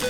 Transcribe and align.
Hi, 0.00 0.04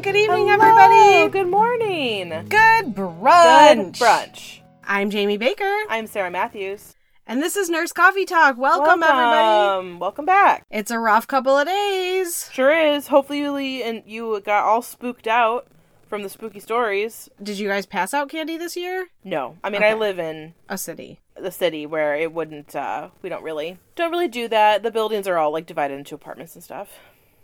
good 0.00 0.16
evening, 0.16 0.50
everybody. 0.50 1.30
Good 1.30 1.46
morning. 1.46 2.30
Good 2.48 2.92
brunch. 2.92 3.76
Good 3.76 3.92
brunch. 3.92 4.58
I'm 4.82 5.10
Jamie 5.10 5.36
Baker, 5.36 5.84
I'm 5.88 6.08
Sarah 6.08 6.32
Matthews. 6.32 6.95
And 7.26 7.42
this 7.42 7.56
is 7.56 7.68
Nurse 7.68 7.92
Coffee 7.92 8.24
Talk. 8.24 8.56
Welcome, 8.56 9.02
everybody. 9.02 9.20
Welcome. 9.20 9.98
Welcome 9.98 10.24
back. 10.24 10.64
It's 10.70 10.90
a 10.90 10.98
rough 10.98 11.26
couple 11.26 11.56
of 11.58 11.66
days. 11.66 12.48
Sure 12.52 12.72
is. 12.72 13.08
Hopefully 13.08 13.40
you 13.40 13.82
and 13.82 14.02
you 14.06 14.40
got 14.44 14.64
all 14.64 14.82
spooked 14.82 15.26
out 15.26 15.66
from 16.08 16.22
the 16.22 16.28
spooky 16.28 16.60
stories. 16.60 17.28
Did 17.42 17.58
you 17.58 17.68
guys 17.68 17.84
pass 17.86 18.14
out 18.14 18.28
candy 18.28 18.56
this 18.56 18.76
year? 18.76 19.08
No. 19.24 19.56
I 19.64 19.70
mean 19.70 19.82
I 19.82 19.94
live 19.94 20.18
in 20.18 20.54
A 20.68 20.78
city. 20.78 21.20
the 21.40 21.50
city 21.50 21.84
where 21.84 22.14
it 22.14 22.32
wouldn't 22.32 22.76
uh 22.76 23.08
we 23.22 23.28
don't 23.28 23.42
really 23.42 23.78
don't 23.96 24.12
really 24.12 24.28
do 24.28 24.46
that. 24.48 24.82
The 24.82 24.90
buildings 24.92 25.26
are 25.26 25.36
all 25.36 25.52
like 25.52 25.66
divided 25.66 25.98
into 25.98 26.14
apartments 26.14 26.54
and 26.54 26.62
stuff. 26.62 26.90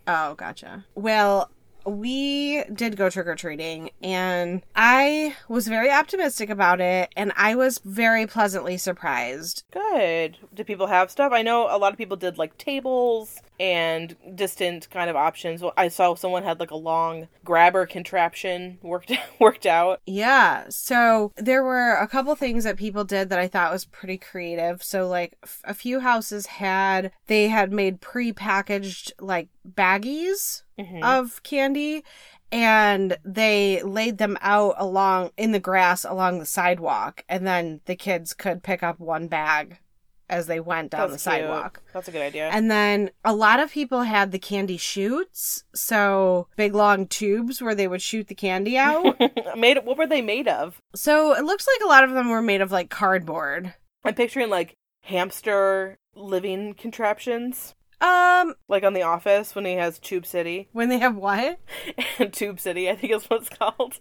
Oh, 0.06 0.34
gotcha. 0.34 0.84
Well, 0.96 1.50
we 1.86 2.64
did 2.72 2.96
go 2.96 3.10
trick 3.10 3.26
or 3.26 3.34
treating, 3.34 3.90
and 4.02 4.62
I 4.74 5.36
was 5.48 5.68
very 5.68 5.90
optimistic 5.90 6.50
about 6.50 6.80
it, 6.80 7.10
and 7.16 7.32
I 7.36 7.54
was 7.54 7.80
very 7.84 8.26
pleasantly 8.26 8.76
surprised. 8.76 9.64
Good. 9.70 10.38
Did 10.54 10.66
people 10.66 10.86
have 10.86 11.10
stuff? 11.10 11.32
I 11.32 11.42
know 11.42 11.66
a 11.70 11.78
lot 11.78 11.92
of 11.92 11.98
people 11.98 12.16
did 12.16 12.38
like 12.38 12.58
tables 12.58 13.40
and 13.60 14.16
distant 14.34 14.90
kind 14.90 15.08
of 15.08 15.16
options. 15.16 15.62
I 15.76 15.88
saw 15.88 16.14
someone 16.14 16.42
had 16.42 16.58
like 16.58 16.70
a 16.70 16.76
long 16.76 17.28
grabber 17.44 17.86
contraption 17.86 18.78
worked 18.82 19.12
worked 19.38 19.66
out. 19.66 20.00
Yeah, 20.06 20.64
so 20.68 21.32
there 21.36 21.62
were 21.62 21.94
a 21.94 22.08
couple 22.08 22.34
things 22.34 22.64
that 22.64 22.76
people 22.76 23.04
did 23.04 23.28
that 23.28 23.38
I 23.38 23.48
thought 23.48 23.72
was 23.72 23.84
pretty 23.84 24.18
creative. 24.18 24.82
So, 24.82 25.06
like, 25.08 25.36
f- 25.42 25.60
a 25.64 25.74
few 25.74 26.00
houses 26.00 26.46
had, 26.46 27.12
they 27.26 27.48
had 27.48 27.72
made 27.72 28.00
pre 28.00 28.32
packaged, 28.32 29.12
like, 29.20 29.48
baggies 29.68 30.62
Mhm. 30.82 31.02
of 31.02 31.42
candy 31.42 32.04
and 32.50 33.16
they 33.24 33.82
laid 33.82 34.18
them 34.18 34.36
out 34.42 34.74
along 34.78 35.30
in 35.36 35.52
the 35.52 35.60
grass 35.60 36.04
along 36.04 36.38
the 36.38 36.46
sidewalk 36.46 37.24
and 37.28 37.46
then 37.46 37.80
the 37.86 37.96
kids 37.96 38.34
could 38.34 38.62
pick 38.62 38.82
up 38.82 38.98
one 39.00 39.26
bag 39.28 39.78
as 40.28 40.46
they 40.46 40.60
went 40.60 40.90
down 40.92 41.10
That's 41.10 41.24
the 41.24 41.30
cute. 41.30 41.42
sidewalk 41.42 41.82
That's 41.92 42.08
a 42.08 42.10
good 42.10 42.22
idea. 42.22 42.48
and 42.48 42.70
then 42.70 43.10
a 43.24 43.34
lot 43.34 43.60
of 43.60 43.70
people 43.70 44.02
had 44.02 44.32
the 44.32 44.38
candy 44.38 44.76
chutes 44.76 45.64
so 45.74 46.48
big 46.56 46.74
long 46.74 47.06
tubes 47.06 47.60
where 47.62 47.74
they 47.74 47.88
would 47.88 48.02
shoot 48.02 48.28
the 48.28 48.34
candy 48.34 48.76
out 48.78 49.18
made 49.56 49.78
what 49.84 49.98
were 49.98 50.06
they 50.06 50.22
made 50.22 50.48
of? 50.48 50.80
so 50.94 51.34
it 51.34 51.44
looks 51.44 51.66
like 51.66 51.84
a 51.84 51.88
lot 51.88 52.04
of 52.04 52.12
them 52.12 52.28
were 52.30 52.42
made 52.42 52.60
of 52.60 52.72
like 52.72 52.88
cardboard 52.90 53.74
I'm 54.04 54.14
picturing 54.14 54.50
like 54.50 54.74
hamster 55.02 55.98
living 56.14 56.74
contraptions, 56.74 57.74
um 58.02 58.54
like 58.68 58.82
on 58.84 58.92
The 58.94 59.02
Office 59.02 59.54
when 59.54 59.64
he 59.64 59.74
has 59.74 59.98
Tube 59.98 60.26
City 60.26 60.68
when 60.72 60.88
they 60.88 60.98
have 60.98 61.16
what 61.16 61.58
and 62.18 62.32
Tube 62.32 62.60
City, 62.60 62.90
I 62.90 62.96
think 62.96 63.12
is 63.12 63.24
what 63.30 63.42
it's 63.42 63.48
called. 63.48 63.98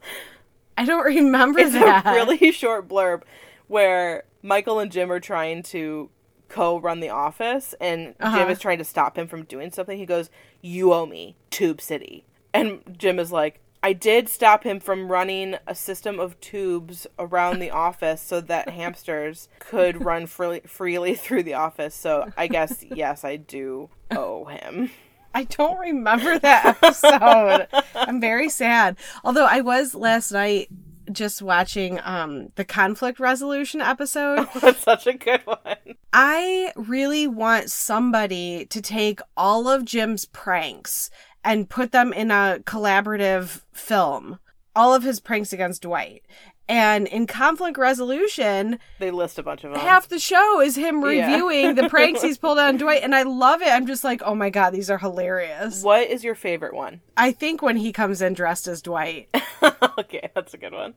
i 0.77 0.85
don't 0.85 1.05
remember 1.05 1.59
It's 1.59 1.73
that 1.73 2.05
a 2.05 2.11
really 2.13 2.51
short 2.61 2.87
blurb 2.87 3.23
where 3.67 4.23
Michael 4.41 4.79
and 4.79 4.91
Jim 4.91 5.11
are 5.11 5.19
trying 5.19 5.63
to 5.63 6.09
co-run 6.49 6.99
the 6.99 7.09
office, 7.09 7.73
and 7.79 8.15
Uh-huh. 8.19 8.37
Jim 8.37 8.49
is 8.49 8.59
trying 8.59 8.79
to 8.79 8.83
stop 8.83 9.17
him 9.17 9.27
from 9.27 9.43
doing 9.43 9.71
something. 9.71 9.97
He 9.97 10.05
goes, 10.05 10.29
"You 10.61 10.91
owe 10.93 11.05
me 11.05 11.37
Tube 11.51 11.79
City," 11.79 12.25
and 12.53 12.81
Jim 12.97 13.19
is 13.19 13.31
like. 13.31 13.61
I 13.83 13.93
did 13.93 14.29
stop 14.29 14.63
him 14.63 14.79
from 14.79 15.11
running 15.11 15.55
a 15.65 15.73
system 15.73 16.19
of 16.19 16.39
tubes 16.39 17.07
around 17.17 17.59
the 17.59 17.71
office 17.71 18.21
so 18.21 18.39
that 18.41 18.69
hamsters 18.81 19.49
could 19.59 20.05
run 20.05 20.27
free- 20.27 20.61
freely 20.61 21.15
through 21.15 21.43
the 21.43 21.55
office. 21.55 21.95
So 21.95 22.31
I 22.37 22.47
guess, 22.47 22.83
yes, 22.95 23.23
I 23.23 23.37
do 23.37 23.89
owe 24.11 24.45
him. 24.45 24.91
I 25.33 25.45
don't 25.45 25.79
remember 25.79 26.37
that 26.39 26.77
episode. 26.83 27.67
I'm 27.95 28.19
very 28.19 28.49
sad. 28.49 28.97
Although 29.23 29.45
I 29.45 29.61
was 29.61 29.95
last 29.95 30.31
night 30.31 30.67
just 31.11 31.41
watching 31.41 31.99
um 32.03 32.49
the 32.55 32.65
conflict 32.65 33.19
resolution 33.19 33.81
episode. 33.81 34.47
That's 34.61 34.79
such 34.79 35.07
a 35.07 35.13
good 35.13 35.41
one. 35.45 35.95
I 36.13 36.73
really 36.75 37.27
want 37.27 37.69
somebody 37.69 38.65
to 38.65 38.81
take 38.81 39.19
all 39.35 39.67
of 39.67 39.85
Jim's 39.85 40.25
pranks 40.25 41.09
and 41.43 41.69
put 41.69 41.91
them 41.91 42.13
in 42.13 42.31
a 42.31 42.59
collaborative 42.65 43.61
film. 43.73 44.39
All 44.75 44.93
of 44.93 45.03
his 45.03 45.19
pranks 45.19 45.51
against 45.53 45.81
Dwight. 45.81 46.23
And 46.69 47.07
in 47.07 47.27
conflict 47.27 47.77
resolution, 47.77 48.79
They 48.99 49.11
list 49.11 49.37
a 49.37 49.43
bunch 49.43 49.63
of 49.65 49.71
them. 49.73 49.81
half 49.81 50.07
the 50.07 50.19
show 50.19 50.61
is 50.61 50.77
him 50.77 51.01
Yeah. 51.01 51.25
reviewing 51.31 51.75
the 51.75 51.89
pranks 51.89 52.21
he's 52.21 52.37
pulled 52.37 52.59
on 52.59 52.77
Dwight 52.77 53.03
and 53.03 53.13
I 53.13 53.23
love 53.23 53.61
it. 53.61 53.67
I'm 53.67 53.85
just 53.87 54.03
like, 54.05 54.21
"Oh 54.23 54.35
my 54.35 54.49
god, 54.49 54.69
these 54.69 54.89
are 54.89 54.97
hilarious." 54.97 55.83
What 55.83 56.07
is 56.09 56.23
your 56.23 56.35
favorite 56.35 56.73
one? 56.73 57.01
I 57.17 57.31
think 57.33 57.61
when 57.61 57.75
he 57.75 57.91
comes 57.91 58.21
in 58.21 58.33
dressed 58.33 58.67
as 58.67 58.81
Dwight. 58.81 59.27
okay, 59.99 60.29
that's 60.33 60.53
a 60.53 60.57
good 60.57 60.71
one. 60.73 60.93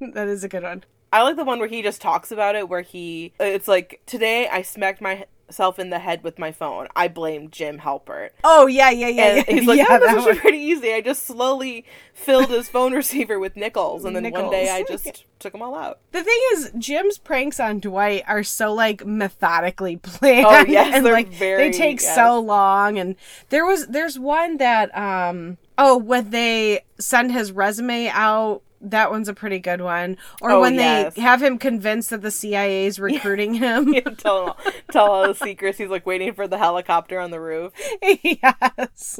that 0.00 0.26
is 0.26 0.42
a 0.42 0.48
good 0.48 0.64
one. 0.64 0.82
I 1.12 1.22
like 1.22 1.36
the 1.36 1.44
one 1.44 1.58
where 1.60 1.68
he 1.68 1.82
just 1.82 2.00
talks 2.00 2.32
about 2.32 2.56
it, 2.56 2.68
where 2.70 2.80
he, 2.80 3.34
it's 3.38 3.68
like, 3.68 4.00
today 4.06 4.48
I 4.48 4.62
smacked 4.62 5.02
myself 5.52 5.78
in 5.78 5.90
the 5.90 5.98
head 5.98 6.24
with 6.24 6.38
my 6.38 6.50
phone. 6.50 6.88
I 6.96 7.08
blame 7.08 7.50
Jim 7.50 7.78
Halpert. 7.78 8.30
Oh 8.42 8.66
yeah, 8.66 8.88
yeah, 8.88 9.08
yeah. 9.08 9.24
And 9.24 9.36
yeah. 9.46 9.54
he's 9.54 9.66
like, 9.66 9.78
yeah, 9.78 9.86
oh, 9.90 9.98
this 9.98 10.14
was 10.14 10.24
one. 10.24 10.36
pretty 10.38 10.58
easy. 10.58 10.94
I 10.94 11.02
just 11.02 11.26
slowly 11.26 11.84
filled 12.14 12.48
his 12.48 12.70
phone 12.70 12.92
receiver 12.94 13.38
with 13.38 13.54
nickels, 13.54 14.06
and 14.06 14.16
then 14.16 14.30
one 14.30 14.50
day 14.50 14.70
I 14.70 14.82
just 14.82 15.24
took 15.38 15.52
them 15.52 15.60
all 15.60 15.74
out. 15.74 15.98
The 16.12 16.24
thing 16.24 16.38
is, 16.54 16.72
Jim's 16.78 17.18
pranks 17.18 17.60
on 17.60 17.80
Dwight 17.80 18.24
are 18.26 18.42
so 18.42 18.72
like 18.72 19.04
methodically 19.04 19.96
planned. 20.02 20.46
Oh, 20.46 20.64
yes, 20.66 20.94
and 20.94 21.04
they're 21.04 21.12
like 21.12 21.28
very- 21.28 21.70
they 21.70 21.76
take 21.76 22.00
yes. 22.00 22.14
so 22.14 22.40
long. 22.40 22.98
And 22.98 23.16
there 23.50 23.66
was 23.66 23.88
there's 23.88 24.18
one 24.18 24.56
that 24.56 24.96
um 24.96 25.58
oh 25.76 25.98
when 25.98 26.30
they 26.30 26.80
send 26.98 27.32
his 27.32 27.52
resume 27.52 28.08
out. 28.08 28.62
That 28.84 29.10
one's 29.10 29.28
a 29.28 29.34
pretty 29.34 29.58
good 29.60 29.80
one. 29.80 30.16
Or 30.40 30.50
Oh, 30.50 30.60
when 30.60 30.74
yes. 30.74 31.14
they 31.14 31.22
have 31.22 31.40
him 31.42 31.56
convinced 31.56 32.10
that 32.10 32.22
the 32.22 32.30
CIA 32.30 32.86
is 32.86 32.98
recruiting 33.08 33.54
him. 33.64 33.88
You 33.92 34.00
tell 34.02 34.42
him, 34.42 34.48
all, 34.48 34.56
tell 34.90 35.06
all 35.10 35.28
the 35.28 35.34
secrets. 35.34 35.78
He's 35.78 35.88
like 35.88 36.04
waiting 36.04 36.32
for 36.34 36.48
the 36.48 36.58
helicopter 36.58 37.18
on 37.20 37.30
the 37.30 37.40
roof. 37.40 37.72
yes. 38.02 39.18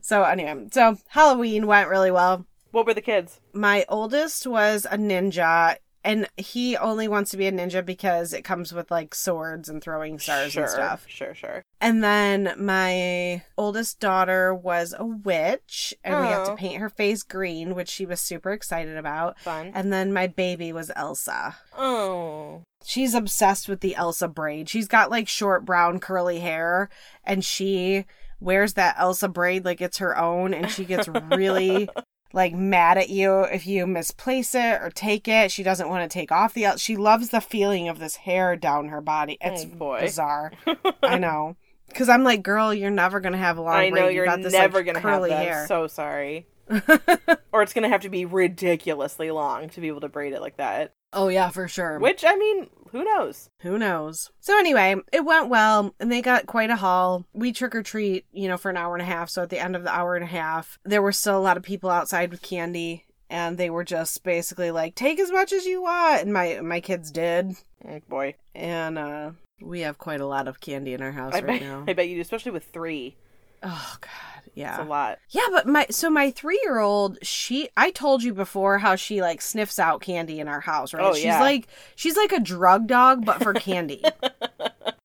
so 0.00 0.22
anyway, 0.22 0.66
so 0.72 0.96
Halloween 1.08 1.66
went 1.66 1.88
really 1.88 2.10
well. 2.10 2.46
What 2.72 2.86
were 2.86 2.94
the 2.94 3.00
kids? 3.00 3.40
My 3.52 3.84
oldest 3.88 4.46
was 4.46 4.86
a 4.90 4.96
ninja, 4.96 5.76
and 6.02 6.26
he 6.36 6.76
only 6.76 7.08
wants 7.08 7.30
to 7.30 7.36
be 7.36 7.46
a 7.46 7.52
ninja 7.52 7.84
because 7.84 8.32
it 8.32 8.42
comes 8.42 8.72
with 8.72 8.90
like 8.90 9.14
swords 9.14 9.68
and 9.68 9.82
throwing 9.82 10.18
stars 10.18 10.52
sure, 10.52 10.62
and 10.62 10.70
stuff. 10.70 11.04
Sure, 11.08 11.34
sure. 11.34 11.62
And 11.80 12.02
then 12.02 12.54
my 12.56 13.42
oldest 13.58 14.00
daughter 14.00 14.54
was 14.54 14.94
a 14.98 15.04
witch, 15.04 15.94
and 16.02 16.20
we 16.20 16.26
had 16.26 16.44
to 16.46 16.52
oh. 16.52 16.56
paint 16.56 16.80
her 16.80 16.88
face 16.88 17.22
green, 17.22 17.74
which 17.74 17.88
she 17.88 18.06
was 18.06 18.20
super 18.20 18.52
excited 18.52 18.96
about. 18.96 19.38
Fun. 19.40 19.72
And 19.74 19.92
then 19.92 20.12
my 20.12 20.26
baby 20.26 20.72
was 20.72 20.90
Elsa. 20.96 21.56
Oh. 21.76 22.62
She's 22.84 23.14
obsessed 23.14 23.68
with 23.68 23.80
the 23.80 23.94
Elsa 23.94 24.28
braid. 24.28 24.68
She's 24.68 24.88
got 24.88 25.10
like 25.10 25.28
short 25.28 25.66
brown 25.66 26.00
curly 26.00 26.40
hair, 26.40 26.88
and 27.24 27.44
she 27.44 28.06
wears 28.40 28.72
that 28.74 28.96
Elsa 28.98 29.28
braid 29.28 29.66
like 29.66 29.82
it's 29.82 29.98
her 29.98 30.16
own, 30.16 30.54
and 30.54 30.70
she 30.70 30.86
gets 30.86 31.08
really 31.08 31.90
like 32.32 32.54
mad 32.54 32.96
at 32.98 33.08
you 33.10 33.40
if 33.42 33.66
you 33.66 33.86
misplace 33.86 34.54
it 34.54 34.80
or 34.82 34.90
take 34.94 35.26
it. 35.28 35.50
She 35.50 35.62
doesn't 35.62 35.88
want 35.88 36.08
to 36.08 36.12
take 36.12 36.30
off 36.30 36.54
the. 36.54 36.76
She 36.76 36.96
loves 36.96 37.30
the 37.30 37.40
feeling 37.40 37.88
of 37.88 37.98
this 37.98 38.16
hair 38.16 38.56
down 38.56 38.88
her 38.88 39.00
body. 39.00 39.36
It's 39.40 39.64
Oh, 39.64 39.76
boy. 39.76 40.00
bizarre. 40.00 40.52
I 41.02 41.18
know. 41.18 41.56
Because 41.88 42.08
I'm 42.08 42.22
like, 42.22 42.42
girl, 42.42 42.72
you're 42.72 42.90
never 42.90 43.18
gonna 43.20 43.36
have 43.36 43.58
a 43.58 43.62
long. 43.62 43.74
I 43.74 43.88
know 43.90 44.02
braid. 44.02 44.14
You're 44.14 44.36
this, 44.36 44.52
never 44.52 44.78
like, 44.78 44.86
gonna 44.86 45.00
have 45.00 45.10
curly 45.10 45.30
that. 45.30 45.44
hair. 45.44 45.60
I'm 45.62 45.66
so 45.66 45.86
sorry. 45.88 46.46
or 47.52 47.62
it's 47.62 47.72
gonna 47.72 47.88
have 47.88 48.02
to 48.02 48.08
be 48.08 48.24
ridiculously 48.24 49.30
long 49.32 49.68
to 49.70 49.80
be 49.80 49.88
able 49.88 50.00
to 50.02 50.08
braid 50.08 50.32
it 50.32 50.40
like 50.40 50.56
that. 50.58 50.94
Oh 51.12 51.28
yeah, 51.28 51.50
for 51.50 51.68
sure. 51.68 51.98
Which 51.98 52.24
I 52.26 52.36
mean, 52.36 52.68
who 52.90 53.04
knows? 53.04 53.50
Who 53.60 53.78
knows? 53.78 54.30
So 54.40 54.58
anyway, 54.58 54.96
it 55.12 55.24
went 55.24 55.48
well, 55.48 55.94
and 56.00 56.10
they 56.10 56.22
got 56.22 56.46
quite 56.46 56.70
a 56.70 56.76
haul. 56.76 57.24
We 57.32 57.52
trick 57.52 57.74
or 57.74 57.82
treat, 57.82 58.26
you 58.32 58.48
know, 58.48 58.56
for 58.56 58.70
an 58.70 58.76
hour 58.76 58.94
and 58.94 59.02
a 59.02 59.06
half. 59.06 59.30
So 59.30 59.42
at 59.42 59.50
the 59.50 59.58
end 59.58 59.76
of 59.76 59.84
the 59.84 59.94
hour 59.94 60.14
and 60.16 60.24
a 60.24 60.28
half, 60.28 60.78
there 60.84 61.02
were 61.02 61.12
still 61.12 61.38
a 61.38 61.40
lot 61.40 61.56
of 61.56 61.62
people 61.62 61.90
outside 61.90 62.30
with 62.30 62.42
candy, 62.42 63.04
and 63.28 63.58
they 63.58 63.70
were 63.70 63.84
just 63.84 64.22
basically 64.24 64.70
like, 64.70 64.94
"Take 64.94 65.20
as 65.20 65.30
much 65.30 65.52
as 65.52 65.66
you 65.66 65.82
want," 65.82 66.22
and 66.22 66.32
my 66.32 66.60
my 66.60 66.80
kids 66.80 67.10
did, 67.10 67.54
Oh, 67.86 68.00
boy, 68.08 68.34
and 68.54 68.98
uh 68.98 69.30
we 69.62 69.80
have 69.80 69.98
quite 69.98 70.20
a 70.20 70.26
lot 70.26 70.48
of 70.48 70.60
candy 70.60 70.94
in 70.94 71.02
our 71.02 71.12
house 71.12 71.34
I 71.34 71.40
right 71.40 71.46
bet 71.46 71.62
now. 71.62 71.84
I 71.86 71.92
bet 71.92 72.08
you 72.08 72.16
do, 72.16 72.22
especially 72.22 72.52
with 72.52 72.64
three. 72.64 73.16
Oh 73.62 73.96
god, 74.00 74.42
It's 74.46 74.56
yeah. 74.56 74.82
a 74.82 74.84
lot. 74.84 75.18
Yeah, 75.30 75.46
but 75.50 75.66
my 75.66 75.86
so 75.90 76.10
my 76.10 76.30
three 76.30 76.60
year 76.64 76.78
old, 76.78 77.18
she 77.22 77.68
I 77.76 77.90
told 77.90 78.22
you 78.22 78.32
before 78.34 78.78
how 78.78 78.96
she 78.96 79.20
like 79.20 79.42
sniffs 79.42 79.78
out 79.78 80.00
candy 80.00 80.40
in 80.40 80.48
our 80.48 80.60
house, 80.60 80.94
right? 80.94 81.04
Oh, 81.04 81.14
she's 81.14 81.24
yeah. 81.24 81.40
like 81.40 81.68
she's 81.94 82.16
like 82.16 82.32
a 82.32 82.40
drug 82.40 82.86
dog, 82.86 83.24
but 83.24 83.42
for 83.42 83.52
candy. 83.54 84.02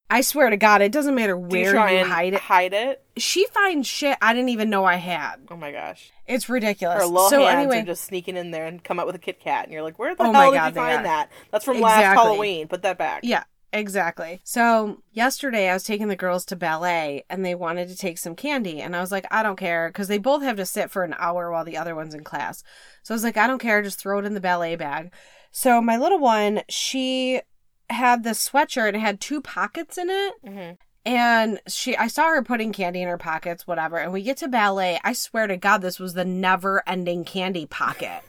I 0.09 0.21
swear 0.21 0.49
to 0.49 0.55
God, 0.55 0.81
it 0.81 0.91
doesn't 0.91 1.15
matter 1.15 1.35
Do 1.35 1.57
you 1.57 1.63
where 1.63 1.73
try 1.73 1.91
you, 1.93 1.97
and 1.97 2.09
hide 2.09 2.33
it. 2.35 2.39
Hide 2.39 2.73
it? 2.73 3.03
She 3.17 3.47
finds 3.47 3.87
shit 3.87 4.17
I 4.21 4.33
didn't 4.33 4.49
even 4.49 4.69
know 4.69 4.85
I 4.85 4.95
had. 4.95 5.37
Oh 5.49 5.57
my 5.57 5.71
gosh. 5.71 6.11
It's 6.27 6.47
ridiculous. 6.47 7.01
Her 7.01 7.07
little 7.07 7.29
so 7.29 7.39
hands 7.43 7.57
anyway, 7.57 7.81
are 7.81 7.85
just 7.85 8.03
sneaking 8.05 8.37
in 8.37 8.51
there 8.51 8.65
and 8.65 8.83
come 8.83 8.99
up 8.99 9.07
with 9.07 9.15
a 9.15 9.19
Kit 9.19 9.39
Kat, 9.39 9.65
and 9.65 9.73
you're 9.73 9.81
like, 9.81 9.99
"Where 9.99 10.15
the 10.15 10.23
Oh 10.23 10.31
my 10.31 10.43
hell 10.43 10.51
did 10.51 10.75
you 10.75 10.81
find 10.81 11.05
that? 11.05 11.31
That's 11.51 11.65
from 11.65 11.81
last 11.81 12.03
Halloween. 12.03 12.67
Put 12.67 12.83
that 12.83 12.97
back." 12.97 13.21
Yeah, 13.23 13.43
exactly. 13.77 14.41
So 14.43 15.01
yesterday 15.11 15.69
I 15.69 15.73
was 15.73 15.83
taking 15.83 16.07
the 16.07 16.15
girls 16.15 16.45
to 16.45 16.55
ballet 16.55 17.25
and 17.29 17.45
they 17.45 17.55
wanted 17.55 17.89
to 17.89 17.95
take 17.95 18.17
some 18.17 18.35
candy. 18.35 18.81
And 18.81 18.95
I 18.95 19.01
was 19.01 19.11
like, 19.11 19.25
I 19.31 19.43
don't 19.43 19.57
care 19.57 19.89
because 19.89 20.07
they 20.07 20.17
both 20.17 20.41
have 20.43 20.57
to 20.57 20.65
sit 20.65 20.89
for 20.89 21.03
an 21.03 21.15
hour 21.17 21.51
while 21.51 21.65
the 21.65 21.77
other 21.77 21.95
one's 21.95 22.15
in 22.15 22.23
class. 22.23 22.63
So 23.03 23.13
I 23.13 23.15
was 23.15 23.23
like, 23.23 23.37
I 23.37 23.47
don't 23.47 23.59
care. 23.59 23.81
Just 23.81 23.99
throw 23.99 24.19
it 24.19 24.25
in 24.25 24.33
the 24.33 24.39
ballet 24.41 24.75
bag. 24.75 25.11
So 25.51 25.81
my 25.81 25.97
little 25.97 26.19
one, 26.19 26.61
she 26.69 27.41
had 27.89 28.23
this 28.23 28.49
sweatshirt 28.49 28.87
and 28.87 28.97
it 28.97 29.01
had 29.01 29.21
two 29.21 29.41
pockets 29.41 29.97
in 29.97 30.09
it. 30.09 30.33
Mhm. 30.45 30.77
And 31.05 31.59
she, 31.67 31.95
I 31.95 32.07
saw 32.07 32.29
her 32.29 32.41
putting 32.41 32.73
candy 32.73 33.03
in 33.03 33.07
her 33.07 33.17
pockets, 33.17 33.67
whatever. 33.67 33.97
And 33.97 34.11
we 34.11 34.23
get 34.23 34.37
to 34.37 34.47
ballet. 34.47 34.99
I 35.03 35.13
swear 35.13 35.45
to 35.45 35.55
God, 35.55 35.83
this 35.83 35.99
was 35.99 36.15
the 36.15 36.25
never 36.25 36.81
ending 36.87 37.23
candy 37.23 37.67
pocket. 37.67 38.23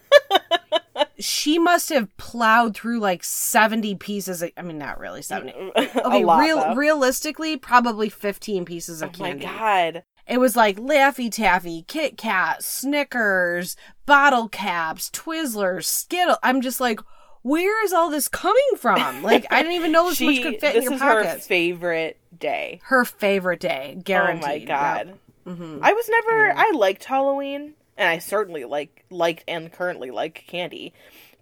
She 1.19 1.59
must 1.59 1.89
have 1.91 2.15
plowed 2.17 2.77
through 2.77 3.01
like 3.01 3.25
70 3.25 3.95
pieces. 3.97 4.43
Of, 4.43 4.51
I 4.57 4.63
mean, 4.63 4.79
not 4.79 4.99
really 4.99 5.23
70. 5.23 5.53
Okay, 5.77 6.25
lot, 6.25 6.41
real, 6.41 6.75
realistically, 6.75 7.57
probably 7.57 8.09
15 8.09 8.65
pieces 8.65 9.03
of 9.03 9.13
candy. 9.13 9.45
Oh 9.45 9.49
my 9.49 9.59
god. 9.59 10.05
It 10.27 10.39
was 10.39 10.57
like 10.57 10.77
Laffy 10.79 11.31
Taffy, 11.31 11.85
Kit 11.87 12.17
Kat, 12.19 12.63
Snickers, 12.63 13.77
bottle 14.07 14.49
caps, 14.49 15.09
Twizzlers, 15.11 15.85
Skittle. 15.85 16.37
I'm 16.43 16.61
just 16.61 16.81
like, 16.81 17.01
where 17.43 17.85
is 17.85 17.93
all 17.93 18.11
this 18.11 18.27
coming 18.29 18.57
from? 18.77 18.97
Like, 19.23 19.47
I 19.51 19.63
didn't 19.63 19.77
even 19.77 19.93
know 19.93 20.09
this 20.09 20.21
much 20.21 20.43
could 20.43 20.61
fit 20.61 20.75
in 20.77 20.83
your 20.83 20.95
is 20.95 21.01
her 21.01 21.39
favorite 21.39 22.19
day. 22.37 22.81
Her 22.85 23.05
favorite 23.05 23.61
day, 23.61 23.99
guaranteed. 24.03 24.45
Oh 24.45 24.49
my 24.49 24.59
god. 24.59 25.19
hmm 25.45 25.79
I 25.81 25.93
was 25.93 26.09
never. 26.09 26.53
I 26.57 26.73
liked 26.75 27.05
Halloween, 27.05 27.75
and 27.96 28.08
I 28.08 28.19
certainly 28.19 28.64
like 28.64 29.04
liked 29.10 29.44
and 29.48 29.72
currently 29.72 30.10
like 30.10 30.44
candy, 30.46 30.93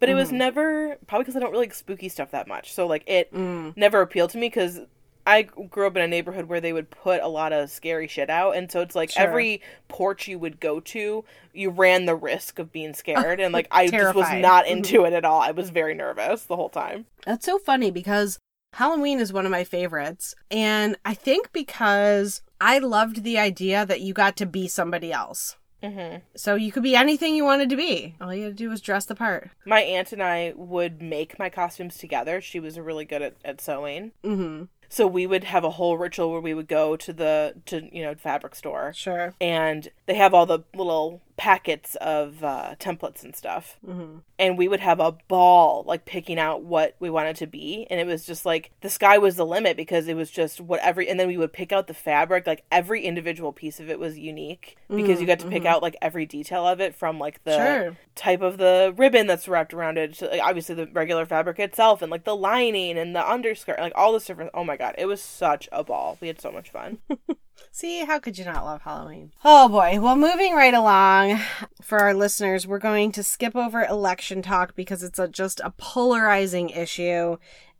but 0.01 0.09
it 0.09 0.15
was 0.15 0.29
Mm-hmm. 0.29 0.39
never 0.39 0.97
probably 1.07 1.25
because 1.25 1.37
I 1.37 1.41
don't 1.41 1.51
really 1.53 1.67
like 1.67 1.75
spooky 1.75 2.09
stuff 2.09 2.31
that 2.33 2.49
much. 2.49 2.73
So 2.73 2.87
like 2.87 3.05
it 3.07 3.33
Mm. 3.33 3.77
never 3.77 4.01
appealed 4.01 4.31
to 4.31 4.39
me 4.39 4.47
because. 4.49 4.81
I 5.27 5.41
grew 5.45 5.87
up 5.87 5.97
in 5.97 6.03
a 6.03 6.07
neighborhood 6.07 6.51
where 6.51 6.61
they 6.61 6.75
would 6.75 6.91
put 6.91 7.23
a 7.23 7.29
lot 7.29 7.55
of 7.55 7.71
scary 7.71 8.09
shit 8.09 8.29
out, 8.29 8.57
and 8.57 8.71
so 8.71 8.83
it's 8.83 8.95
like 8.95 9.11
Sure. 9.11 9.23
every 9.23 9.63
porch 9.89 10.29
you 10.29 10.39
would 10.39 10.61
go 10.61 10.81
to, 10.81 11.25
you 11.55 11.71
ran 11.71 12.05
the 12.05 12.15
risk 12.15 12.59
of 12.59 12.71
being 12.71 12.93
scared, 13.03 13.41
and 13.41 13.51
like 13.51 13.67
I 13.71 13.89
just 13.89 14.15
was 14.15 14.31
not 14.35 14.67
into 14.67 15.07
it 15.07 15.15
at 15.15 15.25
all. 15.25 15.41
I 15.41 15.53
was 15.53 15.71
very 15.71 15.95
nervous 15.95 16.45
the 16.45 16.57
whole 16.57 16.69
time. 16.69 17.07
That's 17.25 17.47
so 17.47 17.57
funny 17.59 17.91
because 17.91 18.39
Halloween 18.75 19.19
is 19.19 19.33
one 19.33 19.47
of 19.47 19.51
my 19.51 19.65
favorites. 19.65 20.35
And 20.51 20.95
I 21.07 21.15
think 21.15 21.53
because 21.55 22.43
I 22.61 22.77
loved 22.77 23.23
the 23.25 23.39
idea 23.39 23.87
that 23.87 24.03
you 24.03 24.13
got 24.13 24.37
to 24.37 24.45
be 24.47 24.69
somebody 24.69 25.11
else. 25.11 25.57
Hmm 25.85 26.17
So 26.37 26.55
you 26.55 26.73
could 26.73 26.83
be 26.83 26.97
anything 26.97 27.35
you 27.35 27.45
wanted 27.45 27.69
to 27.71 27.77
be. 27.77 28.15
All 28.21 28.35
you 28.35 28.45
had 28.45 28.57
to 28.57 28.65
do 28.65 28.71
was 28.71 28.81
dress 28.81 29.05
the 29.07 29.15
part. 29.15 29.51
My 29.67 29.81
aunt 29.81 30.13
and 30.13 30.23
I 30.23 30.53
would 30.57 31.03
make 31.03 31.39
my 31.39 31.49
costumes 31.49 31.97
together. 31.99 32.41
She 32.41 32.61
was 32.61 32.79
really 32.79 33.05
good 33.05 33.23
at, 33.23 33.35
at 33.45 33.61
sewing. 33.61 34.13
Mm-hmm. 34.25 34.65
So 34.89 35.07
we 35.09 35.27
would 35.27 35.45
have 35.45 35.65
a 35.65 35.71
whole 35.71 35.99
ritual 35.99 36.31
where 36.31 36.41
we 36.41 36.55
would 36.55 36.69
go 36.69 36.95
to 36.97 37.13
the 37.13 37.55
to 37.67 37.89
you 37.95 38.03
know 38.05 38.15
fabric 38.15 38.55
store 38.55 38.93
Sure. 38.95 39.35
and 39.41 39.89
they 40.07 40.15
have 40.15 40.33
all 40.35 40.47
the 40.47 40.61
little 40.75 41.21
packets 41.37 41.97
of 41.97 42.45
uh, 42.45 42.75
templates 42.79 43.25
and 43.25 43.35
stuff. 43.35 43.79
Mm-hmm. 43.87 44.19
and 44.39 44.57
we 44.59 44.69
would 44.69 44.81
have 44.81 45.01
a 45.01 45.17
ball 45.29 45.83
like 45.87 46.05
picking 46.05 46.39
out 46.39 46.63
what 46.63 46.95
we 47.01 47.11
wanted 47.11 47.37
to 47.37 47.47
be. 47.47 47.87
And 47.91 47.99
it 48.01 48.07
was 48.07 48.25
just 48.25 48.47
like 48.47 48.71
the 48.83 48.89
sky 48.91 49.19
was 49.19 49.35
the 49.37 49.45
limit 49.47 49.77
because 49.77 50.07
it 50.07 50.15
was 50.15 50.31
just 50.31 50.61
what 50.61 50.81
every 50.81 51.09
and 51.09 51.19
then 51.19 51.27
we 51.29 51.37
would 51.37 51.53
pick 51.53 51.73
out 51.73 51.87
the 51.89 51.95
fabric. 51.95 52.47
Like 52.47 52.65
every 52.71 53.03
individual 53.05 53.53
piece 53.53 53.81
of 53.81 53.91
it 53.91 53.99
was 53.99 54.19
unique 54.19 54.77
because 54.89 55.21
you 55.21 55.27
got 55.27 55.41
to 55.41 55.49
pick 55.49 55.65
out 55.65 55.83
like 55.83 55.97
every 56.01 56.25
detail 56.27 56.67
of 56.67 56.81
it 56.81 56.95
from 56.95 57.19
like 57.19 57.43
the 57.45 57.57
Sure. 57.57 57.97
type 58.15 58.41
of 58.41 58.59
the 58.59 58.95
ribbon 58.97 59.27
that's 59.27 59.49
wrapped 59.49 59.75
around 59.75 59.99
it 59.99 60.15
to, 60.15 60.27
like, 60.29 60.41
obviously 60.43 60.75
the 60.77 60.87
regular 60.93 61.27
fabric 61.27 61.59
itself 61.59 62.01
and 62.01 62.11
like 62.13 62.25
the 62.25 62.37
lining 62.37 62.97
and 62.97 63.15
the 63.17 63.29
underskirt 63.29 63.79
like 63.81 63.93
all 63.97 64.13
this 64.13 64.25
different 64.27 64.51
oh 64.55 64.63
my 64.65 64.77
god 64.77 64.95
it 64.99 65.07
was 65.07 65.21
such 65.21 65.69
a 65.73 65.83
ball. 65.83 66.17
We 66.21 66.29
had 66.29 66.41
so 66.41 66.53
much 66.53 66.71
fun 66.71 66.99
See, 67.71 68.05
how 68.05 68.19
could 68.21 68.39
you 68.39 68.45
not 68.45 68.65
love 68.65 68.83
Halloween? 68.83 69.33
Oh 69.45 69.69
boy. 69.69 69.99
Well, 70.01 70.17
moving 70.17 70.55
right 70.55 70.75
along 70.75 71.41
for 71.83 71.99
our 72.01 72.15
listeners, 72.15 72.67
we're 72.67 72.79
going 72.79 73.13
to 73.13 73.23
skip 73.23 73.57
over 73.57 73.85
election 73.85 74.43
talk 74.43 74.75
because 74.77 75.03
it's 75.03 75.19
a, 75.19 75.29
just 75.29 75.61
a 75.61 75.73
polarizing 75.77 76.71
issue 76.71 77.37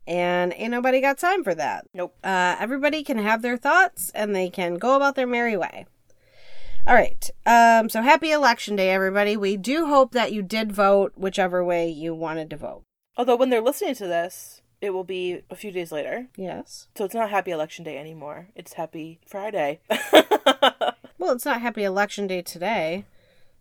and 0.07 0.53
ain't 0.57 0.71
nobody 0.71 1.01
got 1.01 1.17
time 1.19 1.43
for 1.43 1.55
that. 1.55 1.87
nope 1.95 2.15
Uh, 2.23 2.57
everybody 2.59 3.03
can 3.03 3.19
have 3.19 3.41
their 3.43 3.57
thoughts 3.57 4.11
and 4.15 4.35
they 4.35 4.51
can 4.51 4.75
go 4.75 4.97
about 4.97 5.15
their 5.15 5.27
merry 5.27 5.57
way. 5.57 5.87
All 6.87 6.95
right. 6.95 7.31
Um, 7.47 7.89
so 7.89 8.03
happy 8.03 8.31
election 8.31 8.77
day, 8.77 8.91
everybody. 8.91 9.37
We 9.39 9.57
do 9.57 9.87
hope 9.87 10.13
that 10.13 10.33
you 10.33 10.43
did 10.43 10.71
vote 10.73 11.13
whichever 11.17 11.65
way 11.65 11.89
you 11.89 12.15
wanted 12.15 12.51
to 12.51 12.57
vote. 12.57 12.83
although 13.17 13.37
when 13.37 13.49
they're 13.51 13.63
listening 13.63 13.95
to 13.95 14.07
this 14.07 14.61
it 14.85 14.91
will 14.93 15.05
be 15.05 15.41
a 15.51 15.57
few 15.57 15.71
days 15.73 15.91
later 15.91 16.27
Yes. 16.37 16.89
so 16.97 17.05
it's 17.05 17.15
not 17.15 17.31
happy 17.31 17.51
election 17.51 17.85
day 17.85 17.97
anymore 17.99 18.49
it's 18.55 18.75
happy 18.75 19.19
friday 19.27 19.81
Well, 21.19 21.33
it's 21.33 21.45
not 21.47 21.63
happy 21.63 21.85
election 21.85 22.27
day 22.27 22.43
today. 22.43 23.07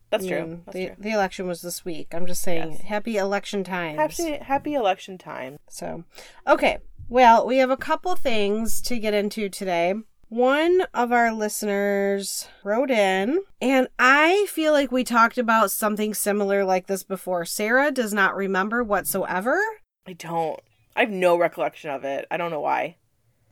that's 0.10 0.26
I 0.26 0.28
true 0.28 0.62
that's 0.66 0.76
the, 0.76 0.86
true 0.88 0.96
the 1.00 1.12
election 1.12 1.48
was 1.48 1.62
this 1.62 1.86
week. 1.86 2.08
I'm 2.14 2.26
just 2.28 2.42
saying, 2.42 2.72
Yes. 2.74 2.82
happy 2.82 3.16
election 3.18 3.64
times. 3.64 3.98
happy 4.18 4.38
happy 4.44 4.74
election 4.74 5.18
time 5.18 5.58
So, 5.70 6.04
okay. 6.48 6.80
Well, 7.10 7.46
we 7.46 7.58
have 7.58 7.70
a 7.70 7.78
couple 7.78 8.16
things 8.16 8.82
to 8.84 8.98
get 9.00 9.14
into 9.14 9.48
today. 9.50 9.94
One 10.30 10.82
of 10.94 11.12
our 11.12 11.32
listeners 11.32 12.48
wrote 12.64 12.90
in, 12.92 13.44
and 13.62 13.88
I 14.00 14.46
feel 14.50 14.74
like 14.74 14.92
we 14.92 15.04
talked 15.04 15.38
about 15.38 15.70
something 15.72 16.14
similar 16.14 16.66
like 16.66 16.88
this 16.88 17.04
before. 17.04 17.46
Sarah 17.46 17.92
does 17.92 18.14
not 18.14 18.36
remember 18.36 18.84
whatsoever. 18.84 19.60
i 20.08 20.14
don't 20.14 20.60
i 20.96 21.02
have 21.02 21.10
no 21.10 21.38
recollection 21.38 21.90
of 21.90 22.04
it 22.04 22.26
i 22.32 22.38
don't 22.38 22.52
know 22.52 22.62
why 22.62 22.96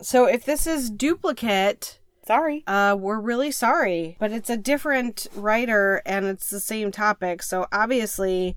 So, 0.02 0.26
if 0.26 0.46
this 0.46 0.66
is 0.66 0.90
duplicate, 0.90 2.00
sorry 2.26 2.64
uh, 2.66 2.96
we're 3.00 3.20
really 3.20 3.52
sorry. 3.52 4.18
But 4.20 4.32
it's 4.32 4.50
a 4.50 4.58
different 4.58 5.28
writer 5.36 6.02
and 6.08 6.26
it's 6.26 6.50
the 6.50 6.60
same 6.60 6.92
topic. 6.92 7.44
So, 7.44 7.68
obviously, 7.72 8.56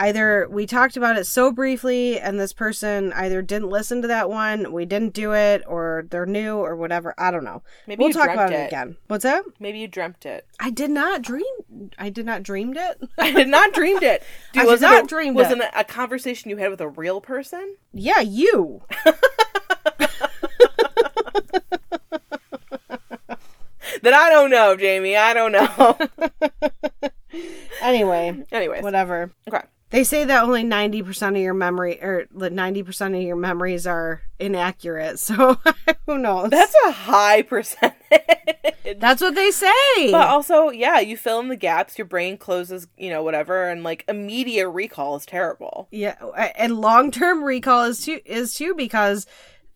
either 0.00 0.48
we 0.50 0.66
talked 0.66 0.96
about 0.96 1.16
it 1.16 1.24
so 1.24 1.52
briefly 1.52 2.18
and 2.18 2.40
this 2.40 2.52
person 2.52 3.12
either 3.12 3.42
didn't 3.42 3.68
listen 3.68 4.00
to 4.02 4.08
that 4.08 4.28
one, 4.30 4.72
we 4.72 4.84
didn't 4.86 5.12
do 5.14 5.32
it, 5.34 5.62
or 5.66 6.06
they're 6.10 6.26
new 6.26 6.56
or 6.56 6.74
whatever. 6.74 7.14
I 7.18 7.30
don't 7.30 7.44
know. 7.44 7.62
Maybe 7.86 8.02
we'll 8.02 8.12
talk 8.12 8.30
about 8.30 8.50
it. 8.52 8.56
it. 8.56 8.66
again. 8.68 8.96
What's 9.08 9.24
that? 9.24 9.44
maybe 9.58 9.78
you 9.78 9.88
dreamt 9.88 10.24
it 10.26 10.46
I 10.58 10.70
did 10.70 10.90
not 10.90 11.22
dream. 11.22 11.44
I 11.98 12.08
did 12.08 12.24
not 12.26 12.42
dreamed 12.42 12.76
it. 12.78 13.00
I 13.18 13.30
did 13.30 13.48
not 13.48 13.72
dreamed 13.74 14.02
it. 14.02 14.22
I 14.54 14.64
was 14.64 14.80
not 14.80 15.06
dreamed 15.06 15.36
was 15.36 15.50
it. 15.50 15.58
it 15.58 15.70
a 15.74 15.84
conversation 15.84 16.50
you 16.50 16.56
had 16.56 16.70
with 16.70 16.80
a 16.80 16.88
real 16.88 17.20
person? 17.20 17.76
yeah, 17.92 18.20
you. 18.20 18.82
That 24.02 24.14
I 24.14 24.30
don't 24.30 24.50
know, 24.50 24.76
Jamie. 24.76 25.14
I 25.16 25.34
don't 25.34 25.52
know. 25.52 25.98
Anyway, 27.82 28.44
Anyways, 28.52 28.82
whatever. 28.82 29.32
okay. 29.48 29.62
They 29.90 30.04
say 30.04 30.24
that 30.24 30.44
only 30.44 30.62
90% 30.62 31.30
of 31.30 31.36
your 31.36 31.54
memory 31.54 32.00
or 32.00 32.26
that 32.36 32.54
90% 32.54 33.16
of 33.16 33.22
your 33.22 33.36
memories 33.36 33.86
are 33.86 34.22
inaccurate. 34.38 35.18
So 35.18 35.58
who 36.06 36.18
knows? 36.18 36.50
That's 36.50 36.74
a 36.86 36.92
high 36.92 37.42
percentage. 37.42 37.94
That's 38.98 39.20
what 39.20 39.34
they 39.34 39.50
say. 39.50 40.10
but 40.10 40.28
also, 40.28 40.70
yeah, 40.70 41.00
you 41.00 41.16
fill 41.16 41.40
in 41.40 41.48
the 41.48 41.56
gaps. 41.56 41.98
Your 41.98 42.06
brain 42.06 42.38
closes, 42.38 42.88
you 42.96 43.10
know, 43.10 43.22
whatever, 43.22 43.68
and 43.68 43.82
like 43.82 44.04
immediate 44.08 44.68
recall 44.68 45.16
is 45.16 45.26
terrible. 45.26 45.88
yeah, 45.90 46.16
and 46.56 46.80
long-term 46.80 47.44
recall 47.44 47.84
is 47.84 48.04
too 48.04 48.20
is 48.24 48.54
too 48.54 48.74
because 48.74 49.26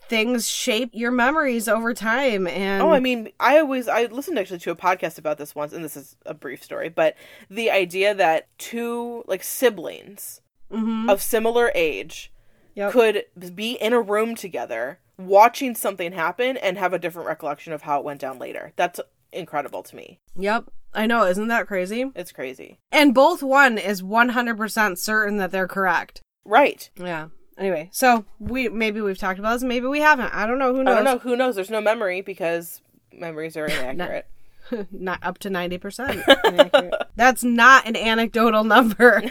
things 0.08 0.48
shape 0.48 0.90
your 0.92 1.10
memories 1.10 1.68
over 1.68 1.94
time 1.94 2.46
and 2.46 2.82
Oh, 2.82 2.92
I 2.92 3.00
mean, 3.00 3.30
I 3.40 3.58
always 3.58 3.88
I 3.88 4.04
listened 4.04 4.38
actually 4.38 4.58
to 4.60 4.70
a 4.70 4.76
podcast 4.76 5.18
about 5.18 5.38
this 5.38 5.54
once, 5.54 5.72
and 5.72 5.84
this 5.84 5.96
is 5.96 6.16
a 6.26 6.34
brief 6.34 6.62
story, 6.62 6.88
but 6.88 7.16
the 7.50 7.70
idea 7.70 8.14
that 8.14 8.48
two 8.58 9.24
like 9.26 9.42
siblings 9.42 10.40
Mhm. 10.72 11.10
of 11.10 11.22
similar 11.22 11.70
age 11.74 12.32
Yep. 12.74 12.92
could 12.92 13.24
be 13.54 13.72
in 13.72 13.92
a 13.92 14.00
room 14.00 14.34
together 14.34 14.98
watching 15.16 15.74
something 15.76 16.12
happen 16.12 16.56
and 16.56 16.76
have 16.76 16.92
a 16.92 16.98
different 16.98 17.28
recollection 17.28 17.72
of 17.72 17.82
how 17.82 17.98
it 18.00 18.04
went 18.04 18.20
down 18.20 18.38
later. 18.38 18.72
That's 18.76 18.98
incredible 19.32 19.82
to 19.84 19.94
me. 19.96 20.18
Yep. 20.36 20.64
I 20.92 21.06
know, 21.06 21.24
isn't 21.24 21.48
that 21.48 21.66
crazy? 21.68 22.10
It's 22.16 22.32
crazy. 22.32 22.78
And 22.90 23.14
both 23.14 23.42
one 23.42 23.78
is 23.78 24.02
100% 24.02 24.98
certain 24.98 25.36
that 25.38 25.50
they're 25.52 25.68
correct. 25.68 26.20
Right. 26.44 26.88
Yeah. 26.96 27.28
Anyway, 27.56 27.88
so 27.92 28.24
we 28.38 28.68
maybe 28.68 29.00
we've 29.00 29.18
talked 29.18 29.38
about 29.38 29.52
this, 29.54 29.62
maybe 29.62 29.86
we 29.86 30.00
haven't. 30.00 30.34
I 30.34 30.46
don't 30.46 30.58
know. 30.58 30.74
Who 30.74 30.82
knows? 30.82 30.92
I 30.92 30.96
don't 30.96 31.04
know. 31.04 31.18
Who 31.18 31.36
knows? 31.36 31.54
There's 31.54 31.70
no 31.70 31.80
memory 31.80 32.20
because 32.20 32.80
memories 33.12 33.56
are 33.56 33.66
inaccurate. 33.90 34.26
not 34.90 35.18
up 35.22 35.38
to 35.38 35.50
90% 35.50 37.04
That's 37.16 37.44
not 37.44 37.86
an 37.86 37.96
anecdotal 37.96 38.64
number. 38.64 39.22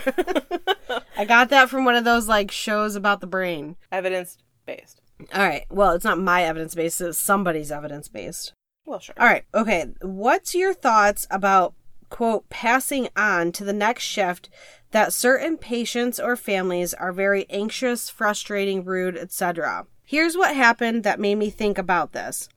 I 1.18 1.26
got 1.26 1.50
that 1.50 1.70
from 1.70 1.86
one 1.86 1.96
of 1.96 2.04
those 2.04 2.28
like 2.28 2.52
shows 2.52 2.96
about 2.96 3.20
the 3.20 3.28
brain. 3.28 3.76
Evidence 3.92 4.38
based. 4.66 5.02
All 5.34 5.42
right. 5.42 5.66
Well, 5.70 5.92
it's 5.92 6.06
not 6.06 6.20
my 6.20 6.44
evidence 6.44 6.76
based, 6.76 7.02
it's 7.02 7.18
somebody's 7.18 7.72
evidence 7.72 8.08
based. 8.08 8.54
Well, 8.86 9.00
sure. 9.00 9.16
All 9.18 9.28
right. 9.28 9.46
Okay. 9.54 9.88
What's 10.02 10.54
your 10.54 10.74
thoughts 10.74 11.26
about, 11.32 11.74
quote, 12.10 12.50
passing 12.50 13.10
on 13.16 13.52
to 13.54 13.64
the 13.64 13.74
next 13.74 14.04
shift 14.04 14.50
that 14.94 15.12
certain 15.12 15.58
patients 15.58 16.20
or 16.20 16.36
families 16.36 16.94
are 16.94 17.12
very 17.12 17.48
anxious, 17.50 18.10
frustrating, 18.10 18.86
rude, 18.86 19.18
etc.? 19.18 19.88
Here's 20.06 20.38
what 20.38 20.56
happened 20.56 21.04
that 21.04 21.20
made 21.20 21.36
me 21.36 21.50
think 21.50 21.78
about 21.80 22.14
this. 22.14 22.48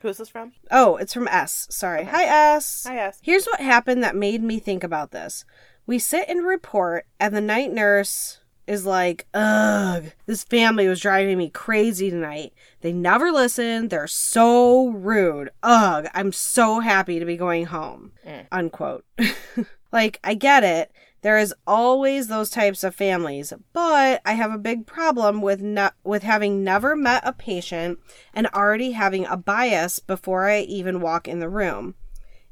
Who 0.00 0.08
is 0.08 0.16
this 0.16 0.30
from? 0.30 0.52
Oh, 0.70 0.96
it's 0.96 1.12
from 1.12 1.28
S. 1.28 1.68
Sorry. 1.70 2.04
Hi, 2.04 2.24
S. 2.24 2.84
Hi, 2.88 2.96
S. 2.96 3.20
Here's 3.22 3.44
what 3.44 3.60
happened 3.60 4.02
that 4.02 4.16
made 4.16 4.42
me 4.42 4.58
think 4.58 4.82
about 4.82 5.10
this. 5.10 5.44
We 5.86 5.98
sit 5.98 6.28
and 6.28 6.46
report, 6.46 7.06
and 7.20 7.36
the 7.36 7.40
night 7.42 7.72
nurse 7.72 8.40
is 8.66 8.86
like, 8.86 9.26
ugh, 9.34 10.04
this 10.24 10.44
family 10.44 10.88
was 10.88 11.00
driving 11.00 11.36
me 11.36 11.50
crazy 11.50 12.08
tonight. 12.08 12.54
They 12.80 12.92
never 12.92 13.30
listen. 13.30 13.88
They're 13.88 14.06
so 14.06 14.88
rude. 14.88 15.50
Ugh, 15.62 16.08
I'm 16.14 16.32
so 16.32 16.80
happy 16.80 17.18
to 17.18 17.26
be 17.26 17.36
going 17.36 17.66
home. 17.66 18.12
Mm. 18.26 18.46
Unquote. 18.50 19.04
like, 19.92 20.18
I 20.24 20.34
get 20.34 20.64
it. 20.64 20.90
There 21.22 21.38
is 21.38 21.54
always 21.68 22.26
those 22.26 22.50
types 22.50 22.82
of 22.82 22.96
families, 22.96 23.52
but 23.72 24.20
I 24.24 24.32
have 24.32 24.52
a 24.52 24.58
big 24.58 24.86
problem 24.86 25.40
with 25.40 25.62
ne- 25.62 25.90
with 26.02 26.24
having 26.24 26.64
never 26.64 26.96
met 26.96 27.22
a 27.24 27.32
patient 27.32 28.00
and 28.34 28.48
already 28.48 28.92
having 28.92 29.26
a 29.26 29.36
bias 29.36 30.00
before 30.00 30.48
I 30.48 30.60
even 30.62 31.00
walk 31.00 31.28
in 31.28 31.38
the 31.38 31.48
room. 31.48 31.94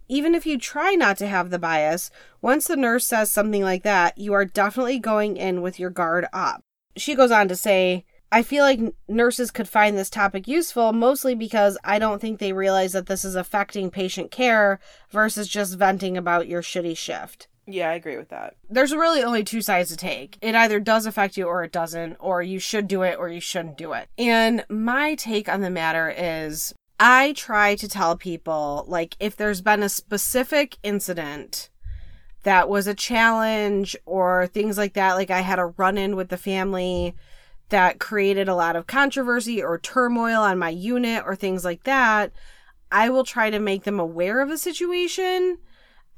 Even 0.09 0.37
if 0.37 0.47
you 0.47 0.57
try 0.57 0.95
not 0.95 1.17
to 1.19 1.27
have 1.27 1.51
the 1.51 1.59
bias, 1.59 2.13
once 2.41 2.69
the 2.69 2.77
nurse 2.77 3.07
says 3.07 3.31
something 3.31 3.63
like 3.63 3.83
that, 3.83 4.17
you 4.17 4.33
are 4.35 4.45
definitely 4.45 5.01
going 5.01 5.37
in 5.37 5.63
with 5.63 5.81
your 5.81 5.91
guard 5.91 6.27
up. 6.33 6.63
She 6.97 7.17
goes 7.17 7.33
on 7.33 7.49
to 7.49 7.57
say, 7.57 8.05
I 8.33 8.43
feel 8.43 8.63
like 8.63 8.95
nurses 9.09 9.51
could 9.51 9.69
find 9.69 9.99
this 9.99 10.11
topic 10.11 10.47
useful 10.47 10.93
mostly 10.93 11.35
because 11.35 11.77
I 11.83 11.99
don't 11.99 12.21
think 12.21 12.39
they 12.39 12.53
realize 12.53 12.93
that 12.93 13.07
this 13.07 13.25
is 13.25 13.35
affecting 13.35 13.91
patient 13.91 14.31
care 14.31 14.79
versus 15.11 15.49
just 15.49 15.77
venting 15.77 16.17
about 16.17 16.47
your 16.47 16.63
shitty 16.63 16.97
shift. 16.97 17.49
Yeah, 17.73 17.91
I 17.91 17.95
agree 17.95 18.17
with 18.17 18.31
that. 18.31 18.57
There's 18.69 18.93
really 18.93 19.23
only 19.23 19.45
two 19.45 19.63
sides 19.63 19.91
to 19.91 19.97
take. 19.97 20.39
It 20.41 20.55
either 20.55 20.81
does 20.81 21.07
affect 21.07 21.37
you 21.37 21.47
or 21.47 21.63
it 21.63 21.73
doesn't, 21.73 22.17
or 22.19 22.43
you 22.43 22.59
should 22.59 22.89
do 22.89 23.03
it 23.03 23.17
or 23.19 23.29
you 23.29 23.41
shouldn't 23.41 23.79
do 23.79 23.93
it. 23.93 24.09
And 24.19 24.65
my 24.69 25.15
take 25.15 25.49
on 25.49 25.61
the 25.61 25.71
matter 25.71 26.13
is 26.17 26.75
I 26.99 27.33
try 27.33 27.77
to 27.77 27.89
tell 27.89 28.17
people, 28.17 28.85
like, 28.89 29.17
if 29.21 29.37
there's 29.37 29.61
been 29.61 29.83
a 29.83 29.89
specific 29.89 30.77
incident 30.83 31.71
that 32.43 32.69
was 32.69 32.87
a 32.87 32.95
challenge 32.95 33.97
or 34.05 34.47
things 34.47 34.77
like 34.77 34.95
that, 34.95 35.15
like 35.15 35.31
I 35.31 35.41
had 35.41 35.59
a 35.59 35.67
run 35.67 35.97
in 35.97 36.17
with 36.17 36.29
the 36.29 36.37
family 36.37 37.15
that 37.69 38.01
created 38.01 38.49
a 38.49 38.55
lot 38.55 38.77
of 38.77 38.87
controversy 38.87 39.63
or 39.63 39.79
turmoil 39.79 40.43
on 40.43 40.59
my 40.59 40.71
unit 40.71 41.23
or 41.25 41.37
things 41.37 41.65
like 41.65 41.85
that, 41.85 42.33
I 42.91 43.09
will 43.11 43.25
try 43.25 43.51
to 43.51 43.61
make 43.61 43.85
them 43.85 44.01
aware 44.01 44.41
of 44.41 44.49
the 44.49 44.59
situation. 44.59 45.59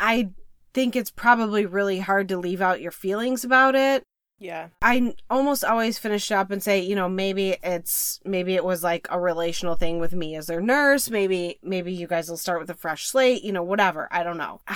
I 0.01 0.31
think 0.75 0.97
it's 0.97 1.11
probably 1.11 1.67
really 1.67 2.01
hard 2.01 2.29
to 2.29 2.37
leave 2.37 2.61
out 2.61 2.81
your 2.81 2.93
feelings 2.93 3.45
about 3.45 3.75
it. 3.75 4.05
Yeah. 4.43 4.69
I 4.83 5.15
almost 5.31 5.65
always 5.65 5.99
finish 5.99 6.33
up 6.33 6.51
and 6.51 6.61
say, 6.61 6.81
you 6.81 6.97
know, 6.97 7.09
maybe 7.09 7.57
it's 7.63 8.19
maybe 8.25 8.55
it 8.55 8.65
was 8.65 8.83
like 8.83 9.07
a 9.09 9.21
relational 9.21 9.77
thing 9.77 10.01
with 10.01 10.13
me 10.13 10.35
as 10.35 10.47
their 10.47 10.61
nurse. 10.61 11.09
Maybe 11.11 11.61
maybe 11.63 11.93
you 11.93 12.09
guys 12.09 12.29
will 12.29 12.37
start 12.37 12.61
with 12.61 12.69
a 12.69 12.75
fresh 12.75 13.07
slate. 13.07 13.45
You 13.45 13.53
know, 13.53 13.63
whatever. 13.63 14.09
I 14.11 14.25
don't 14.25 14.39
know. 14.39 14.61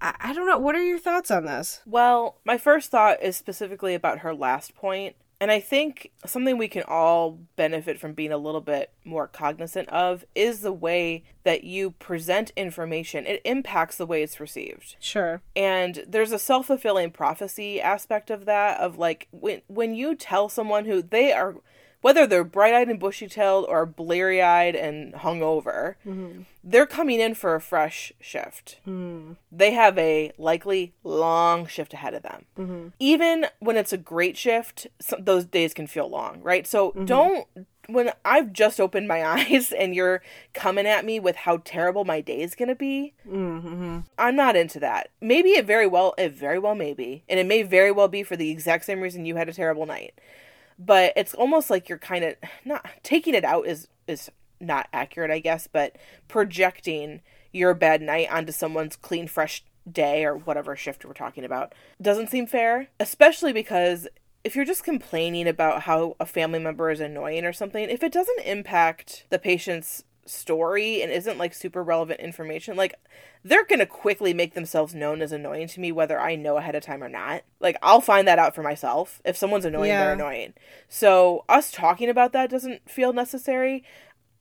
I, 0.00 0.14
I 0.18 0.32
don't 0.32 0.46
know. 0.46 0.58
What 0.58 0.74
are 0.76 0.82
your 0.82 0.98
thoughts 0.98 1.30
on 1.30 1.44
this? 1.44 1.82
Well, 1.84 2.40
my 2.44 2.56
first 2.56 2.90
thought 2.90 3.22
is 3.22 3.36
specifically 3.36 3.94
about 3.94 4.20
her 4.20 4.34
last 4.34 4.74
point. 4.74 5.16
And 5.44 5.52
I 5.52 5.60
think 5.60 6.10
something 6.24 6.56
we 6.56 6.68
can 6.68 6.84
all 6.88 7.38
benefit 7.56 8.00
from 8.00 8.14
being 8.14 8.32
a 8.32 8.38
little 8.38 8.62
bit 8.62 8.94
more 9.04 9.28
cognizant 9.28 9.90
of 9.90 10.24
is 10.34 10.60
the 10.60 10.72
way 10.72 11.22
that 11.42 11.64
you 11.64 11.90
present 11.90 12.50
information. 12.56 13.26
It 13.26 13.42
impacts 13.44 13.98
the 13.98 14.06
way 14.06 14.22
it's 14.22 14.40
received. 14.40 14.96
Sure. 15.00 15.42
And 15.54 16.02
there's 16.08 16.32
a 16.32 16.38
self-fulfilling 16.38 17.10
prophecy 17.10 17.78
aspect 17.78 18.30
of 18.30 18.46
that 18.46 18.80
of 18.80 18.96
like 18.96 19.28
when 19.32 19.60
when 19.66 19.94
you 19.94 20.14
tell 20.14 20.48
someone 20.48 20.86
who 20.86 21.02
they 21.02 21.30
are 21.30 21.56
whether 22.04 22.26
they're 22.26 22.44
bright-eyed 22.44 22.86
and 22.90 23.00
bushy-tailed 23.00 23.64
or 23.66 23.86
bleary-eyed 23.86 24.76
and 24.76 25.14
hungover, 25.14 25.94
Mm-hmm. 26.06 26.42
they're 26.62 26.84
coming 26.86 27.18
in 27.18 27.34
for 27.34 27.54
a 27.54 27.60
fresh 27.62 28.12
shift. 28.20 28.78
Mm. 28.86 29.36
They 29.50 29.70
have 29.72 29.96
a 29.96 30.30
likely 30.36 30.92
long 31.02 31.66
shift 31.66 31.94
ahead 31.94 32.12
of 32.12 32.22
them. 32.22 32.44
Mm-hmm. 32.58 32.88
Even 32.98 33.46
when 33.60 33.78
it's 33.78 33.92
a 33.94 33.96
great 33.96 34.36
shift, 34.36 34.86
some, 35.00 35.24
those 35.24 35.46
days 35.46 35.72
can 35.72 35.86
feel 35.86 36.08
long, 36.10 36.42
right? 36.42 36.66
So 36.66 36.90
Mm-hmm. 36.90 37.04
don't 37.06 37.46
when 37.86 38.10
I've 38.24 38.52
just 38.52 38.80
opened 38.80 39.08
my 39.08 39.22
eyes 39.36 39.70
and 39.72 39.94
you're 39.94 40.22
coming 40.54 40.86
at 40.86 41.04
me 41.06 41.18
with 41.20 41.36
how 41.36 41.58
terrible 41.64 42.04
my 42.04 42.20
day 42.20 42.40
is 42.42 42.54
going 42.54 42.68
to 42.68 42.74
be, 42.74 43.14
Mm-hmm. 43.26 44.00
I'm 44.18 44.36
not 44.36 44.56
into 44.56 44.78
that. 44.80 45.08
Maybe 45.22 45.50
it 45.50 45.64
very 45.64 45.86
well, 45.86 46.12
it 46.18 46.32
very 46.32 46.58
well 46.58 46.74
may 46.74 46.92
be, 46.92 47.24
and 47.30 47.40
it 47.40 47.46
may 47.46 47.62
very 47.62 47.90
well 47.92 48.08
be 48.08 48.22
for 48.22 48.36
the 48.36 48.50
exact 48.50 48.84
same 48.84 49.00
reason 49.00 49.24
you 49.24 49.36
had 49.36 49.48
a 49.48 49.54
terrible 49.54 49.86
night. 49.86 50.12
But 50.78 51.12
it's 51.16 51.34
almost 51.34 51.70
like 51.70 51.88
you're 51.88 51.98
kind 51.98 52.24
of 52.24 52.34
not 52.64 52.86
taking 53.02 53.34
it 53.34 53.44
out 53.44 53.66
is 53.66 53.88
is 54.06 54.30
not 54.60 54.88
accurate, 54.92 55.30
I 55.30 55.38
guess, 55.38 55.66
but 55.66 55.96
projecting 56.28 57.20
your 57.52 57.74
bad 57.74 58.02
night 58.02 58.28
onto 58.30 58.52
someone's 58.52 58.96
clean, 58.96 59.28
fresh 59.28 59.64
day 59.90 60.24
or 60.24 60.36
whatever 60.36 60.74
shift 60.74 61.04
we're 61.04 61.12
talking 61.12 61.44
about 61.44 61.74
doesn't 62.00 62.30
seem 62.30 62.46
fair, 62.46 62.88
especially 62.98 63.52
because 63.52 64.08
if 64.42 64.54
you're 64.54 64.64
just 64.64 64.84
complaining 64.84 65.48
about 65.48 65.82
how 65.82 66.16
a 66.20 66.26
family 66.26 66.58
member 66.58 66.90
is 66.90 67.00
annoying 67.00 67.44
or 67.44 67.52
something, 67.52 67.88
if 67.88 68.02
it 68.02 68.12
doesn't 68.12 68.40
impact 68.44 69.24
the 69.30 69.38
patient's 69.38 70.04
story 70.26 71.02
and 71.02 71.10
isn't 71.12 71.38
like 71.38 71.54
super 71.54 71.82
relevant 71.82 72.20
information, 72.20 72.76
like 72.76 72.94
they're 73.44 73.64
to 73.78 73.86
quickly 73.86 74.32
make 74.34 74.54
themselves 74.54 74.94
known 74.94 75.20
as 75.22 75.32
annoying 75.32 75.68
to 75.68 75.80
me 75.80 75.92
whether 75.92 76.18
I 76.20 76.34
know 76.36 76.56
ahead 76.56 76.74
of 76.74 76.82
time 76.82 77.02
or 77.02 77.08
not. 77.08 77.42
Like 77.60 77.76
I'll 77.82 78.00
find 78.00 78.26
that 78.28 78.38
out 78.38 78.54
for 78.54 78.62
myself. 78.62 79.20
If 79.24 79.36
someone's 79.36 79.64
annoying, 79.64 79.88
Yeah. 79.90 80.04
they're 80.04 80.12
annoying. 80.14 80.54
So 80.88 81.44
us 81.48 81.70
talking 81.70 82.08
about 82.08 82.32
that 82.32 82.50
doesn't 82.50 82.88
feel 82.90 83.12
necessary. 83.12 83.84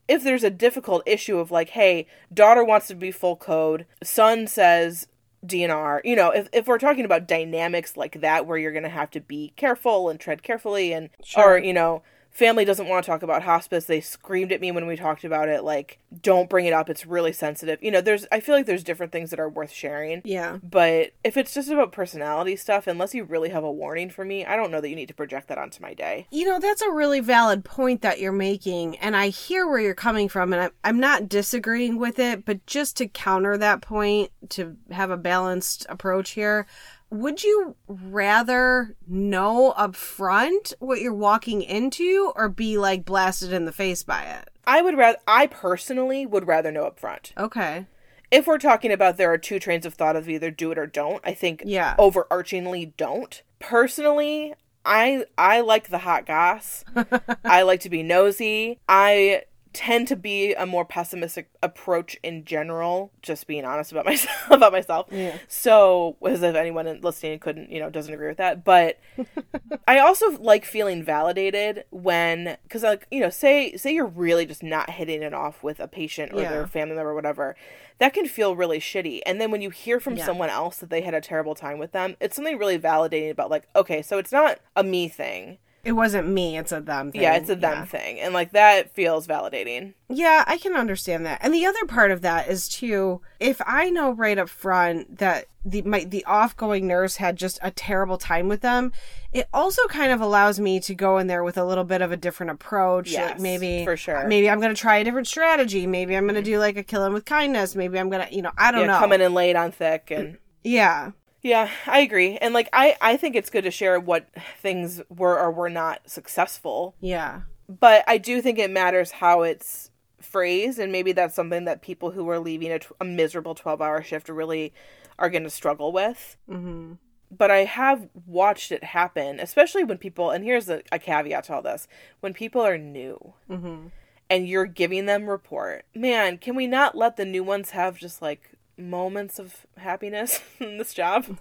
If 0.08 0.24
there's 0.24 0.44
a 0.44 0.50
difficult 0.50 1.04
issue 1.06 1.38
of 1.38 1.52
like, 1.52 1.70
hey, 1.70 2.08
daughter 2.34 2.64
wants 2.64 2.88
to 2.88 2.96
be 2.96 3.12
full 3.12 3.36
code, 3.38 3.86
son 4.04 4.48
says 4.48 5.08
DNR, 5.46 6.00
you 6.06 6.16
know, 6.16 6.30
if, 6.32 6.48
if 6.54 6.68
we're 6.68 6.78
talking 6.78 7.04
about 7.06 7.28
dynamics 7.28 7.98
like 7.98 8.22
that 8.22 8.46
where 8.46 8.58
you're 8.58 8.72
to 8.84 8.90
have 8.90 9.12
to 9.12 9.20
be 9.20 9.54
careful 9.58 10.10
and 10.10 10.20
tread 10.20 10.42
carefully 10.44 10.94
and, 10.94 11.10
Sure. 11.24 11.54
or, 11.54 11.58
you 11.58 11.74
know, 11.74 12.02
family 12.34 12.66
doesn't 12.66 12.88
want 12.88 13.06
to 13.06 13.10
talk 13.10 13.22
about 13.22 13.44
hospice. 13.44 13.86
They 13.86 14.02
screamed 14.02 14.52
at 14.52 14.60
me 14.60 14.72
when 14.72 14.88
we 14.88 14.96
talked 14.96 15.24
about 15.24 15.50
it. 15.50 15.64
Like, 15.64 16.00
don't 16.22 16.50
bring 16.50 16.66
it 16.66 16.74
up. 16.74 16.90
It's 16.90 17.06
really 17.06 17.32
sensitive. 17.32 17.82
You 17.82 17.92
know, 17.92 18.02
there's, 18.02 18.26
I 18.32 18.40
feel 18.40 18.56
like 18.56 18.66
there's 18.66 18.84
different 18.84 19.12
things 19.12 19.30
that 19.30 19.40
are 19.40 19.50
worth 19.50 19.72
sharing. 19.72 20.22
Yeah. 20.26 20.58
But 20.64 21.12
if 21.24 21.38
it's 21.38 21.54
just 21.54 21.70
about 21.70 21.92
personality 21.92 22.56
stuff, 22.56 22.88
unless 22.88 23.14
you 23.14 23.24
really 23.24 23.50
have 23.50 23.64
a 23.64 23.72
warning 23.72 24.10
for 24.10 24.26
me, 24.26 24.46
I 24.46 24.56
don't 24.56 24.72
know 24.72 24.82
that 24.82 24.90
you 24.90 24.96
need 24.96 25.10
to 25.10 25.14
project 25.14 25.48
that 25.48 25.58
onto 25.58 25.82
my 25.82 25.94
day. 25.94 26.28
You 26.32 26.46
know, 26.46 26.60
that's 26.60 26.82
a 26.82 26.92
really 26.92 27.20
valid 27.20 27.64
point 27.64 28.02
that 28.02 28.20
you're 28.20 28.32
making, 28.32 28.98
and 28.98 29.16
I 29.16 29.28
hear 29.28 29.68
where 29.68 29.80
you're 29.80 29.94
coming 29.94 30.28
from, 30.28 30.54
and 30.54 30.64
I'm, 30.64 30.72
I'm 30.84 31.00
not 31.00 31.30
disagreeing 31.30 31.98
with 31.98 32.18
it, 32.18 32.46
but 32.46 32.66
just 32.66 32.98
to 32.98 33.08
counter 33.08 33.58
that 33.58 33.82
point, 33.82 34.32
to 34.50 34.76
have 34.92 35.12
a 35.12 35.18
balanced 35.18 35.86
approach 35.88 36.32
here, 36.32 36.66
would 37.14 37.44
you 37.44 37.76
rather 37.88 38.96
know 39.08 39.72
up 39.72 39.96
front 39.96 40.74
what 40.80 41.00
you're 41.00 41.14
walking 41.14 41.62
into 41.62 42.32
or 42.36 42.50
be 42.50 42.78
like 42.78 43.06
blasted 43.06 43.54
in 43.54 43.66
the 43.66 43.72
face 43.72 44.04
by 44.04 44.24
it? 44.24 44.50
I 44.66 44.82
would 44.82 44.98
rather, 44.98 45.20
I 45.28 45.48
personally 45.48 46.26
would 46.26 46.48
rather 46.48 46.72
know 46.72 46.86
up 46.86 47.00
front. 47.00 47.34
Okay. 47.38 47.86
If 48.32 48.48
we're 48.48 48.58
talking 48.58 48.92
about 48.92 49.18
there 49.18 49.32
are 49.32 49.38
two 49.38 49.60
trains 49.60 49.86
of 49.86 49.94
thought 49.94 50.16
of 50.16 50.28
either 50.28 50.50
do 50.50 50.72
it 50.72 50.78
or 50.80 50.88
don't, 50.88 51.22
I 51.24 51.34
think 51.34 51.62
Yeah. 51.66 51.96
overarchingly 52.00 52.94
don't. 52.98 53.42
Personally, 53.60 54.54
I 54.86 55.26
I 55.38 55.62
like 55.62 55.90
the 55.90 56.00
hot 56.00 56.26
goss. 56.26 56.84
I 57.46 57.62
like 57.62 57.82
to 57.82 57.90
be 57.90 58.02
nosy. 58.04 58.80
I 58.90 59.44
tend 59.74 60.08
to 60.08 60.16
be 60.16 60.54
a 60.54 60.66
more 60.66 60.86
pessimistic 60.86 61.50
approach 61.62 62.16
in 62.24 62.46
general, 62.46 63.12
just 63.22 63.48
being 63.48 63.66
honest 63.66 63.92
about 63.92 64.06
myself 64.12 64.50
about 64.52 64.72
myself. 64.72 65.08
Yeah. 65.12 65.38
So, 65.48 66.16
as 66.28 66.44
if 66.44 66.56
anyone 66.56 67.02
listening 67.02 67.40
couldn't, 67.40 67.72
you 67.72 67.80
know, 67.80 67.90
doesn't 67.90 68.14
agree 68.14 68.28
with 68.28 68.38
that, 68.38 68.64
but 68.64 69.00
I 69.88 70.00
also 70.00 70.32
like 70.38 70.64
feeling 70.66 71.04
validated 71.04 71.86
when 71.92 72.58
cuz 72.70 72.84
like, 72.84 73.08
you 73.12 73.20
know, 73.20 73.30
say 73.30 73.76
say 73.76 73.94
you're 73.94 74.06
really 74.06 74.46
just 74.46 74.64
not 74.64 74.92
hitting 74.92 75.22
it 75.24 75.34
off 75.34 75.64
with 75.64 75.80
a 75.80 75.88
patient 75.88 76.34
or 76.34 76.42
Yeah. 76.42 76.50
their 76.52 76.66
family 76.68 76.96
member 76.96 77.10
or 77.12 77.16
whatever. 77.16 77.56
That 78.00 78.14
can 78.14 78.26
feel 78.28 78.56
really 78.56 78.80
shitty. 78.80 79.22
And 79.26 79.40
then 79.42 79.52
when 79.52 79.62
you 79.62 79.70
hear 79.70 80.00
from 80.00 80.18
Yeah. 80.18 80.26
someone 80.26 80.50
else 80.50 80.78
that 80.78 80.90
they 80.90 81.02
had 81.02 81.14
a 81.14 81.22
terrible 81.22 81.56
time 81.56 81.80
with 81.80 81.92
them, 81.92 82.16
it's 82.20 82.36
something 82.36 82.58
really 82.58 82.80
validating 82.80 83.30
about 83.32 83.50
like, 83.50 83.68
okay, 83.76 84.02
so 84.02 84.18
it's 84.18 84.32
not 84.32 84.60
a 84.76 84.84
me 84.84 85.08
thing. 85.08 85.58
It 85.84 85.92
wasn't 85.92 86.30
me, 86.30 86.58
it's 86.58 86.72
a 86.72 86.80
them 86.80 87.12
thing. 87.12 87.22
Yeah, 87.22 87.36
it's 87.36 87.50
a 87.50 87.56
them 87.56 87.80
Yeah. 87.80 87.86
thing. 87.86 88.20
And 88.22 88.34
like 88.34 88.52
that 88.54 88.94
feels 88.94 89.28
validating. 89.28 89.96
Yeah, 90.08 90.46
I 90.48 90.58
can 90.58 90.78
understand 90.78 91.26
that. 91.26 91.40
And 91.42 91.54
the 91.54 91.66
other 91.66 91.86
part 91.86 92.12
of 92.12 92.22
that 92.22 92.48
is 92.48 92.70
too, 92.70 93.20
if 93.40 93.62
I 93.66 93.90
know 93.90 94.12
right 94.12 94.38
up 94.38 94.48
front 94.48 95.18
that 95.18 95.48
the 95.66 95.82
my 95.82 96.06
the 96.06 96.24
offgoing 96.26 96.84
nurse 96.84 97.18
had 97.18 97.36
just 97.36 97.60
a 97.62 97.70
terrible 97.70 98.18
time 98.18 98.48
with 98.48 98.62
them, 98.62 98.94
it 99.34 99.50
also 99.54 99.86
kind 99.88 100.14
of 100.14 100.22
allows 100.22 100.58
me 100.58 100.80
to 100.80 100.96
go 100.96 101.18
in 101.18 101.28
there 101.28 101.44
with 101.44 101.58
a 101.58 101.66
little 101.66 101.84
bit 101.84 102.02
of 102.02 102.14
a 102.14 102.18
different 102.18 102.52
approach. 102.52 103.12
Yes, 103.12 103.32
like 103.32 103.40
maybe 103.42 103.84
for 103.84 103.98
sure. 103.98 104.26
Maybe 104.26 104.50
I'm 104.50 104.62
going 104.62 104.74
to 104.74 104.80
try 104.80 104.98
a 104.98 105.04
different 105.04 105.28
strategy. 105.28 105.86
Maybe 105.86 106.16
I'm 106.16 106.24
going 106.24 106.36
to 106.36 106.42
mm-hmm. 106.42 106.52
do 106.54 106.60
like 106.60 106.78
a 106.78 106.84
kill 106.84 107.04
him 107.06 107.12
with 107.12 107.26
kindness. 107.26 107.76
Maybe 107.76 108.00
I'm 108.00 108.10
going 108.10 108.26
to, 108.26 108.34
you 108.34 108.42
know, 108.42 108.52
I 108.58 108.72
don't 108.72 108.82
yeah, 108.82 108.88
know. 108.88 109.00
come 109.00 109.12
in 109.12 109.20
and 109.20 109.34
lay 109.34 109.50
it 109.50 109.58
on 109.58 109.74
thick 109.74 110.12
and 110.12 110.38
Yeah. 110.64 111.12
Yeah, 111.44 111.70
I 111.86 112.00
agree. 112.00 112.38
And 112.38 112.54
like 112.54 112.70
I 112.74 112.96
I 113.02 113.18
think 113.18 113.36
it's 113.36 113.50
good 113.50 113.66
to 113.66 113.72
share 113.72 114.00
what 114.00 114.28
things 114.62 115.02
were 115.10 115.38
or 115.38 115.52
were 115.52 115.70
not 115.70 116.10
successful. 116.10 116.96
Yeah. 117.02 117.42
But 117.70 118.04
I 118.08 118.18
do 118.18 118.42
think 118.42 118.58
it 118.60 118.72
matters 118.72 119.12
how 119.12 119.44
it's 119.44 119.92
phrased 120.22 120.80
and 120.80 120.92
maybe 120.92 121.12
that's 121.12 121.36
something 121.36 121.66
that 121.66 121.82
people 121.82 122.12
who 122.12 122.30
are 122.30 122.40
leaving 122.40 122.72
a, 122.72 122.80
a 123.02 123.06
miserable 123.06 123.56
12-hour 123.56 124.02
shift 124.04 124.30
really 124.30 124.74
are 125.20 125.30
going 125.30 125.44
to 125.44 125.50
struggle 125.50 125.92
with. 125.92 126.38
Mm-hmm. 126.50 126.94
But 127.30 127.52
I 127.52 127.66
have 127.66 128.08
watched 128.26 128.72
it 128.72 128.84
happen, 128.84 129.40
especially 129.40 129.84
when 129.84 129.98
people 129.98 130.32
and 130.32 130.44
here's 130.46 130.70
a, 130.70 130.82
a 130.92 131.00
caveat 131.00 131.46
to 131.46 131.56
all 131.56 131.62
this. 131.62 131.88
When 132.22 132.34
people 132.34 132.62
are 132.62 132.78
new 132.78 133.34
Mm-hmm. 133.50 133.88
and 134.30 134.48
you're 134.48 134.66
giving 134.66 135.08
them 135.08 135.30
report. 135.30 135.84
Man, 135.94 136.38
can 136.38 136.56
we 136.56 136.68
not 136.68 136.96
let 136.96 137.18
the 137.18 137.26
new 137.26 137.44
ones 137.44 137.72
have 137.72 137.98
just 137.98 138.22
like 138.22 138.52
moments 138.78 139.40
of 139.40 139.66
happiness 139.78 140.42
in 140.60 140.78
this 140.78 140.94
job? 140.94 141.38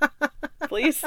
Please. 0.68 1.04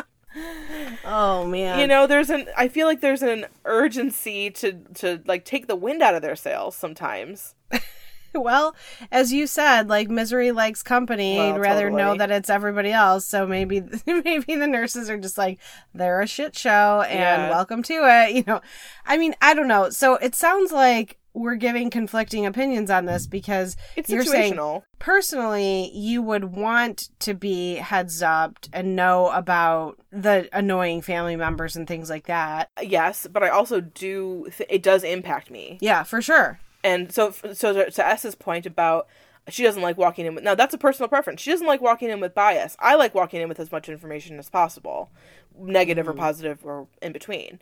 Oh 1.03 1.45
man. 1.45 1.79
you 1.79 1.87
know 1.87 2.07
there's 2.07 2.29
an 2.29 2.45
i 2.55 2.69
feel 2.69 2.87
like 2.87 3.01
there's 3.01 3.21
an 3.21 3.47
urgency 3.65 4.49
to 4.49 4.71
to 4.93 5.21
like 5.25 5.43
take 5.43 5.67
the 5.67 5.75
wind 5.75 6.01
out 6.01 6.15
of 6.15 6.21
their 6.21 6.37
sails 6.37 6.73
sometimes 6.73 7.53
well, 8.33 8.73
as 9.11 9.33
you 9.33 9.45
said, 9.45 9.89
like 9.89 10.09
misery 10.09 10.53
likes 10.53 10.81
company. 10.81 11.35
Well, 11.35 11.47
You'd 11.49 11.59
rather 11.59 11.89
know 11.89 12.15
that 12.15 12.31
it's 12.31 12.49
everybody 12.49 12.93
else. 12.93 13.25
So 13.25 13.45
maybe 13.45 13.83
maybe 14.05 14.55
the 14.55 14.67
nurses 14.67 15.09
are 15.09 15.17
just 15.17 15.37
like 15.37 15.59
they're 15.93 16.21
a 16.21 16.27
shit 16.27 16.57
show 16.57 17.03
and 17.09 17.19
Yeah. 17.19 17.49
welcome 17.49 17.83
to 17.83 17.93
it. 17.93 18.35
You 18.35 18.43
know, 18.47 18.61
I 19.05 19.17
mean, 19.17 19.35
I 19.41 19.53
don't 19.53 19.67
know. 19.67 19.89
So 19.89 20.15
it 20.15 20.33
sounds 20.33 20.71
like 20.71 21.17
we're 21.33 21.55
giving 21.55 21.89
conflicting 21.89 22.45
opinions 22.45 22.89
on 22.91 23.05
this 23.05 23.27
because 23.27 23.77
it's 23.95 24.09
you're 24.09 24.23
saying 24.23 24.59
personally 24.99 25.91
you 25.93 26.21
would 26.21 26.45
want 26.45 27.09
to 27.19 27.33
be 27.33 27.75
heads 27.75 28.21
up 28.21 28.57
and 28.73 28.95
know 28.95 29.29
about 29.29 29.97
the 30.11 30.49
annoying 30.53 31.01
family 31.01 31.35
members 31.35 31.75
and 31.75 31.87
things 31.87 32.09
like 32.09 32.27
that. 32.27 32.69
yes 32.81 33.27
but 33.31 33.43
i 33.43 33.49
also 33.49 33.81
do 33.81 34.47
th- 34.57 34.69
it 34.69 34.83
does 34.83 35.03
impact 35.03 35.49
me. 35.49 35.77
Yeah, 35.81 36.03
for 36.03 36.21
sure. 36.21 36.59
and 36.83 37.11
so 37.11 37.33
so 37.53 37.73
to, 37.73 37.91
to 37.91 38.05
s's 38.05 38.35
point 38.35 38.65
about 38.65 39.07
she 39.47 39.63
doesn't 39.63 39.81
like 39.81 39.97
walking 39.97 40.25
in 40.25 40.35
with 40.35 40.43
now 40.43 40.55
that's 40.55 40.73
a 40.73 40.77
personal 40.77 41.09
preference. 41.09 41.41
She 41.41 41.51
doesn't 41.51 41.67
like 41.67 41.81
walking 41.81 42.09
in 42.09 42.19
with 42.19 42.35
bias. 42.35 42.77
I 42.79 42.95
like 42.95 43.15
walking 43.15 43.41
in 43.41 43.49
with 43.49 43.59
as 43.59 43.71
much 43.71 43.89
information 43.89 44.37
as 44.37 44.49
possible 44.49 45.09
negative 45.57 46.07
or 46.07 46.13
mm. 46.13 46.17
positive 46.17 46.59
or 46.63 46.87
in 47.01 47.11
between 47.11 47.59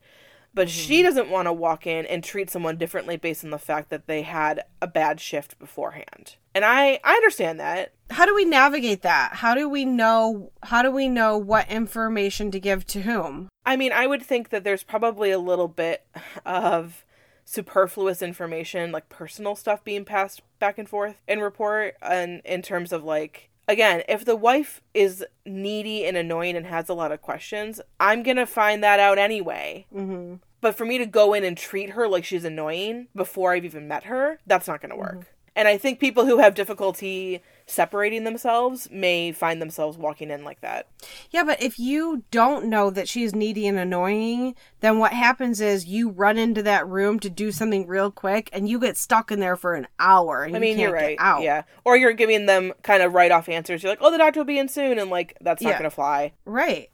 but 0.53 0.69
she 0.69 0.97
mm-hmm. 0.97 1.05
doesn't 1.05 1.29
want 1.29 1.47
to 1.47 1.53
walk 1.53 1.85
in 1.85 2.05
and 2.05 2.23
treat 2.23 2.49
someone 2.49 2.77
differently 2.77 3.17
based 3.17 3.43
on 3.43 3.51
the 3.51 3.57
fact 3.57 3.89
that 3.89 4.07
they 4.07 4.23
had 4.23 4.63
a 4.81 4.87
bad 4.87 5.19
shift 5.19 5.57
beforehand. 5.59 6.35
And 6.55 6.65
i 6.65 6.99
i 7.03 7.13
understand 7.13 7.59
that. 7.59 7.93
How 8.09 8.25
do 8.25 8.33
we 8.33 8.45
navigate 8.45 9.01
that? 9.03 9.35
How 9.35 9.53
do 9.53 9.69
we 9.69 9.85
know 9.85 10.51
how 10.63 10.81
do 10.81 10.91
we 10.91 11.07
know 11.07 11.37
what 11.37 11.69
information 11.69 12.51
to 12.51 12.59
give 12.59 12.85
to 12.87 13.01
whom? 13.01 13.49
I 13.65 13.75
mean, 13.75 13.91
I 13.91 14.07
would 14.07 14.23
think 14.23 14.49
that 14.49 14.63
there's 14.63 14.83
probably 14.83 15.31
a 15.31 15.39
little 15.39 15.67
bit 15.67 16.05
of 16.45 17.05
superfluous 17.45 18.21
information, 18.21 18.91
like 18.91 19.09
personal 19.09 19.55
stuff 19.55 19.83
being 19.83 20.05
passed 20.05 20.41
back 20.59 20.77
and 20.77 20.87
forth 20.87 21.15
in 21.27 21.39
report, 21.39 21.95
and 22.01 22.41
in 22.45 22.61
terms 22.61 22.91
of 22.91 23.03
like, 23.03 23.48
again, 23.69 24.03
if 24.09 24.25
the 24.25 24.35
wife 24.35 24.81
is 24.93 25.23
needy 25.45 26.05
and 26.05 26.17
annoying 26.17 26.57
and 26.57 26.65
has 26.65 26.89
a 26.89 26.93
lot 26.93 27.13
of 27.13 27.21
questions, 27.21 27.79
I'm 27.99 28.23
gonna 28.23 28.45
find 28.45 28.83
that 28.83 28.99
out 28.99 29.17
anyway. 29.17 29.85
mm-hmm. 29.95 30.35
But 30.61 30.75
for 30.75 30.83
me 30.83 30.97
to 30.97 31.05
go 31.05 31.33
in 31.33 31.45
and 31.45 31.57
treat 31.57 31.91
her 31.91 32.05
like 32.05 32.25
she's 32.25 32.43
annoying 32.43 33.07
before 33.15 33.53
I've 33.53 33.63
even 33.63 33.87
met 33.87 34.03
her, 34.05 34.39
that's 34.45 34.67
not 34.67 34.81
gonna 34.81 34.97
work. 34.97 35.27
And 35.55 35.69
I 35.69 35.77
think 35.77 36.01
people 36.01 36.25
who 36.25 36.39
have 36.39 36.53
difficulty 36.53 37.41
separating 37.69 38.23
themselves 38.23 38.89
may 38.91 39.31
find 39.31 39.61
themselves 39.61 39.97
walking 39.97 40.31
in 40.31 40.43
like 40.43 40.59
that. 40.61 40.87
yeah 41.29 41.43
but 41.43 41.61
if 41.61 41.77
you 41.77 42.23
don't 42.31 42.65
know 42.65 42.89
that 42.89 43.07
she's 43.07 43.35
needy 43.35 43.67
and 43.67 43.77
annoying 43.77 44.55
then 44.79 44.97
what 44.97 45.13
happens 45.13 45.61
is 45.61 45.85
you 45.85 46.09
run 46.09 46.37
into 46.37 46.63
that 46.63 46.87
room 46.87 47.19
to 47.19 47.29
do 47.29 47.51
something 47.51 47.85
real 47.87 48.09
quick 48.11 48.49
and 48.53 48.67
you 48.67 48.79
get 48.79 48.97
stuck 48.97 49.31
in 49.31 49.39
there 49.39 49.55
for 49.55 49.75
an 49.75 49.87
hour 49.99 50.43
and 50.43 50.55
I 50.55 50.57
you 50.57 50.61
mean, 50.61 50.77
can't 50.77 50.81
you're 50.89 50.93
right. 50.93 51.17
out 51.19 51.41
Yeah. 51.43 51.63
Or 51.85 51.95
you're 51.95 52.13
giving 52.13 52.45
them 52.47 52.73
kind 52.83 53.03
of 53.03 53.13
right 53.13 53.31
off 53.31 53.47
answers. 53.49 53.83
You're 53.83 53.91
like, 53.91 53.99
oh, 54.01 54.11
the 54.11 54.17
doctor 54.17 54.39
will 54.39 54.45
be 54.45 54.59
in 54.59 54.67
soon. 54.69 54.97
And 54.99 55.09
like, 55.09 55.37
that's 55.41 55.61
not 55.61 55.69
Yeah. 55.69 55.77
going 55.79 55.89
to 55.89 55.95
fly. 55.95 56.33
right 56.45 56.89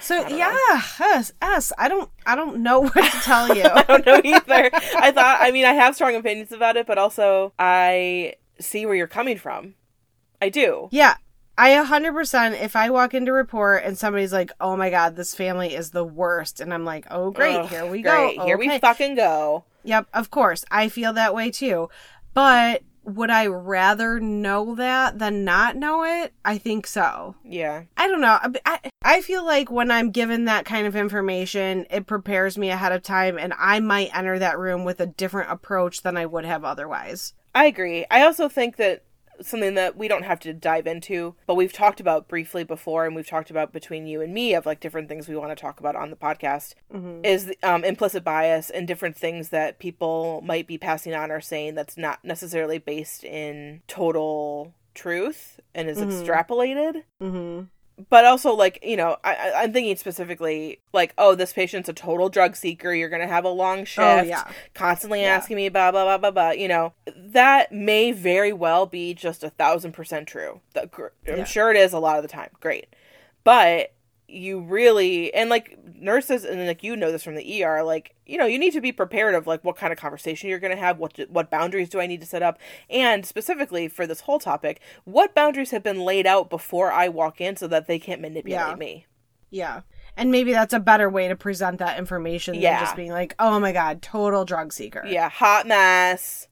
so 0.00 0.28
yeah 0.28 0.56
us, 1.00 1.32
us 1.42 1.72
i 1.76 1.88
don't 1.88 2.08
i 2.24 2.36
don't 2.36 2.58
know 2.62 2.82
what 2.82 2.92
to 2.94 3.20
tell 3.22 3.56
you 3.56 3.64
I 3.64 3.82
don't 3.82 4.06
know 4.06 4.20
either. 4.22 4.70
I 4.72 5.10
thought, 5.10 5.38
I 5.40 5.50
mean, 5.50 5.64
I 5.64 5.72
have 5.72 5.96
strong 5.96 6.14
opinions 6.14 6.52
about 6.52 6.76
it, 6.76 6.86
but 6.86 6.96
also 6.96 7.52
I 7.58 8.34
see 8.60 8.86
where 8.86 8.94
you're 8.94 9.08
coming 9.08 9.36
from. 9.36 9.74
I 10.40 10.48
do. 10.48 10.88
Yeah. 10.90 11.16
I 11.58 11.72
100% 11.72 12.58
if 12.62 12.74
I 12.74 12.88
walk 12.88 13.12
into 13.12 13.32
report 13.32 13.82
and 13.84 13.98
somebody's 13.98 14.32
like, 14.32 14.50
"Oh 14.60 14.76
my 14.76 14.88
god, 14.88 15.16
this 15.16 15.34
family 15.34 15.74
is 15.74 15.90
the 15.90 16.04
worst." 16.04 16.58
And 16.58 16.72
I'm 16.72 16.86
like, 16.86 17.06
"Oh 17.10 17.30
great, 17.30 17.56
Ugh, 17.56 17.68
here 17.68 17.84
we 17.86 18.00
great. 18.00 18.38
go." 18.38 18.46
Here 18.46 18.56
we 18.56 18.78
fucking 18.78 19.14
go. 19.14 19.64
Yep, 19.84 20.06
of 20.14 20.30
course. 20.30 20.64
I 20.70 20.88
feel 20.88 21.12
that 21.12 21.34
way 21.34 21.50
too. 21.50 21.90
But 22.32 22.82
would 23.04 23.30
I 23.30 23.46
rather 23.46 24.20
know 24.20 24.74
that 24.74 25.18
than 25.18 25.44
not 25.44 25.76
know 25.76 26.04
it? 26.04 26.32
I 26.44 26.58
think 26.58 26.86
so. 26.86 27.34
Yeah. 27.44 27.84
I 27.96 28.06
don't 28.08 28.20
know. 28.20 28.38
I, 28.40 28.50
I, 28.64 28.90
I 29.02 29.20
feel 29.20 29.44
like 29.44 29.70
when 29.70 29.90
I'm 29.90 30.10
given 30.10 30.44
that 30.44 30.64
kind 30.64 30.86
of 30.86 30.96
information, 30.96 31.86
it 31.90 32.06
prepares 32.06 32.56
me 32.58 32.70
ahead 32.70 32.92
of 32.92 33.02
time 33.02 33.38
and 33.38 33.52
I 33.58 33.80
might 33.80 34.16
enter 34.16 34.38
that 34.38 34.58
room 34.58 34.84
with 34.84 35.00
a 35.00 35.06
different 35.06 35.50
approach 35.50 36.02
than 36.02 36.16
I 36.16 36.26
would 36.26 36.44
have 36.44 36.64
otherwise. 36.64 37.34
I 37.54 37.66
agree. 37.66 38.06
I 38.10 38.22
also 38.22 38.48
think 38.48 38.76
that 38.76 39.02
something 39.42 39.74
that 39.74 39.96
we 39.96 40.08
don't 40.08 40.24
have 40.24 40.40
to 40.40 40.52
dive 40.52 40.86
into, 40.86 41.34
but 41.46 41.54
we've 41.54 41.72
talked 41.72 42.00
about 42.00 42.28
briefly 42.28 42.64
before, 42.64 43.06
and 43.06 43.14
we've 43.16 43.26
talked 43.26 43.50
about 43.50 43.72
between 43.72 44.06
you 44.06 44.20
and 44.20 44.32
me 44.34 44.54
of 44.54 44.66
like 44.66 44.80
different 44.80 45.08
things 45.08 45.28
we 45.28 45.36
want 45.36 45.50
to 45.50 45.60
talk 45.60 45.80
about 45.80 45.96
on 45.96 46.10
the 46.10 46.16
podcast, 46.16 46.74
is 47.24 47.52
um, 47.62 47.84
implicit 47.84 48.24
bias 48.24 48.70
and 48.70 48.86
different 48.86 49.16
things 49.16 49.50
that 49.50 49.78
people 49.78 50.42
might 50.44 50.66
be 50.66 50.78
passing 50.78 51.14
on 51.14 51.30
or 51.30 51.40
saying 51.40 51.74
that's 51.74 51.96
not 51.96 52.24
necessarily 52.24 52.78
based 52.78 53.24
in 53.24 53.82
total 53.88 54.74
truth 54.94 55.60
and 55.74 55.88
is 55.88 55.98
extrapolated. 55.98 57.04
Mhm. 57.22 57.68
But 58.08 58.24
also 58.24 58.54
like 58.54 58.78
you 58.82 58.96
know 58.96 59.16
I, 59.24 59.52
i'm 59.56 59.72
thinking 59.72 59.96
specifically 59.96 60.80
like 60.92 61.12
oh 61.18 61.34
this 61.34 61.52
patient's 61.52 61.88
a 61.88 61.92
total 61.92 62.28
drug 62.28 62.56
seeker 62.56 62.92
you're 62.94 63.08
gonna 63.08 63.26
have 63.26 63.44
a 63.44 63.48
long 63.50 63.84
shift 63.84 63.98
Oh, 64.06 64.22
yeah. 64.22 64.44
constantly 64.74 65.20
Yeah. 65.22 65.36
asking 65.36 65.56
me 65.56 65.68
blah 65.68 65.90
blah 65.90 66.04
blah 66.04 66.18
blah 66.18 66.30
blah 66.30 66.50
you 66.50 66.68
know 66.68 66.92
that 67.16 67.72
may 67.72 68.12
very 68.12 68.52
well 68.52 68.86
be 68.86 69.12
just 69.14 69.44
a 69.44 69.50
thousand 69.50 69.92
percent 69.92 70.26
true 70.28 70.60
gr- 70.90 71.06
i'm 71.28 71.38
Yeah. 71.38 71.44
sure 71.44 71.70
it 71.70 71.76
is 71.76 71.92
a 71.92 71.98
lot 71.98 72.16
of 72.16 72.22
the 72.22 72.28
time 72.28 72.50
great 72.60 72.86
but 73.44 73.92
you 74.30 74.60
really 74.60 75.32
and 75.34 75.50
like 75.50 75.76
nurses 75.98 76.44
and 76.44 76.66
like 76.66 76.82
you 76.82 76.96
know 76.96 77.10
this 77.12 77.22
from 77.22 77.34
the 77.34 77.64
ER 77.64 77.82
like 77.82 78.14
you 78.26 78.38
know 78.38 78.46
you 78.46 78.58
need 78.58 78.72
to 78.72 78.80
be 78.80 78.92
prepared 78.92 79.34
of 79.34 79.46
like 79.46 79.62
what 79.64 79.76
kind 79.76 79.92
of 79.92 79.98
conversation 79.98 80.48
you're 80.48 80.58
going 80.58 80.74
to 80.74 80.80
have 80.80 80.98
what 80.98 81.14
do, 81.14 81.26
what 81.28 81.50
boundaries 81.50 81.88
do 81.88 82.00
I 82.00 82.06
need 82.06 82.20
to 82.20 82.26
set 82.26 82.42
up 82.42 82.58
and 82.88 83.26
specifically 83.26 83.88
for 83.88 84.06
this 84.06 84.20
whole 84.22 84.38
topic 84.38 84.80
what 85.04 85.34
boundaries 85.34 85.72
have 85.72 85.82
been 85.82 86.00
laid 86.00 86.26
out 86.26 86.48
before 86.48 86.92
I 86.92 87.08
walk 87.08 87.40
in 87.40 87.56
so 87.56 87.66
that 87.68 87.86
they 87.86 87.98
can't 87.98 88.20
manipulate 88.20 88.68
Yeah. 88.68 88.74
me 88.76 89.06
Yeah. 89.50 89.80
And 90.16 90.30
maybe 90.30 90.52
that's 90.52 90.74
a 90.74 90.80
better 90.80 91.08
way 91.10 91.28
to 91.28 91.36
present 91.36 91.78
that 91.78 91.98
information 91.98 92.54
Yeah. 92.54 92.72
than 92.78 92.80
just 92.86 92.96
being 92.96 93.10
like, 93.12 93.34
oh 93.38 93.58
my 93.60 93.72
God, 93.72 94.00
total 94.02 94.44
drug 94.44 94.72
seeker. 94.72 95.04
yeah 95.06 95.28
hot 95.28 95.66
mess 95.66 96.46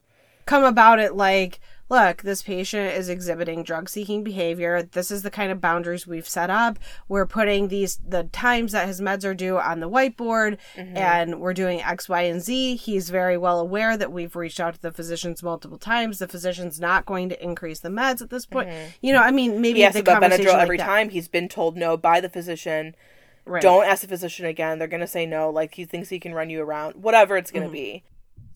Come 0.46 0.64
about 0.64 0.98
it 0.98 1.14
like, 1.14 1.60
look, 1.88 2.22
this 2.22 2.42
patient 2.42 2.92
is 2.94 3.08
exhibiting 3.08 3.62
drug 3.62 3.88
seeking 3.88 4.22
behavior. 4.22 4.82
This 4.82 5.10
is 5.10 5.22
the 5.22 5.30
kind 5.30 5.50
of 5.50 5.60
boundaries 5.60 6.06
we've 6.06 6.28
set 6.28 6.50
up. 6.50 6.78
We're 7.08 7.26
putting 7.26 7.68
these, 7.68 7.98
the 8.06 8.24
times 8.24 8.72
that 8.72 8.86
his 8.86 9.00
meds 9.00 9.24
are 9.24 9.34
due 9.34 9.58
on 9.58 9.80
the 9.80 9.88
whiteboard, 9.88 10.58
and 10.76 11.40
we're 11.40 11.54
doing 11.54 11.80
X, 11.82 12.08
Y, 12.08 12.22
and 12.22 12.42
Z. 12.42 12.76
He's 12.76 13.10
very 13.10 13.38
well 13.38 13.58
aware 13.58 13.96
that 13.96 14.12
we've 14.12 14.36
reached 14.36 14.60
out 14.60 14.74
to 14.74 14.82
the 14.82 14.92
physicians 14.92 15.42
multiple 15.42 15.78
times. 15.78 16.18
The 16.18 16.28
physician's 16.28 16.78
not 16.78 17.06
going 17.06 17.28
to 17.30 17.42
increase 17.42 17.80
the 17.80 17.88
meds 17.88 18.20
at 18.20 18.30
this 18.30 18.44
point. 18.46 18.68
You 19.00 19.12
know, 19.12 19.22
I 19.22 19.30
mean, 19.30 19.60
maybe 19.60 19.78
he 19.80 19.84
asks 19.84 19.98
about 19.98 20.22
Benadryl 20.22 20.46
like 20.52 20.62
every 20.62 20.76
that. 20.76 20.86
time 20.86 21.08
he's 21.08 21.28
been 21.28 21.48
told 21.48 21.76
no 21.76 21.96
by 21.96 22.20
the 22.20 22.28
physician 22.28 22.94
Right. 23.46 23.62
don't 23.62 23.86
ask 23.86 24.02
the 24.02 24.08
physician 24.08 24.44
again 24.44 24.78
they're 24.78 24.86
going 24.88 25.00
to 25.00 25.06
say 25.06 25.24
no 25.24 25.48
like 25.48 25.72
he 25.72 25.86
thinks 25.86 26.10
he 26.10 26.20
can 26.20 26.34
run 26.34 26.50
you 26.50 26.60
around 26.60 26.96
whatever 26.96 27.34
it's 27.38 27.50
Mm-hmm. 27.50 27.58
going 27.60 27.68
to 27.70 27.72
be 27.72 28.02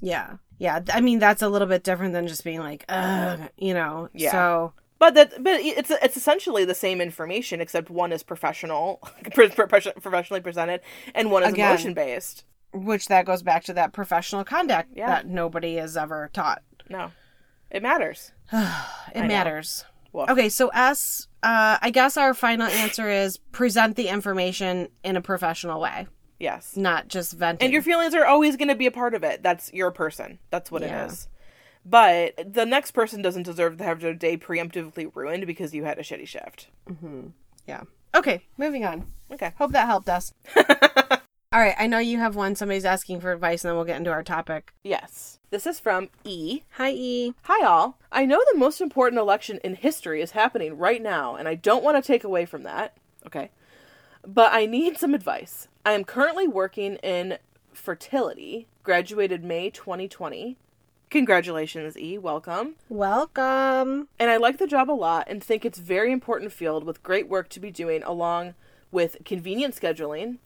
Yeah. 0.02 0.32
Yeah. 0.62 0.80
I 0.92 1.00
mean, 1.00 1.18
that's 1.18 1.42
a 1.42 1.48
little 1.48 1.68
bit 1.68 1.82
different 1.82 2.12
than 2.12 2.26
just 2.28 2.44
being 2.44 2.60
like, 2.60 2.84
ugh, 2.88 3.40
you 3.58 3.74
know. 3.74 4.08
Yeah. 4.14 4.30
So, 4.32 4.72
But 4.98 5.14
that, 5.14 5.42
but 5.42 5.54
it's 5.60 5.90
it's 5.90 6.16
essentially 6.16 6.64
the 6.64 6.74
same 6.86 7.00
information, 7.00 7.60
except 7.60 7.90
one 7.90 8.12
is 8.12 8.22
professional, 8.22 9.00
pro- 9.34 9.48
pro- 9.48 9.66
professionally 10.00 10.40
presented, 10.40 10.80
and 11.14 11.30
one 11.30 11.42
is 11.42 11.52
Again. 11.52 11.68
emotion 11.70 11.94
based. 11.94 12.44
which 12.72 13.08
that 13.08 13.26
goes 13.26 13.42
back 13.42 13.64
to 13.64 13.72
that 13.74 13.92
professional 13.92 14.44
conduct 14.44 14.90
Yeah. 14.94 15.08
that 15.08 15.26
nobody 15.26 15.76
has 15.76 15.96
ever 15.96 16.30
taught. 16.32 16.62
No, 16.88 17.10
it 17.70 17.82
matters. 17.82 18.32
It 19.14 19.22
know. 19.22 19.26
matters. 19.26 19.84
Okay, 20.14 20.48
so 20.50 20.68
S, 20.68 21.26
uh, 21.42 21.78
I 21.80 21.90
guess 21.90 22.16
our 22.16 22.34
final 22.34 22.66
answer 22.66 23.08
is 23.10 23.38
present 23.50 23.96
the 23.96 24.08
information 24.08 24.88
in 25.02 25.16
a 25.16 25.22
professional 25.22 25.80
way, 25.80 26.06
Yes. 26.42 26.76
not 26.76 27.06
just 27.08 27.32
venting. 27.34 27.64
And 27.64 27.72
your 27.72 27.82
feelings 27.82 28.14
are 28.14 28.26
always 28.26 28.56
going 28.56 28.68
to 28.68 28.74
be 28.74 28.86
a 28.86 28.90
part 28.90 29.14
of 29.14 29.22
it. 29.22 29.42
That's 29.42 29.72
your 29.72 29.90
person. 29.92 30.38
That's 30.50 30.70
what 30.70 30.82
Yeah. 30.82 31.04
it 31.04 31.12
is. 31.12 31.28
But 31.86 32.52
the 32.52 32.66
next 32.66 32.90
person 32.90 33.22
doesn't 33.22 33.44
deserve 33.44 33.78
to 33.78 33.84
have 33.84 34.00
their 34.00 34.14
day 34.14 34.36
preemptively 34.36 35.10
ruined 35.14 35.46
because 35.46 35.72
you 35.74 35.84
had 35.84 35.98
a 35.98 36.02
shitty 36.02 36.26
shift. 36.28 36.68
Mm-hmm. 36.88 37.28
yeah. 37.66 37.82
Okay, 38.14 38.42
moving 38.58 38.84
on. 38.84 39.06
Okay. 39.32 39.52
Hope 39.56 39.72
that 39.72 39.86
helped 39.86 40.08
us. 40.08 40.32
All 41.52 41.60
right, 41.60 41.74
I 41.78 41.86
know 41.86 41.98
you 41.98 42.18
have 42.18 42.34
one. 42.34 42.54
Somebody's 42.56 42.84
asking 42.84 43.20
for 43.20 43.30
advice, 43.32 43.62
and 43.62 43.68
then 43.70 43.76
we'll 43.76 43.84
get 43.84 43.96
into 43.98 44.10
our 44.10 44.22
topic. 44.22 44.72
Yes. 44.82 45.38
This 45.50 45.66
is 45.66 45.78
from 45.80 46.08
E. 46.24 46.62
Hi, 46.72 46.90
E. 46.92 47.34
Hi, 47.42 47.66
all. 47.66 47.98
I 48.10 48.24
know 48.24 48.42
the 48.52 48.58
most 48.58 48.80
important 48.80 49.18
election 49.20 49.58
in 49.62 49.74
history 49.74 50.22
is 50.22 50.30
happening 50.30 50.78
right 50.78 51.02
now, 51.02 51.36
and 51.36 51.46
I 51.46 51.54
don't 51.54 51.84
want 51.84 52.02
to 52.02 52.06
take 52.06 52.24
away 52.24 52.46
from 52.46 52.62
that. 52.62 52.96
Okay. 53.26 53.50
But 54.26 54.52
I 54.54 54.64
need 54.66 54.96
some 54.98 55.14
advice. 55.14 55.68
I 55.84 55.92
am 55.94 56.04
currently 56.04 56.46
working 56.46 56.94
in 56.96 57.38
fertility, 57.72 58.68
graduated 58.84 59.42
May 59.42 59.68
2020. 59.68 60.56
Congratulations, 61.10 61.98
E. 61.98 62.18
Welcome. 62.18 62.76
Welcome. 62.88 64.06
And 64.16 64.30
I 64.30 64.36
like 64.36 64.58
the 64.58 64.68
job 64.68 64.88
a 64.88 64.92
lot 64.92 65.26
and 65.28 65.42
think 65.42 65.64
it's 65.64 65.80
very 65.80 66.12
important 66.12 66.52
field 66.52 66.84
with 66.84 67.02
great 67.02 67.28
work 67.28 67.48
to 67.48 67.60
be 67.60 67.72
doing 67.72 68.04
along 68.04 68.54
with 68.92 69.16
convenient 69.24 69.74
scheduling, 69.74 70.38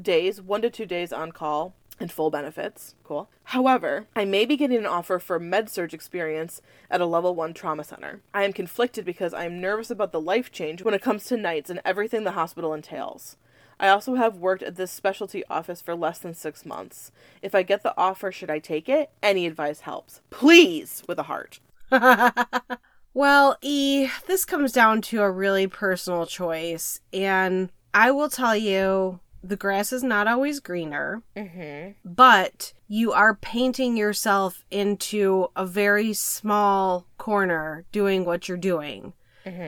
days, 0.00 0.40
one 0.40 0.62
to 0.62 0.70
two 0.70 0.86
days 0.86 1.12
on 1.12 1.32
call, 1.32 1.74
and 1.98 2.12
full 2.12 2.30
benefits. 2.30 2.94
Cool. 3.02 3.28
However, 3.42 4.06
I 4.14 4.24
may 4.24 4.44
be 4.44 4.56
getting 4.56 4.78
an 4.78 4.86
offer 4.86 5.18
for 5.18 5.40
med 5.40 5.68
surg 5.68 5.94
experience 5.94 6.62
at 6.88 7.00
a 7.00 7.06
level 7.06 7.34
one 7.34 7.54
trauma 7.54 7.82
center. 7.82 8.20
I 8.32 8.44
am 8.44 8.52
conflicted 8.52 9.04
because 9.04 9.34
I 9.34 9.46
am 9.46 9.60
nervous 9.60 9.90
about 9.90 10.12
the 10.12 10.20
life 10.20 10.52
change 10.52 10.84
when 10.84 10.94
it 10.94 11.02
comes 11.02 11.24
to 11.24 11.36
nights 11.36 11.70
and 11.70 11.80
everything 11.84 12.22
the 12.22 12.32
hospital 12.32 12.72
entails. 12.72 13.36
I 13.78 13.88
also 13.88 14.14
have 14.14 14.36
worked 14.38 14.62
at 14.62 14.76
this 14.76 14.90
specialty 14.90 15.44
office 15.50 15.82
for 15.82 15.94
less 15.94 16.18
than 16.18 16.32
six 16.34 16.64
months. 16.64 17.12
If 17.42 17.54
I 17.54 17.62
get 17.62 17.82
the 17.82 17.94
offer, 17.98 18.32
should 18.32 18.50
I 18.50 18.58
take 18.58 18.88
it? 18.88 19.10
Any 19.22 19.46
advice 19.46 19.80
helps. 19.80 20.20
Please, 20.30 21.02
with 21.06 21.18
a 21.18 21.24
heart. 21.24 21.60
Well, 23.14 23.56
E, 23.62 24.08
this 24.26 24.44
comes 24.44 24.72
down 24.72 25.00
to 25.02 25.22
a 25.22 25.30
really 25.30 25.66
personal 25.66 26.26
choice. 26.26 27.00
And 27.14 27.70
I 27.94 28.10
will 28.10 28.28
tell 28.28 28.54
you 28.54 29.20
the 29.42 29.56
grass 29.56 29.90
is 29.90 30.02
not 30.02 30.26
always 30.28 30.60
greener, 30.60 31.22
Mm-hmm. 31.34 31.92
but 32.04 32.74
you 32.88 33.12
are 33.12 33.34
painting 33.34 33.96
yourself 33.96 34.66
into 34.70 35.48
a 35.56 35.64
very 35.64 36.12
small 36.12 37.06
corner 37.16 37.86
doing 37.90 38.26
what 38.26 38.48
you're 38.48 38.58
doing. 38.58 39.14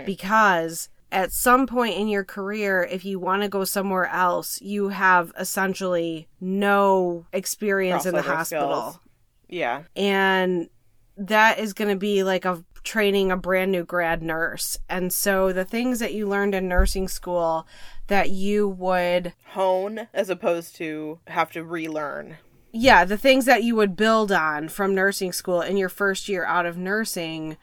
Because 0.04 0.90
at 1.10 1.32
some 1.32 1.66
point 1.66 1.96
in 1.96 2.08
your 2.08 2.24
career, 2.24 2.86
if 2.90 3.04
you 3.04 3.18
want 3.18 3.42
to 3.42 3.48
go 3.48 3.64
somewhere 3.64 4.06
else, 4.06 4.60
you 4.60 4.88
have 4.90 5.32
essentially 5.38 6.28
no 6.40 7.26
experience 7.32 8.04
in 8.06 8.14
the 8.14 8.22
hospital 8.22 8.90
skills. 8.90 8.98
Yeah. 9.48 9.82
and 9.96 10.68
that 11.16 11.58
is 11.58 11.72
going 11.72 11.90
to 11.90 11.96
be 11.96 12.22
like 12.22 12.44
a 12.44 12.62
training 12.84 13.30
a 13.32 13.36
brand 13.36 13.72
new 13.72 13.84
grad 13.84 14.22
nurse 14.22 14.78
and 14.88 15.12
so 15.12 15.52
the 15.52 15.64
things 15.64 15.98
that 15.98 16.14
you 16.14 16.26
learned 16.26 16.54
in 16.54 16.68
nursing 16.68 17.08
school 17.08 17.66
that 18.06 18.30
you 18.30 18.68
would 18.68 19.32
hone 19.48 20.06
as 20.14 20.30
opposed 20.30 20.76
to 20.76 21.18
have 21.26 21.50
to 21.50 21.64
relearn. 21.64 22.36
yeah 22.72 23.04
the 23.04 23.18
things 23.18 23.44
that 23.46 23.64
you 23.64 23.74
would 23.74 23.96
build 23.96 24.30
on 24.30 24.68
from 24.68 24.94
nursing 24.94 25.32
school 25.32 25.60
in 25.60 25.76
your 25.76 25.88
first 25.88 26.28
year 26.28 26.44
out 26.46 26.64
of 26.66 26.78
nursing 26.78 27.56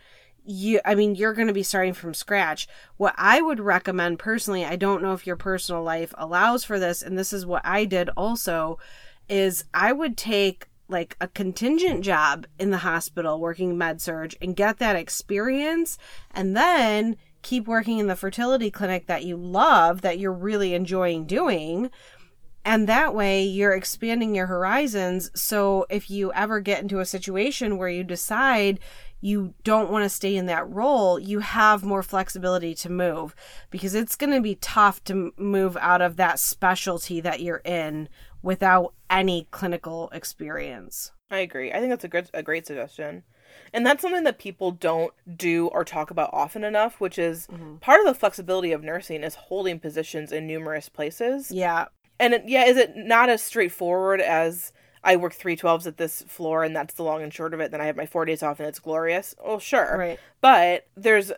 you 0.45 0.79
i 0.85 0.93
mean 0.93 1.15
you're 1.15 1.33
going 1.33 1.47
to 1.47 1.53
be 1.53 1.63
starting 1.63 1.93
from 1.93 2.13
scratch 2.13 2.67
what 2.97 3.13
i 3.17 3.41
would 3.41 3.59
recommend 3.59 4.19
personally 4.19 4.63
i 4.63 4.75
don't 4.75 5.01
know 5.01 5.13
if 5.13 5.25
your 5.25 5.35
personal 5.35 5.81
life 5.81 6.13
allows 6.17 6.63
for 6.63 6.79
this 6.79 7.01
and 7.01 7.17
this 7.17 7.33
is 7.33 7.45
what 7.45 7.65
i 7.65 7.83
did 7.83 8.09
also 8.15 8.77
is 9.27 9.63
i 9.73 9.91
would 9.91 10.15
take 10.15 10.67
like 10.87 11.17
a 11.19 11.27
contingent 11.27 12.01
job 12.01 12.45
in 12.59 12.69
the 12.69 12.79
hospital 12.79 13.39
working 13.39 13.77
med 13.77 13.99
surg 13.99 14.35
and 14.39 14.55
get 14.55 14.77
that 14.77 14.95
experience 14.95 15.97
and 16.31 16.55
then 16.55 17.17
keep 17.41 17.67
working 17.67 17.97
in 17.97 18.07
the 18.07 18.15
fertility 18.15 18.69
clinic 18.69 19.07
that 19.07 19.23
you 19.23 19.35
love 19.35 20.01
that 20.01 20.19
you're 20.19 20.31
really 20.31 20.75
enjoying 20.75 21.25
doing 21.25 21.89
and 22.65 22.89
that 22.89 23.13
way 23.13 23.43
you're 23.43 23.73
expanding 23.73 24.33
your 24.33 24.47
horizons. 24.47 25.29
So 25.35 25.85
if 25.89 26.09
you 26.09 26.33
ever 26.33 26.59
get 26.59 26.81
into 26.81 26.99
a 26.99 27.05
situation 27.05 27.77
where 27.77 27.89
you 27.89 28.03
decide 28.03 28.79
you 29.21 29.53
don't 29.63 29.89
want 29.89 30.03
to 30.03 30.09
stay 30.09 30.35
in 30.35 30.45
that 30.45 30.69
role, 30.69 31.19
you 31.19 31.39
have 31.39 31.83
more 31.83 32.03
flexibility 32.03 32.75
to 32.75 32.89
move 32.89 33.35
because 33.69 33.95
it's 33.95 34.15
going 34.15 34.33
to 34.33 34.41
be 34.41 34.55
tough 34.55 35.03
to 35.05 35.33
move 35.37 35.77
out 35.77 36.01
of 36.01 36.17
that 36.17 36.39
specialty 36.39 37.19
that 37.21 37.39
you're 37.39 37.61
in 37.65 38.07
without 38.41 38.93
any 39.09 39.47
clinical 39.51 40.09
experience. 40.11 41.11
I 41.31 41.39
agree. 41.39 41.71
I 41.71 41.79
think 41.79 41.89
that's 41.89 42.03
a 42.03 42.07
great 42.07 42.29
a 42.33 42.43
great 42.43 42.67
suggestion. 42.67 43.23
And 43.73 43.85
that's 43.85 44.01
something 44.01 44.23
that 44.23 44.37
people 44.37 44.71
don't 44.71 45.13
do 45.35 45.67
or 45.67 45.83
talk 45.83 46.11
about 46.11 46.29
often 46.33 46.63
enough, 46.63 46.99
which 46.99 47.17
is 47.17 47.47
mm-hmm. 47.47 47.77
part 47.77 47.99
of 47.99 48.05
the 48.05 48.13
flexibility 48.13 48.71
of 48.71 48.83
nursing 48.83 49.23
is 49.23 49.35
holding 49.35 49.79
positions 49.79 50.31
in 50.31 50.47
numerous 50.47 50.89
places. 50.89 51.51
Yeah. 51.51 51.85
And 52.19 52.33
it, 52.33 52.43
yeah, 52.45 52.65
is 52.65 52.77
it 52.77 52.95
not 52.95 53.29
as 53.29 53.41
straightforward 53.41 54.21
as 54.21 54.71
I 55.05 55.15
work 55.15 55.35
312s 55.35 55.85
at 55.85 55.97
this 55.97 56.23
floor 56.23 56.63
and 56.63 56.75
that's 56.75 56.95
the 56.95 57.03
long 57.03 57.21
and 57.21 57.33
short 57.33 57.53
of 57.53 57.59
it, 57.59 57.71
then 57.71 57.79
I 57.79 57.85
have 57.85 57.95
my 57.95 58.07
4 58.07 58.25
days 58.25 58.43
off 58.43 58.59
and 58.59 58.67
it's 58.67 58.79
glorious? 58.79 59.35
Well, 59.43 59.59
sure. 59.59 59.95
Right. 59.97 60.19
But 60.41 60.87
there's 60.97 61.31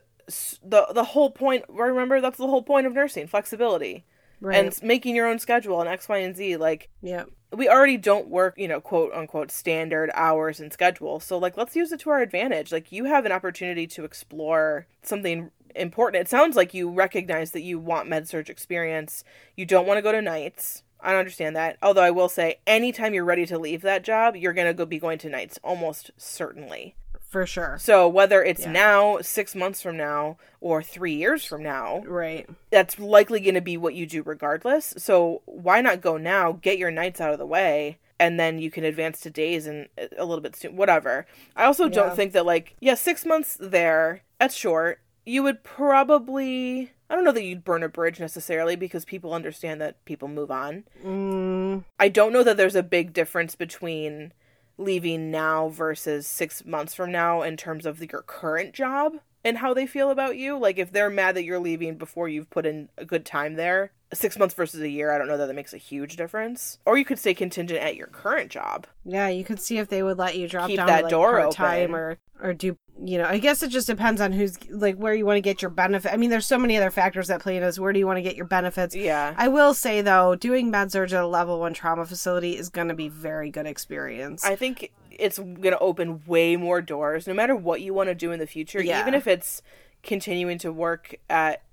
the 0.63 0.88
the 0.93 1.03
whole 1.03 1.30
point 1.30 1.63
remember 1.69 2.19
that's 2.19 2.38
the 2.38 2.47
whole 2.47 2.63
point 2.63 2.88
of 2.88 2.93
nursing, 2.93 3.27
flexibility. 3.27 4.06
Right. 4.39 4.58
And 4.58 4.84
making 4.84 5.15
your 5.15 5.27
own 5.27 5.39
schedule 5.39 5.80
and 5.82 5.89
X, 5.89 6.08
Y, 6.08 6.17
and 6.17 6.36
Z 6.36 6.58
like 6.58 6.89
yeah. 7.01 7.25
we 7.51 7.67
already 7.67 7.97
don't 7.97 8.27
work, 8.27 8.56
you 8.58 8.67
know, 8.67 8.80
quote 8.80 9.12
unquote 9.13 9.51
standard 9.51 10.12
hours 10.13 10.60
and 10.60 10.71
schedule. 10.71 11.19
So 11.19 11.38
like 11.38 11.58
let's 11.58 11.75
use 11.75 11.91
it 11.91 11.99
to 12.01 12.10
our 12.10 12.21
advantage. 12.21 12.71
Like 12.71 12.91
you 12.91 13.06
have 13.06 13.25
an 13.25 13.32
opportunity 13.32 13.88
to 13.88 14.06
explore 14.06 14.88
something 15.01 15.51
important. 15.75 16.21
It 16.21 16.30
sounds 16.30 16.56
like 16.56 16.73
you 16.73 16.89
recognize 16.89 17.51
that 17.51 17.62
you 17.62 17.80
want 17.80 18.08
med 18.08 18.27
surg 18.27 18.49
experience. 18.49 19.23
You 19.56 19.65
don't 19.65 19.88
want 19.88 19.97
to 19.97 20.01
go 20.01 20.12
to 20.12 20.21
nights. 20.21 20.84
I 21.00 21.12
don't 21.12 21.20
understand 21.20 21.56
that. 21.56 21.78
Although 21.82 22.02
I 22.04 22.12
will 22.12 22.30
say 22.30 22.60
anytime 22.66 23.14
you're 23.14 23.24
ready 23.26 23.46
to 23.48 23.58
leave 23.60 23.82
that 23.84 24.04
job, 24.04 24.36
you're 24.36 24.54
going 24.54 24.68
to 24.68 24.74
go 24.74 24.86
be 24.86 25.00
going 25.00 25.20
to 25.20 25.30
nights 25.30 25.60
almost 25.64 26.12
certainly. 26.18 26.96
For 27.30 27.46
sure. 27.46 27.78
So 27.80 28.08
whether 28.08 28.42
it's 28.42 28.62
Yeah. 28.62 28.72
now, 28.72 29.18
6 29.22 29.54
months 29.54 29.82
from 29.82 29.98
now, 29.98 30.38
or 30.62 30.82
3 30.82 31.14
years 31.14 31.44
from 31.44 31.62
now, 31.62 32.02
Right. 32.06 32.48
that's 32.72 32.98
likely 33.00 33.42
going 33.42 33.56
to 33.56 33.62
be 33.62 33.76
what 33.78 33.94
you 33.96 34.06
do 34.06 34.24
regardless. 34.24 34.94
So 34.98 35.42
why 35.46 35.82
not 35.82 36.00
go 36.02 36.16
now, 36.18 36.54
get 36.54 36.78
your 36.78 36.90
nights 36.92 37.20
out 37.20 37.34
of 37.34 37.38
the 37.38 37.46
way, 37.46 37.98
and 38.18 38.40
then 38.40 38.60
you 38.60 38.72
can 38.72 38.86
advance 38.86 39.20
to 39.22 39.30
days 39.30 39.68
and 39.68 39.90
uh, 40.02 40.08
a 40.18 40.24
little 40.26 40.42
bit 40.42 40.56
soon, 40.56 40.78
whatever. 40.78 41.28
I 41.56 41.66
also 41.66 41.84
Yeah. 41.86 41.90
don't 41.96 42.16
think 42.16 42.32
that 42.32 42.46
like 42.46 42.76
yeah, 42.80 42.96
six 42.96 43.26
months 43.26 43.58
there. 43.60 44.22
That's 44.40 44.56
short. 44.56 45.00
You 45.28 45.44
would 45.44 45.63
probably 45.63 46.94
I 47.10 47.16
don't 47.16 47.24
know 47.24 47.32
that 47.32 47.44
you'd 47.44 47.63
burn 47.63 47.84
a 47.84 47.90
bridge 47.90 48.20
necessarily 48.20 48.76
because 48.76 49.06
people 49.06 49.34
understand 49.34 49.82
that 49.82 50.04
people 50.06 50.28
move 50.28 50.52
on. 50.52 50.86
Mm, 51.04 51.84
I 52.00 52.10
don't 52.10 52.34
know 52.34 52.44
that 52.44 52.58
there's 52.58 52.76
a 52.76 52.84
big 52.84 53.13
difference 53.13 53.56
between 53.56 54.34
leaving 54.78 55.32
now 55.32 55.70
versus 55.70 56.28
six 56.28 56.66
months 56.66 56.94
from 56.94 57.12
now 57.12 57.42
in 57.42 57.58
terms 57.58 57.86
of 57.86 58.00
your 58.12 58.22
current 58.22 58.74
job 58.74 59.18
and 59.44 59.58
how 59.58 59.74
they 59.74 59.86
feel 59.86 60.12
about 60.12 60.38
you. 60.38 60.58
Like 60.58 60.78
if 60.78 60.92
they're 60.92 61.10
mad 61.10 61.36
that 61.36 61.44
you're 61.44 61.60
leaving 61.60 61.98
before 61.98 62.28
you've 62.28 62.50
put 62.50 62.66
in 62.66 62.90
a 62.98 63.06
good 63.06 63.26
time 63.26 63.56
there, 63.56 63.92
six 64.13 64.38
months 64.38 64.54
versus 64.54 64.82
a 64.82 64.90
year, 64.90 65.12
I 65.12 65.18
don't 65.18 65.28
know 65.28 65.38
that 65.38 65.48
that 65.48 65.54
makes 65.56 65.74
a 65.74 65.78
huge 65.78 66.16
difference. 66.16 66.80
Or 66.86 66.98
you 66.98 67.06
could 67.06 67.20
stay 67.20 67.34
contingent 67.34 67.80
at 67.80 67.96
your 67.96 68.08
current 68.08 68.52
job. 68.52 68.88
yeah, 69.06 69.28
you 69.30 69.44
could 69.44 69.60
see 69.60 69.78
if 69.78 69.88
they 69.88 70.04
would 70.04 70.18
let 70.18 70.38
you 70.38 70.48
drop 70.48 70.68
Keep 70.68 70.78
down 70.78 70.88
that 70.88 71.04
like, 71.04 71.12
door 71.12 71.40
part-time 71.40 71.96
or 71.96 72.18
or 72.42 72.54
do 72.54 72.78
you 73.04 73.18
know? 73.18 73.26
I 73.26 73.38
guess 73.38 73.62
it 73.64 73.70
just 73.70 73.88
depends 73.88 74.20
on 74.22 74.32
who's 74.32 74.58
like 74.70 74.96
where 74.96 75.14
you 75.14 75.26
want 75.26 75.38
to 75.38 75.42
get 75.42 75.62
your 75.62 75.72
benefit. 75.72 76.12
I 76.14 76.18
mean, 76.18 76.30
there's 76.30 76.46
so 76.46 76.58
many 76.58 76.78
other 76.78 76.92
factors 76.92 77.28
that 77.28 77.42
play 77.42 77.56
into 77.56 77.66
this. 77.68 77.80
Where 77.80 77.94
do 77.94 78.00
you 78.00 78.08
want 78.08 78.18
to 78.18 78.22
get 78.24 78.36
your 78.36 78.46
benefits? 78.46 78.96
Yeah. 78.96 79.34
I 79.38 79.48
will 79.48 79.74
say 79.74 80.02
though, 80.02 80.36
doing 80.36 80.72
med 80.72 80.92
surg 80.92 81.12
at 81.14 81.24
a 81.24 81.28
level 81.28 81.60
one 81.60 81.74
trauma 81.74 82.06
facility 82.06 82.58
is 82.58 82.70
going 82.70 82.88
to 82.88 82.94
be 82.94 83.08
very 83.10 83.50
good 83.50 83.66
experience. 83.68 84.44
I 84.46 84.56
think 84.56 84.92
it's 85.12 85.40
going 85.40 85.62
to 85.62 85.80
open 85.80 86.24
way 86.26 86.56
more 86.58 86.82
doors 86.82 87.26
no 87.28 87.34
matter 87.34 87.56
what 87.56 87.82
you 87.82 87.94
want 87.94 88.10
to 88.10 88.16
do 88.16 88.32
in 88.32 88.40
the 88.40 88.48
future, 88.48 88.82
Yeah. 88.82 89.02
even 89.02 89.14
if 89.14 89.26
it's 89.28 89.62
continuing 90.04 90.58
to 90.60 90.72
work 90.72 91.16
at 91.30 91.64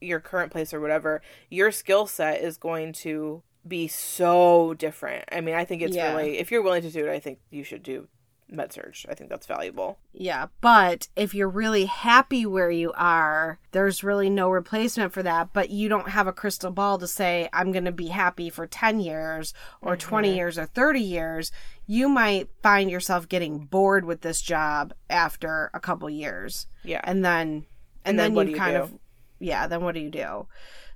your 0.00 0.20
current 0.20 0.50
place 0.52 0.72
or 0.72 0.80
whatever, 0.80 1.20
your 1.50 1.70
skill 1.72 2.06
set 2.06 2.40
is 2.40 2.56
going 2.56 2.92
to 2.92 3.42
be 3.66 3.86
so 3.86 4.74
different. 4.74 5.24
I 5.30 5.40
mean, 5.40 5.54
I 5.54 5.64
think 5.64 5.82
it's 5.82 5.94
Yeah. 5.96 6.14
really 6.14 6.38
if 6.38 6.50
you're 6.50 6.62
willing 6.62 6.82
to 6.82 6.90
do 6.90 7.06
it, 7.06 7.10
I 7.12 7.20
think 7.20 7.38
you 7.50 7.62
should 7.64 7.82
do 7.82 8.08
med 8.52 8.72
surg. 8.72 8.94
I 9.08 9.14
think 9.14 9.30
that's 9.30 9.46
valuable. 9.46 9.98
Yeah, 10.12 10.46
but 10.60 11.08
if 11.16 11.34
you're 11.34 11.48
really 11.48 11.86
happy 11.86 12.46
where 12.46 12.70
you 12.70 12.92
are, 12.96 13.58
there's 13.72 14.04
really 14.04 14.30
no 14.30 14.50
replacement 14.50 15.12
for 15.12 15.22
that. 15.22 15.52
But 15.52 15.70
you 15.70 15.88
don't 15.88 16.10
have 16.10 16.26
a 16.26 16.32
crystal 16.32 16.70
ball 16.70 16.98
to 16.98 17.06
say, 17.06 17.48
I'm 17.52 17.72
going 17.72 17.84
to 17.86 17.92
be 17.92 18.08
happy 18.08 18.50
for 18.50 18.66
10 18.66 19.00
years 19.00 19.54
or 19.80 19.96
20 19.96 20.28
mm-hmm. 20.28 20.36
years 20.36 20.58
or 20.58 20.66
30 20.66 21.00
years. 21.00 21.52
You 21.86 22.08
might 22.08 22.48
find 22.62 22.90
yourself 22.90 23.28
getting 23.28 23.60
bored 23.66 24.04
with 24.04 24.20
this 24.20 24.40
job 24.40 24.94
after 25.10 25.70
a 25.74 25.80
couple 25.80 26.08
years. 26.08 26.66
Yeah. 26.84 27.00
And 27.04 27.24
then 27.24 27.66
and, 28.04 28.18
And 28.18 28.18
then 28.18 28.34
then, 28.34 28.46
you 28.46 28.52
you 28.52 28.58
kind 28.58 28.76
do? 28.76 28.82
of 28.82 28.98
yeah 29.38 29.66
then 29.66 29.82
what 29.82 29.94
do 29.94 30.00
you 30.00 30.10
do 30.10 30.46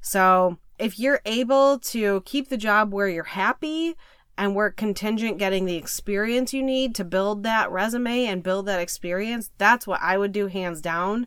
so 0.01 0.59
if 0.79 0.99
you're 0.99 1.21
able 1.25 1.79
to 1.79 2.23
keep 2.25 2.49
the 2.49 2.57
job 2.57 2.93
where 2.93 3.09
you're 3.09 3.25
happy 3.25 3.97
and 4.39 4.55
work 4.55 4.77
contingent 4.77 5.39
getting 5.39 5.65
the 5.65 5.77
experience 5.77 6.53
you 6.53 6.63
need 6.63 6.95
to 6.95 7.05
build 7.05 7.43
that 7.43 7.71
resume 7.71 8.27
and 8.27 8.43
build 8.43 8.67
that 8.67 8.81
experience 8.81 9.51
that's 9.59 9.87
what 9.87 10.01
i 10.03 10.17
would 10.17 10.33
do 10.33 10.47
hands 10.47 10.81
down. 10.81 11.27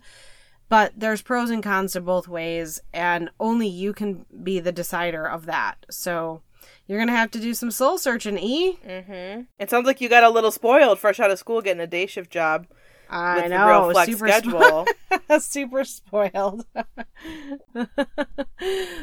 But 0.70 0.94
there's 0.96 1.24
pros 1.24 1.50
and 1.50 1.64
cons 1.64 1.94
to 1.94 2.02
both 2.02 2.28
ways 2.28 2.80
and 2.94 3.32
only 3.40 3.68
you 3.68 3.92
can 3.92 4.26
be 4.44 4.60
the 4.60 4.72
decider 4.72 5.28
of 5.28 5.48
that. 5.48 5.86
So 5.90 6.44
you're 6.88 7.00
gonna 7.00 7.12
have 7.12 7.32
to 7.32 7.40
do 7.40 7.56
some 7.56 7.72
soul 7.72 7.98
searching 7.98 8.38
e. 8.38 8.78
Mm-hmm. 8.88 9.42
It 9.58 9.70
sounds 9.70 9.88
like 9.88 10.00
you 10.00 10.10
got 10.10 10.24
a 10.24 10.30
little 10.30 10.52
spoiled 10.52 11.00
fresh 11.00 11.20
out 11.20 11.32
of 11.32 11.40
school 11.40 11.62
getting 11.62 11.82
a 11.82 11.88
day 11.88 12.06
shift 12.06 12.32
job 12.32 12.68
i 13.10 13.36
with 13.36 13.44
the 13.46 13.50
know 13.50 13.68
real 13.68 13.92
flex 13.92 14.12
super 14.12 14.28
schedule. 14.28 14.88
super 15.40 15.84
spoiled. 15.84 16.66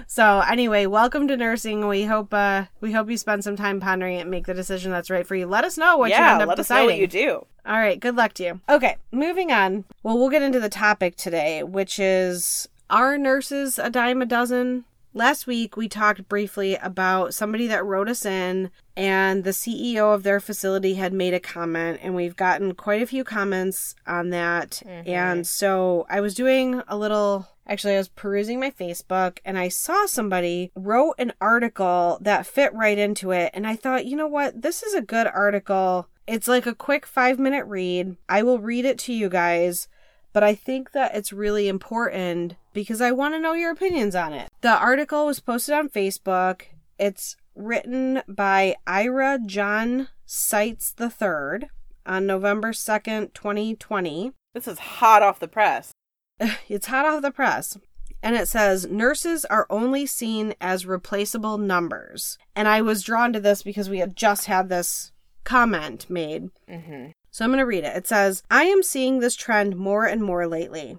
so 0.06 0.40
anyway, 0.40 0.86
welcome 0.86 1.28
to 1.28 1.36
nursing. 1.36 1.88
We 1.88 2.04
hope 2.04 2.32
uh 2.32 2.66
we 2.80 2.92
hope 2.92 3.10
you 3.10 3.16
spend 3.16 3.44
some 3.44 3.56
time 3.56 3.80
pondering 3.80 4.16
it 4.16 4.22
and 4.22 4.30
make 4.30 4.46
the 4.46 4.54
decision 4.54 4.92
that's 4.92 5.10
right 5.10 5.26
for 5.26 5.34
you. 5.34 5.46
Let 5.46 5.64
us 5.64 5.76
know 5.76 5.96
what 5.96 6.10
you 6.10 6.16
yeah, 6.16 6.34
end 6.34 6.42
up 6.42 6.48
let 6.48 6.56
deciding. 6.56 6.84
us 6.84 6.88
know 6.88 6.94
what 6.94 7.00
you 7.00 7.06
do. 7.06 7.46
All 7.66 7.78
right, 7.78 7.98
good 7.98 8.14
luck 8.14 8.32
to 8.34 8.44
you. 8.44 8.60
Okay, 8.68 8.96
moving 9.10 9.50
on. 9.50 9.84
Well, 10.02 10.18
we'll 10.18 10.30
get 10.30 10.42
into 10.42 10.60
the 10.60 10.68
topic 10.68 11.16
today, 11.16 11.62
which 11.62 11.98
is 11.98 12.68
are 12.88 13.18
nurses 13.18 13.78
a 13.78 13.90
dime 13.90 14.22
a 14.22 14.26
dozen? 14.26 14.84
Last 15.16 15.46
week, 15.46 15.78
we 15.78 15.88
talked 15.88 16.28
briefly 16.28 16.74
about 16.74 17.32
somebody 17.32 17.66
that 17.68 17.86
wrote 17.86 18.06
us 18.06 18.26
in, 18.26 18.70
and 18.98 19.44
the 19.44 19.52
CEO 19.52 20.14
of 20.14 20.24
their 20.24 20.40
facility 20.40 20.96
had 20.96 21.14
made 21.14 21.32
a 21.32 21.40
comment, 21.40 22.00
and 22.02 22.14
we've 22.14 22.36
gotten 22.36 22.74
quite 22.74 23.00
a 23.00 23.06
few 23.06 23.24
comments 23.24 23.94
on 24.06 24.28
that. 24.28 24.82
Mm-hmm. 24.84 25.08
And 25.08 25.46
so 25.46 26.04
I 26.10 26.20
was 26.20 26.34
doing 26.34 26.82
a 26.86 26.98
little. 26.98 27.48
Actually, 27.66 27.94
I 27.94 27.98
was 27.98 28.08
perusing 28.08 28.60
my 28.60 28.70
Facebook 28.70 29.38
and 29.44 29.58
I 29.58 29.68
saw 29.68 30.04
somebody 30.04 30.70
wrote 30.76 31.14
an 31.18 31.32
article 31.40 32.18
that 32.20 32.46
fit 32.46 32.72
right 32.74 32.98
into 32.98 33.30
it. 33.30 33.50
And 33.54 33.66
I 33.66 33.74
thought, 33.74 34.06
you 34.06 34.16
know 34.16 34.28
what? 34.28 34.62
This 34.62 34.82
is 34.84 34.94
a 34.94 35.02
good 35.02 35.26
article. 35.26 36.08
It's 36.28 36.46
like 36.46 36.66
a 36.66 36.76
quick 36.76 37.06
five 37.06 37.40
minute 37.40 37.64
read. 37.64 38.16
I 38.28 38.44
will 38.44 38.60
read 38.60 38.84
it 38.84 38.98
to 39.00 39.12
you 39.12 39.28
guys, 39.28 39.88
but 40.36 40.44
I 40.44 40.54
think 40.54 40.92
that 40.92 41.14
it's 41.14 41.32
really 41.32 41.66
important 41.66 42.56
because 42.74 43.00
I 43.00 43.10
want 43.10 43.34
to 43.34 43.40
know 43.40 43.54
your 43.54 43.72
opinions 43.72 44.14
on 44.14 44.34
it. 44.34 44.50
The 44.60 44.76
article 44.76 45.24
was 45.24 45.40
posted 45.40 45.74
on 45.74 45.88
Facebook. 45.88 46.64
It's 46.98 47.36
written 47.54 48.20
by 48.28 48.76
Ira 48.86 49.38
John 49.46 50.08
Seitz 50.26 50.94
III 51.00 51.70
on 52.04 52.26
November 52.26 52.72
2nd, 52.72 53.32
2020. 53.32 54.32
This 54.52 54.68
is 54.68 54.78
hot 54.78 55.22
off 55.22 55.40
the 55.40 55.48
press. 55.48 55.92
It's 56.68 56.88
hot 56.88 57.06
off 57.06 57.22
the 57.22 57.30
press. 57.30 57.78
And 58.22 58.36
it 58.36 58.46
says 58.46 58.84
nurses 58.84 59.46
are 59.46 59.66
only 59.70 60.04
seen 60.04 60.54
as 60.60 60.84
replaceable 60.84 61.56
numbers. 61.56 62.36
And 62.54 62.68
I 62.68 62.82
was 62.82 63.02
drawn 63.02 63.32
to 63.32 63.40
this 63.40 63.62
because 63.62 63.88
we 63.88 64.00
had 64.00 64.14
just 64.14 64.44
had 64.44 64.68
this 64.68 65.12
comment 65.44 66.10
made. 66.10 66.50
Mm-hmm. 66.68 67.12
So 67.36 67.44
I'm 67.44 67.50
going 67.50 67.58
to 67.58 67.66
read 67.66 67.84
it. 67.84 67.94
It 67.94 68.06
says, 68.06 68.42
I 68.50 68.62
am 68.62 68.82
seeing 68.82 69.18
this 69.18 69.36
trend 69.36 69.76
more 69.76 70.06
and 70.06 70.22
more 70.22 70.46
lately. 70.46 70.96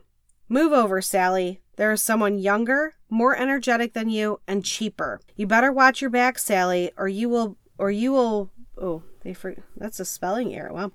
Move 0.48 0.72
over, 0.72 1.02
Sally. 1.02 1.62
There 1.78 1.92
is 1.92 2.04
someone 2.04 2.38
younger, 2.38 2.94
more 3.10 3.36
energetic 3.36 3.94
than 3.94 4.10
you, 4.10 4.40
and 4.48 4.64
cheaper. 4.64 5.20
You 5.36 5.48
better 5.48 5.72
watch 5.72 6.00
your 6.00 6.12
back, 6.12 6.38
Sally, 6.38 6.92
or 6.96 7.08
you 7.08 7.28
will, 7.28 7.58
or 7.80 7.90
you 7.90 8.12
will, 8.12 8.52
oh, 8.80 9.02
they 9.24 9.34
for, 9.34 9.56
that's 9.78 10.00
a 10.00 10.06
spelling 10.06 10.54
error. 10.54 10.72
Wow. 10.72 10.92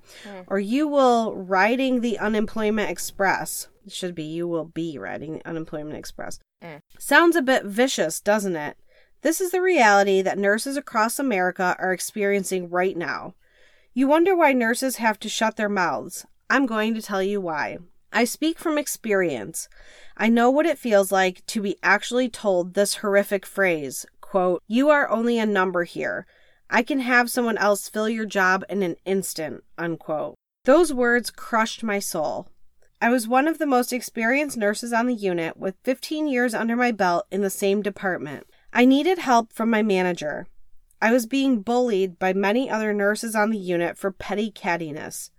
Or 0.47 0.61
you 0.61 0.87
will 0.87 1.35
riding 1.35 2.03
the 2.03 2.21
unemployment 2.21 2.89
express. 2.89 3.67
It 3.85 3.91
should 3.91 4.15
be 4.15 4.23
you 4.23 4.47
will 4.47 4.67
be 4.67 4.97
riding 4.97 5.33
the 5.33 5.45
unemployment 5.49 5.97
express. 5.97 6.39
Mm. 6.63 6.83
Sounds 7.01 7.35
a 7.35 7.43
bit 7.43 7.65
vicious, 7.65 8.21
doesn't 8.21 8.55
it? 8.55 8.77
This 9.23 9.41
is 9.41 9.51
the 9.51 9.61
reality 9.61 10.23
that 10.23 10.39
nurses 10.39 10.77
across 10.77 11.19
America 11.19 11.75
are 11.81 11.93
experiencing 11.93 12.71
right 12.71 12.97
now. 12.97 13.35
You 13.95 14.07
wonder 14.09 14.35
why 14.35 14.53
nurses 14.53 14.97
have 14.97 15.19
to 15.21 15.29
shut 15.29 15.57
their 15.57 15.69
mouths. 15.69 16.25
I'm 16.49 16.65
going 16.65 16.95
to 16.95 17.03
tell 17.03 17.23
you 17.23 17.41
why. 17.41 17.79
I 18.11 18.25
speak 18.25 18.59
from 18.59 18.79
experience. 18.79 19.69
I 20.17 20.29
know 20.29 20.51
what 20.51 20.67
it 20.67 20.79
feels 20.79 21.13
like 21.13 21.45
to 21.47 21.61
be 21.61 21.77
actually 21.83 22.29
told 22.29 22.75
this 22.75 22.97
horrific 22.97 23.45
phrase, 23.45 24.07
quote, 24.21 24.63
"You 24.67 24.89
are 24.89 25.11
only 25.11 25.39
a 25.39 25.47
number 25.47 25.85
here. 25.85 26.27
I 26.71 26.83
can 26.83 27.01
have 27.01 27.31
someone 27.31 27.59
else 27.59 27.89
fill 27.89 28.09
your 28.09 28.25
job 28.27 28.65
in 28.71 28.83
an 28.83 28.97
instant." 29.05 29.63
unquote. 29.77 30.37
Those 30.65 30.93
words 30.95 31.31
crushed 31.31 31.83
my 31.83 31.99
soul. 31.99 32.49
I 33.01 33.11
was 33.11 33.29
one 33.29 33.49
of 33.49 33.59
the 33.59 33.67
most 33.67 33.93
experienced 33.93 34.57
nurses 34.57 34.93
on 34.93 35.07
the 35.07 35.15
unit 35.15 35.57
with 35.57 35.75
15 35.83 36.29
years 36.29 36.55
under 36.55 36.77
my 36.77 36.93
belt 36.93 37.27
in 37.31 37.43
the 37.43 37.51
same 37.51 37.83
department. 37.83 38.47
I 38.73 38.85
needed 38.85 39.19
help 39.19 39.53
from 39.53 39.69
my 39.69 39.83
manager. 39.83 40.47
I 41.03 41.11
was 41.11 41.27
being 41.27 41.63
bullied 41.63 42.21
by 42.21 42.33
many 42.33 42.71
other 42.71 42.95
nurses 42.95 43.35
on 43.35 43.51
the 43.51 43.59
unit 43.59 43.99
for 43.99 44.13
petty 44.13 44.53
cattiness. 44.53 45.31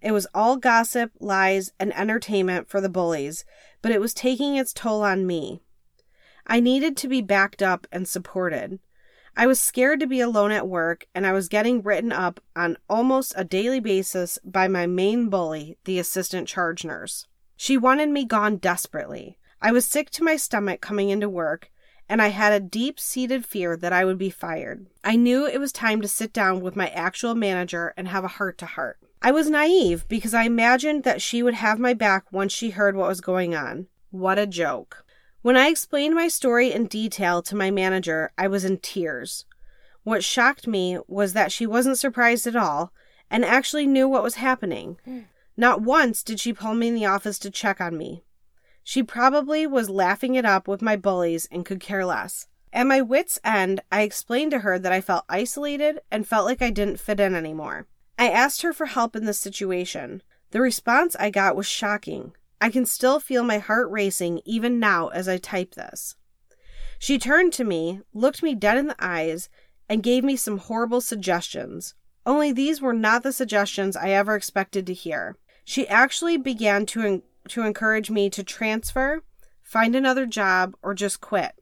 It 0.00 0.12
was 0.12 0.28
all 0.32 0.56
gossip, 0.56 1.10
lies, 1.18 1.72
and 1.80 1.92
entertainment 1.92 2.68
for 2.68 2.80
the 2.80 2.88
bullies, 2.88 3.44
but 3.82 3.90
it 3.90 4.00
was 4.00 4.14
taking 4.14 4.54
its 4.54 4.72
toll 4.72 5.02
on 5.02 5.26
me. 5.26 5.60
I 6.46 6.60
needed 6.60 6.96
to 6.98 7.08
be 7.08 7.20
backed 7.20 7.62
up 7.62 7.84
and 7.90 8.06
supported. 8.06 8.78
I 9.36 9.48
was 9.48 9.60
scared 9.60 9.98
to 9.98 10.06
be 10.06 10.20
alone 10.20 10.52
at 10.52 10.68
work, 10.68 11.08
and 11.16 11.26
I 11.26 11.32
was 11.32 11.48
getting 11.48 11.82
written 11.82 12.12
up 12.12 12.38
on 12.54 12.76
almost 12.88 13.34
a 13.34 13.42
daily 13.42 13.80
basis 13.80 14.38
by 14.44 14.68
my 14.68 14.86
main 14.86 15.28
bully, 15.28 15.78
the 15.84 15.98
assistant 15.98 16.46
charge 16.46 16.84
nurse. 16.84 17.26
She 17.56 17.76
wanted 17.76 18.10
me 18.10 18.24
gone 18.24 18.58
desperately. 18.58 19.36
I 19.60 19.72
was 19.72 19.84
sick 19.84 20.10
to 20.10 20.22
my 20.22 20.36
stomach 20.36 20.80
coming 20.80 21.10
into 21.10 21.28
work, 21.28 21.72
and 22.08 22.22
I 22.22 22.28
had 22.28 22.52
a 22.52 22.60
deep 22.60 22.98
seated 22.98 23.44
fear 23.44 23.76
that 23.76 23.92
I 23.92 24.04
would 24.04 24.18
be 24.18 24.30
fired. 24.30 24.86
I 25.04 25.16
knew 25.16 25.46
it 25.46 25.60
was 25.60 25.72
time 25.72 26.00
to 26.00 26.08
sit 26.08 26.32
down 26.32 26.60
with 26.60 26.76
my 26.76 26.88
actual 26.88 27.34
manager 27.34 27.92
and 27.96 28.08
have 28.08 28.24
a 28.24 28.28
heart 28.28 28.58
to 28.58 28.66
heart. 28.66 28.98
I 29.20 29.30
was 29.32 29.50
naive 29.50 30.06
because 30.08 30.32
I 30.32 30.44
imagined 30.44 31.04
that 31.04 31.20
she 31.20 31.42
would 31.42 31.54
have 31.54 31.78
my 31.78 31.92
back 31.92 32.32
once 32.32 32.52
she 32.52 32.70
heard 32.70 32.96
what 32.96 33.08
was 33.08 33.20
going 33.20 33.54
on. 33.54 33.88
What 34.10 34.38
a 34.38 34.46
joke. 34.46 35.04
When 35.42 35.56
I 35.56 35.68
explained 35.68 36.14
my 36.14 36.28
story 36.28 36.72
in 36.72 36.86
detail 36.86 37.42
to 37.42 37.56
my 37.56 37.70
manager, 37.70 38.32
I 38.38 38.48
was 38.48 38.64
in 38.64 38.78
tears. 38.78 39.44
What 40.02 40.24
shocked 40.24 40.66
me 40.66 40.98
was 41.06 41.32
that 41.32 41.52
she 41.52 41.66
wasn't 41.66 41.98
surprised 41.98 42.46
at 42.46 42.56
all 42.56 42.92
and 43.30 43.44
actually 43.44 43.86
knew 43.86 44.08
what 44.08 44.22
was 44.22 44.36
happening. 44.36 44.98
Hmm. 45.04 45.20
Not 45.56 45.82
once 45.82 46.22
did 46.22 46.40
she 46.40 46.52
pull 46.52 46.74
me 46.74 46.88
in 46.88 46.94
the 46.94 47.06
office 47.06 47.38
to 47.40 47.50
check 47.50 47.80
on 47.80 47.98
me. 47.98 48.22
She 48.88 49.02
probably 49.02 49.66
was 49.66 49.90
laughing 49.90 50.34
it 50.34 50.46
up 50.46 50.66
with 50.66 50.80
my 50.80 50.96
bullies 50.96 51.46
and 51.52 51.66
could 51.66 51.78
care 51.78 52.06
less. 52.06 52.46
At 52.72 52.86
my 52.86 53.02
wits' 53.02 53.38
end, 53.44 53.82
I 53.92 54.00
explained 54.00 54.50
to 54.52 54.60
her 54.60 54.78
that 54.78 54.94
I 54.94 55.02
felt 55.02 55.26
isolated 55.28 56.00
and 56.10 56.26
felt 56.26 56.46
like 56.46 56.62
I 56.62 56.70
didn't 56.70 56.98
fit 56.98 57.20
in 57.20 57.34
anymore. 57.34 57.86
I 58.18 58.30
asked 58.30 58.62
her 58.62 58.72
for 58.72 58.86
help 58.86 59.14
in 59.14 59.26
this 59.26 59.38
situation. 59.38 60.22
The 60.52 60.62
response 60.62 61.14
I 61.16 61.28
got 61.28 61.54
was 61.54 61.66
shocking. 61.66 62.32
I 62.62 62.70
can 62.70 62.86
still 62.86 63.20
feel 63.20 63.44
my 63.44 63.58
heart 63.58 63.90
racing 63.90 64.40
even 64.46 64.80
now 64.80 65.08
as 65.08 65.28
I 65.28 65.36
type 65.36 65.74
this. 65.74 66.16
She 66.98 67.18
turned 67.18 67.52
to 67.52 67.64
me, 67.64 68.00
looked 68.14 68.42
me 68.42 68.54
dead 68.54 68.78
in 68.78 68.86
the 68.86 68.96
eyes, 68.98 69.50
and 69.86 70.02
gave 70.02 70.24
me 70.24 70.34
some 70.34 70.56
horrible 70.56 71.02
suggestions. 71.02 71.94
Only 72.24 72.52
these 72.52 72.80
were 72.80 72.94
not 72.94 73.22
the 73.22 73.34
suggestions 73.34 73.96
I 73.96 74.12
ever 74.12 74.34
expected 74.34 74.86
to 74.86 74.94
hear. 74.94 75.36
She 75.62 75.86
actually 75.88 76.38
began 76.38 76.86
to, 76.86 77.22
to 77.50 77.62
encourage 77.62 78.10
me 78.10 78.30
to 78.30 78.42
transfer, 78.42 79.22
find 79.62 79.94
another 79.94 80.26
job, 80.26 80.74
or 80.82 80.94
just 80.94 81.20
quit. 81.20 81.52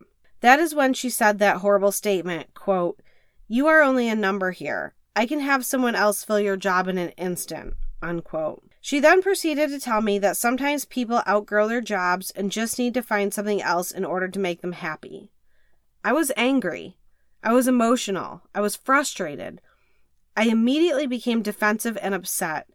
That 0.40 0.60
is 0.60 0.74
when 0.74 0.94
she 0.94 1.10
said 1.10 1.38
that 1.38 1.58
horrible 1.58 1.92
statement, 1.92 2.54
quote, 2.54 3.00
You 3.48 3.66
are 3.66 3.82
only 3.82 4.08
a 4.08 4.14
number 4.14 4.50
here. 4.50 4.94
I 5.14 5.26
can 5.26 5.40
have 5.40 5.64
someone 5.64 5.94
else 5.94 6.22
fill 6.22 6.40
your 6.40 6.56
job 6.56 6.88
in 6.88 6.98
an 6.98 7.10
instant, 7.10 7.74
unquote. 8.02 8.62
She 8.80 9.00
then 9.00 9.22
proceeded 9.22 9.70
to 9.70 9.80
tell 9.80 10.02
me 10.02 10.18
that 10.20 10.36
sometimes 10.36 10.84
people 10.84 11.22
outgrow 11.26 11.66
their 11.66 11.80
jobs 11.80 12.30
and 12.32 12.52
just 12.52 12.78
need 12.78 12.94
to 12.94 13.02
find 13.02 13.34
something 13.34 13.60
else 13.60 13.90
in 13.90 14.04
order 14.04 14.28
to 14.28 14.38
make 14.38 14.60
them 14.60 14.72
happy. 14.72 15.32
I 16.04 16.12
was 16.12 16.30
angry. 16.36 16.96
I 17.42 17.52
was 17.52 17.66
emotional. 17.66 18.42
I 18.54 18.60
was 18.60 18.76
frustrated. 18.76 19.60
I 20.36 20.44
immediately 20.44 21.06
became 21.06 21.42
defensive 21.42 21.98
and 22.00 22.14
upset. 22.14 22.68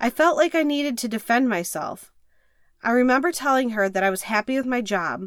I 0.00 0.10
felt 0.10 0.36
like 0.36 0.54
I 0.54 0.62
needed 0.62 0.98
to 0.98 1.08
defend 1.08 1.48
myself. 1.48 2.12
I 2.86 2.92
remember 2.92 3.32
telling 3.32 3.70
her 3.70 3.88
that 3.88 4.04
I 4.04 4.10
was 4.10 4.22
happy 4.22 4.56
with 4.56 4.64
my 4.64 4.80
job. 4.80 5.22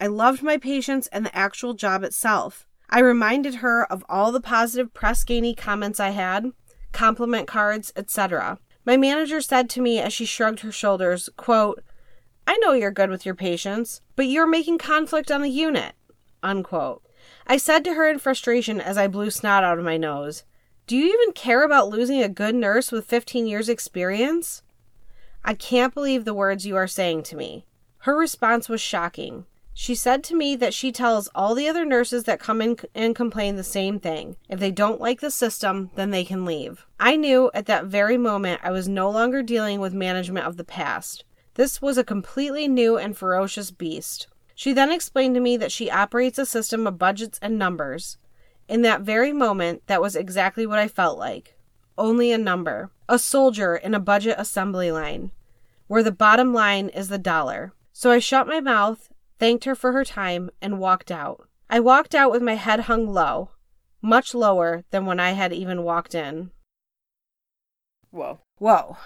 I 0.00 0.06
loved 0.06 0.42
my 0.42 0.56
patients 0.56 1.08
and 1.08 1.26
the 1.26 1.36
actual 1.36 1.74
job 1.74 2.04
itself. 2.04 2.66
I 2.88 3.00
reminded 3.00 3.56
her 3.56 3.84
of 3.92 4.02
all 4.08 4.32
the 4.32 4.40
positive 4.40 4.94
Press 4.94 5.22
Ganey 5.22 5.54
comments 5.54 6.00
I 6.00 6.08
had, 6.08 6.52
compliment 6.92 7.46
cards, 7.46 7.92
etc. 7.96 8.58
My 8.86 8.96
manager 8.96 9.42
said 9.42 9.68
to 9.70 9.82
me 9.82 9.98
as 9.98 10.14
she 10.14 10.24
shrugged 10.24 10.60
her 10.60 10.72
shoulders, 10.72 11.28
quote, 11.36 11.84
I 12.46 12.56
know 12.62 12.72
you're 12.72 12.90
good 12.90 13.10
with 13.10 13.26
your 13.26 13.34
patients, 13.34 14.00
but 14.16 14.24
you're 14.24 14.46
making 14.46 14.78
conflict 14.78 15.30
on 15.30 15.42
the 15.42 15.50
unit. 15.50 15.92
Unquote. 16.42 17.02
I 17.46 17.58
said 17.58 17.84
to 17.84 17.92
her 17.92 18.08
in 18.08 18.20
frustration 18.20 18.80
as 18.80 18.96
I 18.96 19.06
blew 19.06 19.30
snot 19.30 19.64
out 19.64 19.78
of 19.78 19.84
my 19.84 19.98
nose, 19.98 20.44
Do 20.86 20.96
you 20.96 21.12
even 21.12 21.34
care 21.34 21.62
about 21.62 21.90
losing 21.90 22.22
a 22.22 22.28
good 22.30 22.54
nurse 22.54 22.90
with 22.90 23.04
15 23.04 23.46
years' 23.46 23.68
experience? 23.68 24.62
I 25.44 25.54
can't 25.54 25.94
believe 25.94 26.24
the 26.24 26.34
words 26.34 26.66
you 26.66 26.76
are 26.76 26.86
saying 26.86 27.24
to 27.24 27.36
me. 27.36 27.66
Her 27.98 28.16
response 28.16 28.68
was 28.68 28.80
shocking. 28.80 29.46
She 29.74 29.94
said 29.94 30.22
to 30.24 30.36
me 30.36 30.54
that 30.56 30.74
she 30.74 30.92
tells 30.92 31.28
all 31.34 31.54
the 31.54 31.68
other 31.68 31.84
nurses 31.84 32.24
that 32.24 32.38
come 32.38 32.60
in 32.60 32.76
and 32.94 33.16
complain 33.16 33.56
the 33.56 33.64
same 33.64 33.98
thing. 33.98 34.36
If 34.48 34.60
they 34.60 34.70
don't 34.70 35.00
like 35.00 35.20
the 35.20 35.30
system, 35.30 35.90
then 35.94 36.10
they 36.10 36.24
can 36.24 36.44
leave. 36.44 36.86
I 37.00 37.16
knew 37.16 37.50
at 37.54 37.66
that 37.66 37.86
very 37.86 38.18
moment 38.18 38.60
I 38.62 38.70
was 38.70 38.86
no 38.86 39.10
longer 39.10 39.42
dealing 39.42 39.80
with 39.80 39.94
management 39.94 40.46
of 40.46 40.58
the 40.58 40.64
past. 40.64 41.24
This 41.54 41.80
was 41.80 41.98
a 41.98 42.04
completely 42.04 42.68
new 42.68 42.96
and 42.98 43.16
ferocious 43.16 43.70
beast. 43.70 44.26
She 44.54 44.72
then 44.72 44.92
explained 44.92 45.34
to 45.34 45.40
me 45.40 45.56
that 45.56 45.72
she 45.72 45.90
operates 45.90 46.38
a 46.38 46.46
system 46.46 46.86
of 46.86 46.98
budgets 46.98 47.38
and 47.42 47.58
numbers. 47.58 48.18
In 48.68 48.82
that 48.82 49.00
very 49.00 49.32
moment, 49.32 49.82
that 49.86 50.02
was 50.02 50.14
exactly 50.14 50.66
what 50.66 50.78
I 50.78 50.88
felt 50.88 51.18
like. 51.18 51.51
Only 51.96 52.32
a 52.32 52.38
number. 52.38 52.90
A 53.08 53.18
soldier 53.18 53.76
in 53.76 53.94
a 53.94 54.00
budget 54.00 54.36
assembly 54.38 54.90
line, 54.90 55.32
where 55.86 56.02
the 56.02 56.12
bottom 56.12 56.54
line 56.54 56.88
is 56.88 57.08
the 57.08 57.18
dollar. 57.18 57.72
So 57.92 58.10
I 58.10 58.18
shut 58.18 58.46
my 58.46 58.60
mouth 58.60 59.12
thanked 59.42 59.64
her 59.64 59.74
for 59.74 59.90
her 59.90 60.04
time, 60.04 60.50
and 60.60 60.78
walked 60.78 61.10
out. 61.10 61.48
I 61.68 61.80
walked 61.80 62.14
out 62.14 62.30
with 62.30 62.42
my 62.42 62.54
head 62.54 62.82
hung 62.82 63.08
low, 63.08 63.50
much 64.00 64.36
lower 64.36 64.84
than 64.92 65.04
when 65.04 65.18
I 65.18 65.32
had 65.32 65.52
even 65.52 65.82
walked 65.82 66.14
in. 66.14 66.52
Whoa. 68.12 68.38
Whoa. 68.58 68.98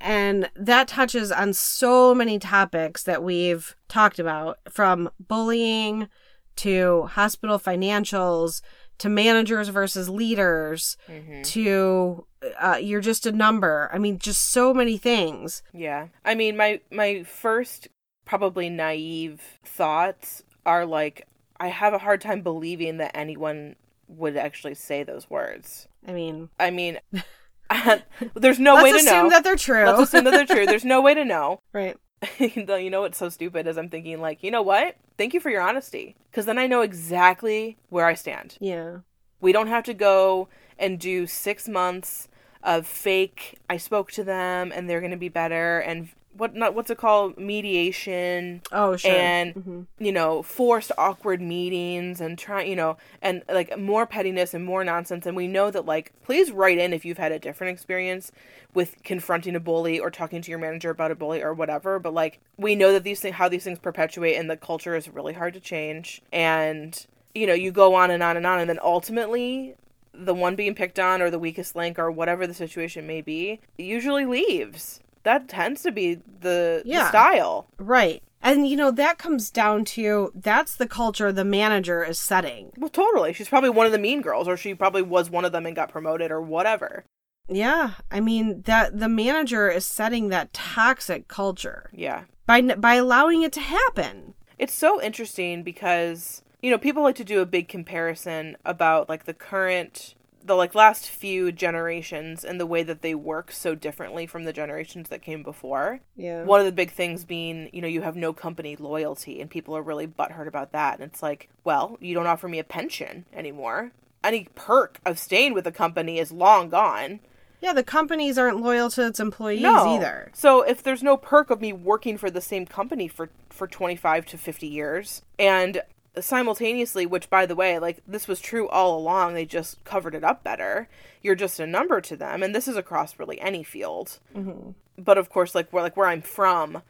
And 0.00 0.48
that 0.54 0.86
touches 0.86 1.32
on 1.32 1.54
so 1.54 2.14
many 2.14 2.38
topics 2.38 3.02
that 3.02 3.24
we've 3.24 3.74
talked 3.88 4.20
about 4.20 4.58
from 4.70 5.10
bullying 5.18 6.06
to 6.54 7.08
hospital 7.10 7.58
financials 7.58 8.62
to 9.00 9.08
managers 9.08 9.68
versus 9.68 10.08
leaders 10.08 10.96
mm-hmm. 11.08 11.42
to 11.42 12.26
uh, 12.60 12.78
you're 12.80 13.00
just 13.00 13.26
a 13.26 13.32
number. 13.32 13.90
I 13.92 13.98
mean, 13.98 14.18
just 14.18 14.50
so 14.50 14.72
many 14.72 14.96
things. 14.96 15.62
Yeah. 15.72 16.08
I 16.24 16.34
mean, 16.34 16.56
my 16.56 16.80
my 16.90 17.24
first 17.24 17.88
probably 18.24 18.70
naive 18.70 19.42
thoughts 19.64 20.42
are 20.64 20.86
like 20.86 21.26
I 21.58 21.68
have 21.68 21.92
a 21.92 21.98
hard 21.98 22.20
time 22.20 22.42
believing 22.42 22.98
that 22.98 23.16
anyone 23.16 23.76
would 24.08 24.36
actually 24.36 24.74
say 24.74 25.02
those 25.02 25.28
words. 25.28 25.88
I 26.06 26.12
mean, 26.12 26.48
I 26.58 26.70
mean, 26.70 26.98
there's 28.34 28.58
no 28.58 28.82
way 28.82 28.92
to 28.92 29.04
know. 29.04 29.10
assume 29.12 29.30
that 29.30 29.44
they're 29.44 29.56
true. 29.56 29.84
Let's 29.84 30.00
assume 30.00 30.24
that 30.24 30.30
they're 30.30 30.46
true. 30.46 30.66
There's 30.66 30.84
no 30.84 31.00
way 31.00 31.14
to 31.14 31.24
know. 31.24 31.60
Right. 31.72 31.96
you 32.38 32.90
know 32.90 33.00
what's 33.00 33.16
so 33.16 33.30
stupid 33.30 33.66
is 33.66 33.78
I'm 33.78 33.88
thinking 33.88 34.20
like, 34.20 34.42
you 34.42 34.50
know 34.50 34.60
what? 34.60 34.96
Thank 35.20 35.34
you 35.34 35.40
for 35.40 35.50
your 35.50 35.60
honesty, 35.60 36.16
because 36.30 36.46
then 36.46 36.56
I 36.56 36.66
know 36.66 36.80
exactly 36.80 37.76
where 37.90 38.06
I 38.06 38.14
stand. 38.14 38.56
Yeah. 38.58 39.00
We 39.38 39.52
don't 39.52 39.66
have 39.66 39.84
to 39.84 39.92
go 39.92 40.48
and 40.78 40.98
do 40.98 41.26
six 41.26 41.68
months 41.68 42.26
of 42.62 42.86
fake. 42.86 43.58
I 43.68 43.76
spoke 43.76 44.10
to 44.12 44.24
them 44.24 44.72
and 44.74 44.88
they're 44.88 45.00
going 45.00 45.10
to 45.10 45.18
be 45.18 45.28
better, 45.28 45.78
and 45.80 46.08
what 46.32 46.54
not 46.54 46.74
what's 46.74 46.90
it 46.90 46.98
called? 46.98 47.38
Mediation 47.38 48.62
oh 48.72 48.96
sure. 48.96 49.10
and 49.10 49.54
mm-hmm. 49.54 49.82
you 49.98 50.12
know 50.12 50.42
forced 50.42 50.92
awkward 50.96 51.40
meetings 51.40 52.20
and 52.20 52.38
try 52.38 52.62
you 52.62 52.76
know 52.76 52.96
and 53.20 53.42
like 53.52 53.76
more 53.78 54.06
pettiness 54.06 54.54
and 54.54 54.64
more 54.64 54.84
nonsense. 54.84 55.26
And 55.26 55.36
we 55.36 55.48
know 55.48 55.70
that 55.70 55.86
like 55.86 56.12
please 56.22 56.50
write 56.52 56.78
in 56.78 56.92
if 56.92 57.04
you've 57.04 57.18
had 57.18 57.32
a 57.32 57.38
different 57.38 57.72
experience 57.72 58.30
with 58.74 59.02
confronting 59.02 59.56
a 59.56 59.60
bully 59.60 59.98
or 59.98 60.10
talking 60.10 60.40
to 60.42 60.50
your 60.50 60.60
manager 60.60 60.90
about 60.90 61.10
a 61.10 61.14
bully 61.14 61.42
or 61.42 61.52
whatever. 61.52 61.98
But 61.98 62.14
like 62.14 62.40
we 62.56 62.76
know 62.76 62.92
that 62.92 63.04
these 63.04 63.20
things 63.20 63.36
how 63.36 63.48
these 63.48 63.64
things 63.64 63.78
perpetuate 63.78 64.36
and 64.36 64.48
the 64.48 64.56
culture 64.56 64.94
is 64.94 65.08
really 65.08 65.34
hard 65.34 65.54
to 65.54 65.60
change. 65.60 66.22
And 66.32 67.06
you 67.34 67.46
know 67.46 67.54
you 67.54 67.72
go 67.72 67.94
on 67.94 68.10
and 68.10 68.22
on 68.22 68.36
and 68.36 68.46
on. 68.46 68.60
And 68.60 68.70
then 68.70 68.78
ultimately 68.82 69.74
the 70.12 70.34
one 70.34 70.56
being 70.56 70.74
picked 70.74 70.98
on 70.98 71.22
or 71.22 71.30
the 71.30 71.38
weakest 71.38 71.74
link 71.74 71.98
or 71.98 72.10
whatever 72.10 72.46
the 72.46 72.54
situation 72.54 73.06
may 73.06 73.20
be 73.20 73.60
usually 73.78 74.26
leaves 74.26 75.00
that 75.22 75.48
tends 75.48 75.82
to 75.82 75.92
be 75.92 76.20
the, 76.40 76.82
yeah. 76.84 77.04
the 77.04 77.08
style. 77.08 77.66
Right. 77.78 78.22
And 78.42 78.66
you 78.66 78.76
know, 78.76 78.90
that 78.90 79.18
comes 79.18 79.50
down 79.50 79.84
to 79.86 80.32
that's 80.34 80.76
the 80.76 80.86
culture 80.86 81.30
the 81.30 81.44
manager 81.44 82.02
is 82.02 82.18
setting. 82.18 82.72
Well, 82.76 82.88
totally. 82.88 83.32
She's 83.32 83.48
probably 83.48 83.70
one 83.70 83.86
of 83.86 83.92
the 83.92 83.98
mean 83.98 84.22
girls 84.22 84.48
or 84.48 84.56
she 84.56 84.74
probably 84.74 85.02
was 85.02 85.28
one 85.28 85.44
of 85.44 85.52
them 85.52 85.66
and 85.66 85.76
got 85.76 85.90
promoted 85.90 86.30
or 86.30 86.40
whatever. 86.40 87.04
Yeah. 87.48 87.92
I 88.10 88.20
mean, 88.20 88.62
that 88.62 88.98
the 88.98 89.08
manager 89.08 89.68
is 89.68 89.84
setting 89.84 90.28
that 90.28 90.52
toxic 90.52 91.28
culture. 91.28 91.90
Yeah. 91.92 92.24
By 92.46 92.62
by 92.62 92.94
allowing 92.94 93.42
it 93.42 93.52
to 93.54 93.60
happen. 93.60 94.34
It's 94.58 94.74
so 94.74 95.00
interesting 95.02 95.62
because 95.62 96.42
you 96.62 96.70
know, 96.70 96.78
people 96.78 97.02
like 97.02 97.16
to 97.16 97.24
do 97.24 97.40
a 97.40 97.46
big 97.46 97.68
comparison 97.68 98.56
about 98.64 99.08
like 99.08 99.24
the 99.24 99.34
current 99.34 100.14
the 100.42 100.54
like 100.54 100.74
last 100.74 101.08
few 101.08 101.52
generations 101.52 102.44
and 102.44 102.60
the 102.60 102.66
way 102.66 102.82
that 102.82 103.02
they 103.02 103.14
work 103.14 103.52
so 103.52 103.74
differently 103.74 104.26
from 104.26 104.44
the 104.44 104.52
generations 104.52 105.08
that 105.08 105.22
came 105.22 105.42
before. 105.42 106.00
Yeah. 106.16 106.44
One 106.44 106.60
of 106.60 106.66
the 106.66 106.72
big 106.72 106.90
things 106.90 107.24
being, 107.24 107.70
you 107.72 107.80
know, 107.82 107.88
you 107.88 108.02
have 108.02 108.16
no 108.16 108.32
company 108.32 108.76
loyalty 108.76 109.40
and 109.40 109.50
people 109.50 109.76
are 109.76 109.82
really 109.82 110.06
butthurt 110.06 110.46
about 110.46 110.72
that. 110.72 111.00
And 111.00 111.10
it's 111.10 111.22
like, 111.22 111.48
well, 111.64 111.98
you 112.00 112.14
don't 112.14 112.26
offer 112.26 112.48
me 112.48 112.58
a 112.58 112.64
pension 112.64 113.26
anymore. 113.32 113.92
Any 114.22 114.48
perk 114.54 115.00
of 115.04 115.18
staying 115.18 115.54
with 115.54 115.64
the 115.64 115.72
company 115.72 116.18
is 116.18 116.32
long 116.32 116.68
gone. 116.68 117.20
Yeah, 117.60 117.74
the 117.74 117.82
companies 117.82 118.38
aren't 118.38 118.60
loyal 118.60 118.88
to 118.90 119.06
its 119.06 119.20
employees 119.20 119.60
no. 119.60 119.96
either. 119.96 120.30
So 120.34 120.62
if 120.62 120.82
there's 120.82 121.02
no 121.02 121.16
perk 121.16 121.50
of 121.50 121.60
me 121.60 121.72
working 121.72 122.16
for 122.16 122.30
the 122.30 122.40
same 122.40 122.66
company 122.66 123.08
for 123.08 123.28
for 123.50 123.66
25 123.66 124.24
to 124.26 124.38
50 124.38 124.66
years 124.66 125.22
and 125.38 125.82
simultaneously, 126.18 127.06
which 127.06 127.30
by 127.30 127.46
the 127.46 127.54
way, 127.54 127.78
like 127.78 128.02
this 128.06 128.26
was 128.26 128.40
true 128.40 128.68
all 128.68 128.98
along, 128.98 129.34
they 129.34 129.46
just 129.46 129.82
covered 129.84 130.14
it 130.14 130.24
up 130.24 130.42
better. 130.42 130.88
You're 131.22 131.34
just 131.34 131.60
a 131.60 131.66
number 131.66 132.00
to 132.00 132.16
them, 132.16 132.42
and 132.42 132.54
this 132.54 132.66
is 132.66 132.76
across 132.76 133.18
really 133.18 133.40
any 133.40 133.62
field. 133.62 134.18
Mm-hmm. 134.34 134.70
But 134.98 135.18
of 135.18 135.30
course, 135.30 135.54
like 135.54 135.70
where 135.70 135.82
like 135.82 135.96
where 135.96 136.08
I'm 136.08 136.22
from, 136.22 136.82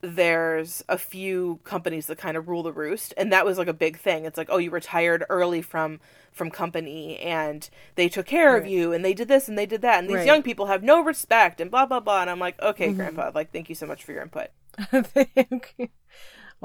there's 0.00 0.84
a 0.88 0.98
few 0.98 1.60
companies 1.64 2.06
that 2.06 2.18
kind 2.18 2.36
of 2.36 2.48
rule 2.48 2.62
the 2.62 2.72
roost, 2.72 3.12
and 3.16 3.32
that 3.32 3.44
was 3.44 3.58
like 3.58 3.68
a 3.68 3.74
big 3.74 3.98
thing. 3.98 4.24
It's 4.24 4.38
like, 4.38 4.48
oh, 4.50 4.58
you 4.58 4.70
retired 4.70 5.24
early 5.28 5.62
from 5.62 6.00
from 6.32 6.50
company, 6.50 7.18
and 7.18 7.68
they 7.96 8.08
took 8.08 8.26
care 8.26 8.52
right. 8.52 8.62
of 8.62 8.66
you, 8.66 8.92
and 8.92 9.04
they 9.04 9.14
did 9.14 9.28
this 9.28 9.48
and 9.48 9.58
they 9.58 9.66
did 9.66 9.82
that, 9.82 9.98
and 9.98 10.08
these 10.08 10.16
right. 10.16 10.26
young 10.26 10.42
people 10.42 10.66
have 10.66 10.82
no 10.82 11.02
respect, 11.02 11.60
and 11.60 11.70
blah 11.70 11.86
blah 11.86 12.00
blah. 12.00 12.22
And 12.22 12.30
I'm 12.30 12.40
like, 12.40 12.60
okay, 12.60 12.88
mm-hmm. 12.88 12.96
grandpa, 12.96 13.30
like 13.34 13.52
thank 13.52 13.68
you 13.68 13.74
so 13.74 13.86
much 13.86 14.04
for 14.04 14.12
your 14.12 14.22
input. 14.22 14.48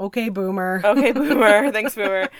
Okay, 0.00 0.30
boomer. 0.30 0.80
okay, 0.82 1.12
boomer. 1.12 1.70
Thanks, 1.70 1.94
boomer. 1.94 2.30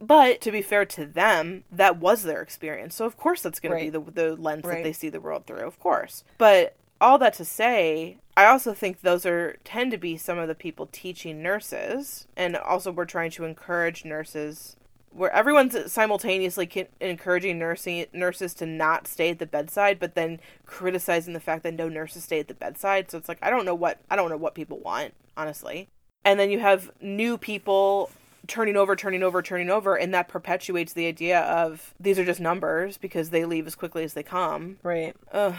But 0.00 0.40
to 0.40 0.50
be 0.50 0.62
fair 0.62 0.86
to 0.86 1.04
them, 1.04 1.64
that 1.70 1.98
was 1.98 2.22
their 2.22 2.40
experience. 2.40 2.94
So 2.94 3.04
of 3.04 3.18
course 3.18 3.42
that's 3.42 3.60
going 3.60 3.72
right. 3.72 3.92
to 3.92 4.00
be 4.00 4.12
the 4.12 4.28
the 4.28 4.36
lens 4.36 4.64
right. 4.64 4.76
that 4.76 4.84
they 4.84 4.94
see 4.94 5.10
the 5.10 5.20
world 5.20 5.46
through, 5.46 5.66
of 5.66 5.78
course. 5.78 6.24
But 6.38 6.74
all 6.98 7.18
that 7.18 7.34
to 7.34 7.44
say, 7.44 8.16
I 8.34 8.46
also 8.46 8.72
think 8.72 9.02
those 9.02 9.26
are 9.26 9.58
tend 9.62 9.90
to 9.90 9.98
be 9.98 10.16
some 10.16 10.38
of 10.38 10.48
the 10.48 10.54
people 10.54 10.88
teaching 10.90 11.42
nurses, 11.42 12.26
and 12.34 12.56
also 12.56 12.90
we're 12.90 13.04
trying 13.04 13.30
to 13.32 13.44
encourage 13.44 14.04
nurses 14.04 14.76
where 15.10 15.32
everyone's 15.32 15.90
simultaneously 15.90 16.88
encouraging 17.00 17.58
nursing 17.58 18.04
nurses 18.12 18.52
to 18.52 18.66
not 18.66 19.06
stay 19.08 19.30
at 19.30 19.38
the 19.38 19.46
bedside, 19.46 19.98
but 19.98 20.14
then 20.14 20.38
criticizing 20.66 21.32
the 21.32 21.40
fact 21.40 21.62
that 21.62 21.72
no 21.74 21.88
nurses 21.88 22.24
stay 22.24 22.38
at 22.38 22.48
the 22.48 22.54
bedside. 22.54 23.10
So 23.10 23.18
it's 23.18 23.28
like 23.28 23.38
I 23.42 23.50
don't 23.50 23.66
know 23.66 23.74
what 23.74 23.98
I 24.10 24.16
don't 24.16 24.30
know 24.30 24.36
what 24.38 24.54
people 24.54 24.78
want, 24.78 25.12
honestly 25.36 25.88
and 26.26 26.38
then 26.38 26.50
you 26.50 26.58
have 26.58 26.90
new 27.00 27.38
people 27.38 28.10
turning 28.48 28.76
over, 28.76 28.94
turning 28.94 29.22
over, 29.22 29.40
turning 29.40 29.70
over, 29.70 29.94
and 29.94 30.12
that 30.12 30.28
perpetuates 30.28 30.92
the 30.92 31.06
idea 31.06 31.40
of 31.40 31.94
these 31.98 32.18
are 32.18 32.24
just 32.24 32.40
numbers 32.40 32.98
because 32.98 33.30
they 33.30 33.44
leave 33.44 33.66
as 33.66 33.74
quickly 33.74 34.04
as 34.04 34.14
they 34.14 34.22
come. 34.22 34.76
Right. 34.82 35.16
Ugh. 35.32 35.54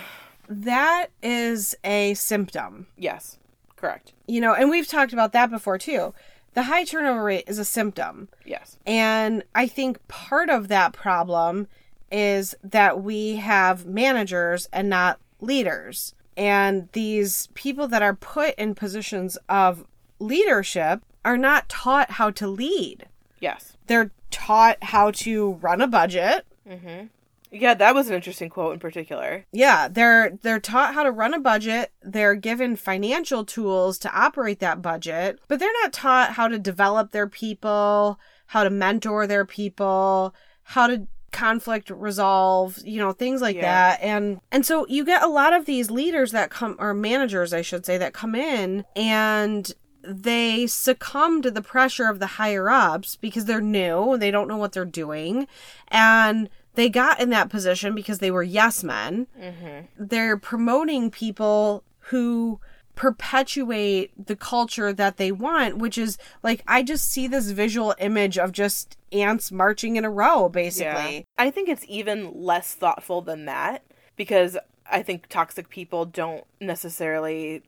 That 0.49 1.07
is 1.23 1.75
a 1.83 2.13
symptom. 2.13 2.87
Yes, 2.97 3.37
correct. 3.75 4.13
You 4.27 4.41
know, 4.41 4.53
and 4.53 4.69
we've 4.69 4.87
talked 4.87 5.13
about 5.13 5.33
that 5.33 5.49
before 5.49 5.77
too. 5.77 6.13
The 6.53 6.63
high 6.63 6.83
turnover 6.83 7.23
rate 7.23 7.45
is 7.47 7.59
a 7.59 7.65
symptom. 7.65 8.29
Yes. 8.45 8.77
And 8.85 9.43
I 9.55 9.67
think 9.67 10.05
part 10.07 10.49
of 10.49 10.67
that 10.69 10.93
problem 10.93 11.67
is 12.11 12.55
that 12.63 13.03
we 13.03 13.35
have 13.37 13.85
managers 13.85 14.67
and 14.71 14.89
not 14.89 15.19
leaders. 15.39 16.13
And 16.35 16.89
these 16.93 17.47
people 17.53 17.87
that 17.89 18.01
are 18.01 18.15
put 18.15 18.55
in 18.55 18.75
positions 18.75 19.37
of 19.49 19.85
leadership 20.19 21.01
are 21.23 21.37
not 21.37 21.69
taught 21.69 22.11
how 22.11 22.31
to 22.31 22.47
lead. 22.47 23.07
Yes. 23.39 23.77
They're 23.87 24.11
taught 24.31 24.77
how 24.81 25.11
to 25.11 25.53
run 25.53 25.81
a 25.81 25.87
budget. 25.87 26.45
Mm-hmm. 26.67 27.07
Yeah, 27.51 27.73
that 27.75 27.95
was 27.95 28.09
an 28.09 28.15
interesting 28.15 28.49
quote 28.49 28.73
in 28.73 28.79
particular. 28.79 29.45
Yeah, 29.51 29.87
they're 29.87 30.37
they're 30.41 30.59
taught 30.59 30.93
how 30.93 31.03
to 31.03 31.11
run 31.11 31.33
a 31.33 31.39
budget. 31.39 31.91
They're 32.01 32.35
given 32.35 32.75
financial 32.75 33.45
tools 33.45 33.97
to 33.99 34.13
operate 34.13 34.59
that 34.59 34.81
budget, 34.81 35.39
but 35.47 35.59
they're 35.59 35.71
not 35.81 35.93
taught 35.93 36.33
how 36.33 36.49
to 36.49 36.59
develop 36.59 37.11
their 37.11 37.27
people, 37.27 38.19
how 38.47 38.63
to 38.63 38.69
mentor 38.69 39.27
their 39.27 39.45
people, 39.45 40.35
how 40.63 40.87
to 40.87 41.07
conflict 41.31 41.89
resolve, 41.89 42.79
you 42.83 42.99
know, 42.99 43.11
things 43.11 43.41
like 43.41 43.55
yeah. 43.55 43.61
that. 43.61 44.01
And 44.01 44.41
and 44.51 44.65
so 44.65 44.85
you 44.87 45.05
get 45.05 45.23
a 45.23 45.27
lot 45.27 45.53
of 45.53 45.65
these 45.65 45.89
leaders 45.89 46.31
that 46.31 46.49
come 46.49 46.75
or 46.79 46.93
managers, 46.93 47.53
I 47.53 47.61
should 47.61 47.85
say, 47.85 47.97
that 47.97 48.13
come 48.13 48.35
in 48.35 48.83
and 48.95 49.71
they 50.07 50.67
succumb 50.67 51.41
to 51.41 51.51
the 51.51 51.61
pressure 51.61 52.09
of 52.09 52.19
the 52.19 52.27
higher 52.27 52.69
ups 52.69 53.15
because 53.15 53.45
they're 53.45 53.61
new, 53.61 54.13
and 54.13 54.21
they 54.21 54.31
don't 54.31 54.47
know 54.47 54.57
what 54.57 54.71
they're 54.71 54.85
doing, 54.85 55.47
and 55.89 56.49
they 56.75 56.89
got 56.89 57.19
in 57.19 57.29
that 57.31 57.49
position 57.49 57.93
because 57.95 58.19
they 58.19 58.31
were 58.31 58.43
yes 58.43 58.83
men. 58.83 59.27
Mm-hmm. 59.39 59.85
They're 59.97 60.37
promoting 60.37 61.11
people 61.11 61.83
who 61.99 62.59
perpetuate 62.95 64.11
the 64.27 64.35
culture 64.35 64.91
that 64.91 65.17
they 65.17 65.31
want, 65.31 65.77
which 65.77 65.97
is 65.97 66.17
like 66.43 66.63
I 66.67 66.83
just 66.83 67.07
see 67.09 67.27
this 67.27 67.51
visual 67.51 67.95
image 67.99 68.37
of 68.37 68.51
just 68.51 68.97
ants 69.11 69.51
marching 69.51 69.95
in 69.95 70.05
a 70.05 70.09
row, 70.09 70.49
basically. 70.49 71.15
Yeah. 71.15 71.21
I 71.37 71.51
think 71.51 71.69
it's 71.69 71.85
even 71.87 72.31
less 72.33 72.73
thoughtful 72.73 73.21
than 73.21 73.45
that 73.45 73.83
because 74.15 74.57
I 74.89 75.03
think 75.03 75.27
toxic 75.27 75.69
people 75.69 76.05
don't 76.05 76.43
necessarily. 76.59 77.63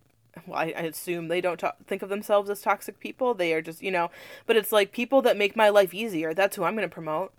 Well, 0.48 0.60
I, 0.60 0.74
I 0.76 0.82
assume 0.82 1.28
they 1.28 1.42
don't 1.42 1.60
to- 1.60 1.76
think 1.88 2.02
of 2.02 2.10
themselves 2.10 2.50
as 2.50 2.62
toxic 2.62 3.00
people. 3.00 3.34
They 3.34 3.54
are 3.54 3.62
just, 3.62 3.82
you 3.82 3.92
know, 3.92 4.10
but 4.46 4.56
it's 4.56 4.72
like 4.72 4.92
people 4.92 5.22
that 5.24 5.38
make 5.38 5.56
my 5.56 5.70
life 5.70 5.94
easier. 5.94 6.34
That's 6.34 6.56
who 6.56 6.64
I'm 6.64 6.76
going 6.76 6.88
to 6.88 6.94
promote. 6.94 7.34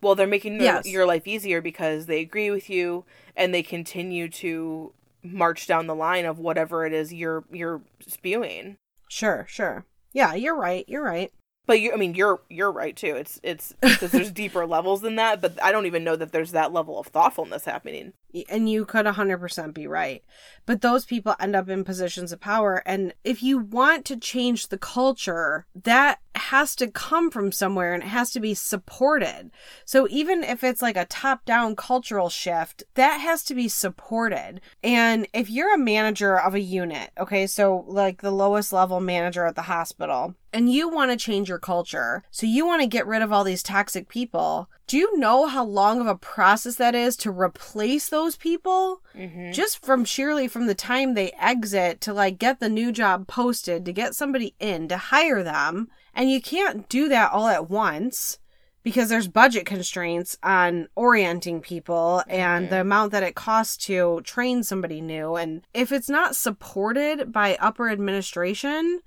Well, 0.00 0.14
they're 0.14 0.26
making 0.26 0.60
Yes. 0.60 0.86
your 0.86 1.06
life 1.06 1.26
easier 1.26 1.60
because 1.60 2.06
they 2.06 2.20
agree 2.20 2.50
with 2.50 2.70
you 2.70 3.04
and 3.36 3.52
they 3.52 3.62
continue 3.62 4.28
to 4.28 4.92
march 5.24 5.66
down 5.66 5.86
the 5.88 5.94
line 5.94 6.24
of 6.24 6.38
whatever 6.38 6.86
it 6.86 6.92
is 6.92 7.12
you're 7.12 7.44
you're 7.50 7.82
spewing. 8.06 8.76
Sure, 9.08 9.44
sure. 9.48 9.84
Yeah, 10.12 10.34
you're 10.34 10.56
right. 10.56 10.84
You're 10.88 11.04
right. 11.04 11.32
But 11.68 11.82
you, 11.82 11.92
I 11.92 11.96
mean, 11.96 12.14
you're 12.14 12.40
you're 12.48 12.72
right 12.72 12.96
too. 12.96 13.14
It's 13.14 13.38
it's 13.42 13.74
because 13.82 14.10
there's 14.10 14.32
deeper 14.32 14.66
levels 14.66 15.02
than 15.02 15.16
that. 15.16 15.42
But 15.42 15.62
I 15.62 15.70
don't 15.70 15.84
even 15.84 16.02
know 16.02 16.16
that 16.16 16.32
there's 16.32 16.52
that 16.52 16.72
level 16.72 16.98
of 16.98 17.08
thoughtfulness 17.08 17.66
happening. 17.66 18.14
and 18.48 18.70
you 18.70 18.86
could 18.86 19.04
100% 19.04 19.74
be 19.74 19.86
right. 19.86 20.24
But 20.64 20.80
those 20.80 21.04
people 21.04 21.36
end 21.38 21.54
up 21.54 21.68
in 21.68 21.84
positions 21.84 22.32
of 22.32 22.40
power. 22.40 22.82
And 22.86 23.12
if 23.22 23.42
you 23.42 23.58
want 23.58 24.06
to 24.06 24.16
change 24.16 24.68
the 24.68 24.78
culture, 24.78 25.66
that 25.74 26.20
has 26.34 26.74
to 26.76 26.88
come 26.90 27.30
from 27.30 27.52
somewhere 27.52 27.92
and 27.92 28.02
it 28.02 28.08
has 28.08 28.30
to 28.30 28.40
be 28.40 28.54
supported. 28.54 29.50
So 29.84 30.06
even 30.10 30.42
if 30.44 30.64
it's 30.64 30.82
like 30.82 30.96
a 30.96 31.04
top 31.04 31.44
down 31.44 31.76
cultural 31.76 32.30
shift, 32.30 32.84
that 32.94 33.20
has 33.20 33.42
to 33.44 33.54
be 33.54 33.68
supported. 33.68 34.60
And 34.82 35.26
if 35.34 35.50
you're 35.50 35.74
a 35.74 35.78
manager 35.78 36.38
of 36.38 36.54
a 36.54 36.60
unit, 36.60 37.10
okay, 37.18 37.46
so 37.46 37.84
like 37.86 38.22
the 38.22 38.30
lowest 38.30 38.72
level 38.72 39.00
manager 39.00 39.44
at 39.44 39.56
the 39.56 39.62
hospital, 39.62 40.34
and 40.52 40.72
you 40.72 40.88
want 40.88 41.10
to 41.10 41.16
change 41.16 41.48
your 41.48 41.58
culture, 41.58 42.24
so 42.30 42.46
you 42.46 42.66
want 42.66 42.82
to 42.82 42.88
get 42.88 43.06
rid 43.06 43.22
of 43.22 43.32
all 43.32 43.44
these 43.44 43.62
toxic 43.62 44.08
people, 44.08 44.68
do 44.86 44.96
you 44.96 45.18
know 45.18 45.46
how 45.46 45.64
long 45.64 46.00
of 46.00 46.06
a 46.06 46.14
process 46.14 46.76
that 46.76 46.94
is 46.94 47.16
to 47.18 47.30
replace 47.30 48.08
those 48.08 48.36
people? 48.36 49.02
Mm-hmm. 49.14 49.52
Just 49.52 49.84
from 49.84 50.04
sheerly 50.04 50.48
from 50.48 50.66
the 50.66 50.74
time 50.74 51.14
they 51.14 51.32
exit 51.32 52.00
to 52.02 52.14
like 52.14 52.38
get 52.38 52.60
the 52.60 52.70
new 52.70 52.90
job 52.90 53.26
posted, 53.26 53.84
to 53.84 53.92
get 53.92 54.14
somebody 54.14 54.54
in, 54.58 54.88
to 54.88 54.96
hire 54.96 55.42
them. 55.42 55.88
And 56.14 56.30
you 56.30 56.40
can't 56.40 56.88
do 56.88 57.08
that 57.10 57.32
all 57.32 57.48
at 57.48 57.68
once 57.68 58.38
because 58.82 59.10
there's 59.10 59.28
budget 59.28 59.66
constraints 59.66 60.38
on 60.42 60.88
orienting 60.94 61.60
people 61.60 62.22
and 62.26 62.70
the 62.70 62.80
amount 62.80 63.12
that 63.12 63.22
it 63.22 63.34
costs 63.34 63.76
to 63.76 64.22
train 64.22 64.62
somebody 64.62 65.02
new. 65.02 65.36
And 65.36 65.62
if 65.74 65.92
it's 65.92 66.08
not 66.08 66.36
supported 66.36 67.30
by 67.30 67.58
upper 67.60 67.90
administration, 67.90 69.00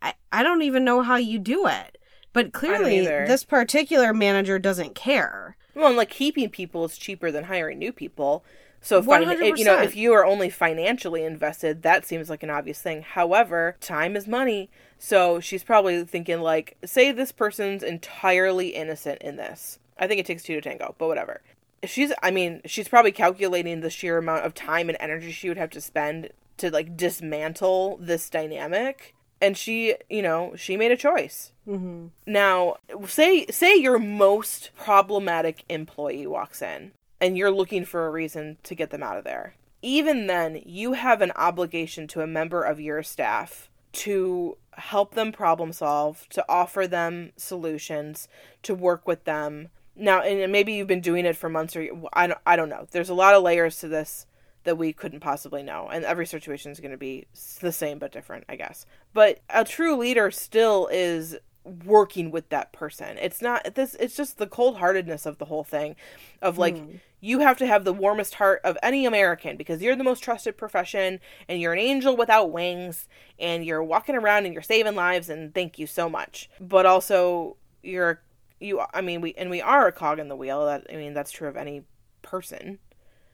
I, 0.00 0.14
I 0.32 0.42
don't 0.42 0.62
even 0.62 0.84
know 0.84 1.02
how 1.02 1.16
you 1.16 1.38
do 1.38 1.66
it. 1.66 1.98
But 2.32 2.52
clearly, 2.52 3.00
this 3.26 3.44
particular 3.44 4.14
manager 4.14 4.58
doesn't 4.58 4.94
care. 4.94 5.56
Well, 5.74 5.88
and 5.88 5.96
like 5.96 6.10
keeping 6.10 6.48
people 6.48 6.84
is 6.84 6.96
cheaper 6.96 7.30
than 7.30 7.44
hiring 7.44 7.78
new 7.78 7.92
people. 7.92 8.44
So, 8.80 9.00
fin- 9.00 9.28
if, 9.52 9.58
you 9.58 9.64
know, 9.64 9.80
if 9.80 9.94
you 9.94 10.12
are 10.12 10.24
only 10.24 10.50
financially 10.50 11.24
invested, 11.24 11.82
that 11.82 12.04
seems 12.04 12.28
like 12.28 12.42
an 12.42 12.50
obvious 12.50 12.80
thing. 12.80 13.02
However, 13.02 13.76
time 13.80 14.16
is 14.16 14.26
money. 14.26 14.70
So 14.98 15.40
she's 15.40 15.62
probably 15.62 16.04
thinking 16.04 16.40
like, 16.40 16.76
say 16.84 17.12
this 17.12 17.32
person's 17.32 17.82
entirely 17.82 18.68
innocent 18.68 19.22
in 19.22 19.36
this. 19.36 19.78
I 19.98 20.06
think 20.06 20.20
it 20.20 20.26
takes 20.26 20.42
two 20.42 20.54
to 20.54 20.60
tango, 20.60 20.94
but 20.98 21.06
whatever. 21.06 21.42
She's, 21.84 22.12
I 22.22 22.30
mean, 22.30 22.60
she's 22.64 22.88
probably 22.88 23.12
calculating 23.12 23.80
the 23.80 23.90
sheer 23.90 24.18
amount 24.18 24.46
of 24.46 24.54
time 24.54 24.88
and 24.88 24.96
energy 25.00 25.32
she 25.32 25.48
would 25.48 25.58
have 25.58 25.70
to 25.70 25.80
spend 25.80 26.30
to 26.56 26.70
like 26.70 26.96
dismantle 26.96 27.98
this 28.00 28.28
dynamic. 28.30 29.14
And 29.42 29.58
she, 29.58 29.96
you 30.08 30.22
know, 30.22 30.54
she 30.56 30.76
made 30.76 30.92
a 30.92 30.96
choice. 30.96 31.52
Mm-hmm. 31.68 32.06
Now, 32.26 32.76
say 33.06 33.46
say 33.46 33.76
your 33.76 33.98
most 33.98 34.70
problematic 34.76 35.64
employee 35.68 36.26
walks 36.28 36.62
in 36.62 36.92
and 37.20 37.36
you're 37.36 37.50
looking 37.50 37.84
for 37.84 38.06
a 38.06 38.10
reason 38.10 38.58
to 38.62 38.76
get 38.76 38.90
them 38.90 39.02
out 39.02 39.18
of 39.18 39.24
there. 39.24 39.54
Even 39.82 40.28
then, 40.28 40.62
you 40.64 40.92
have 40.92 41.20
an 41.20 41.32
obligation 41.32 42.06
to 42.08 42.20
a 42.20 42.26
member 42.26 42.62
of 42.62 42.80
your 42.80 43.02
staff 43.02 43.68
to 43.92 44.56
help 44.74 45.14
them 45.14 45.32
problem 45.32 45.72
solve, 45.72 46.26
to 46.30 46.44
offer 46.48 46.86
them 46.86 47.32
solutions, 47.36 48.28
to 48.62 48.74
work 48.74 49.06
with 49.06 49.24
them. 49.24 49.68
Now, 49.96 50.22
and 50.22 50.50
maybe 50.50 50.72
you've 50.72 50.86
been 50.86 51.00
doing 51.00 51.26
it 51.26 51.36
for 51.36 51.48
months 51.48 51.76
or 51.76 51.86
I 52.12 52.28
don't, 52.28 52.40
I 52.46 52.56
don't 52.56 52.68
know. 52.68 52.86
There's 52.92 53.10
a 53.10 53.14
lot 53.14 53.34
of 53.34 53.42
layers 53.42 53.78
to 53.80 53.88
this 53.88 54.26
that 54.64 54.78
we 54.78 54.92
couldn't 54.92 55.20
possibly 55.20 55.62
know. 55.62 55.88
And 55.92 56.04
every 56.04 56.26
situation 56.26 56.72
is 56.72 56.80
going 56.80 56.92
to 56.92 56.96
be 56.96 57.26
the 57.60 57.72
same 57.72 57.98
but 57.98 58.12
different, 58.12 58.44
I 58.48 58.56
guess. 58.56 58.86
But 59.12 59.40
a 59.50 59.64
true 59.64 59.96
leader 59.96 60.30
still 60.30 60.88
is 60.92 61.36
working 61.64 62.30
with 62.30 62.48
that 62.48 62.72
person. 62.72 63.18
It's 63.18 63.40
not 63.40 63.74
this 63.74 63.94
it's 64.00 64.16
just 64.16 64.38
the 64.38 64.46
cold-heartedness 64.46 65.26
of 65.26 65.38
the 65.38 65.44
whole 65.44 65.64
thing 65.64 65.96
of 66.40 66.58
like 66.58 66.76
hmm. 66.76 66.96
you 67.20 67.40
have 67.40 67.56
to 67.58 67.66
have 67.66 67.84
the 67.84 67.92
warmest 67.92 68.34
heart 68.34 68.60
of 68.64 68.76
any 68.82 69.06
American 69.06 69.56
because 69.56 69.80
you're 69.80 69.94
the 69.94 70.04
most 70.04 70.24
trusted 70.24 70.56
profession 70.56 71.20
and 71.48 71.60
you're 71.60 71.72
an 71.72 71.78
angel 71.78 72.16
without 72.16 72.50
wings 72.50 73.06
and 73.38 73.64
you're 73.64 73.82
walking 73.82 74.16
around 74.16 74.44
and 74.44 74.54
you're 74.54 74.62
saving 74.62 74.96
lives 74.96 75.28
and 75.28 75.54
thank 75.54 75.78
you 75.78 75.86
so 75.86 76.08
much. 76.08 76.50
But 76.60 76.84
also 76.84 77.56
you're 77.82 78.20
you 78.58 78.80
I 78.92 79.00
mean 79.00 79.20
we 79.20 79.34
and 79.34 79.50
we 79.50 79.60
are 79.60 79.86
a 79.86 79.92
cog 79.92 80.18
in 80.18 80.28
the 80.28 80.36
wheel 80.36 80.66
that 80.66 80.86
I 80.92 80.96
mean 80.96 81.14
that's 81.14 81.30
true 81.30 81.48
of 81.48 81.56
any 81.56 81.84
person 82.22 82.78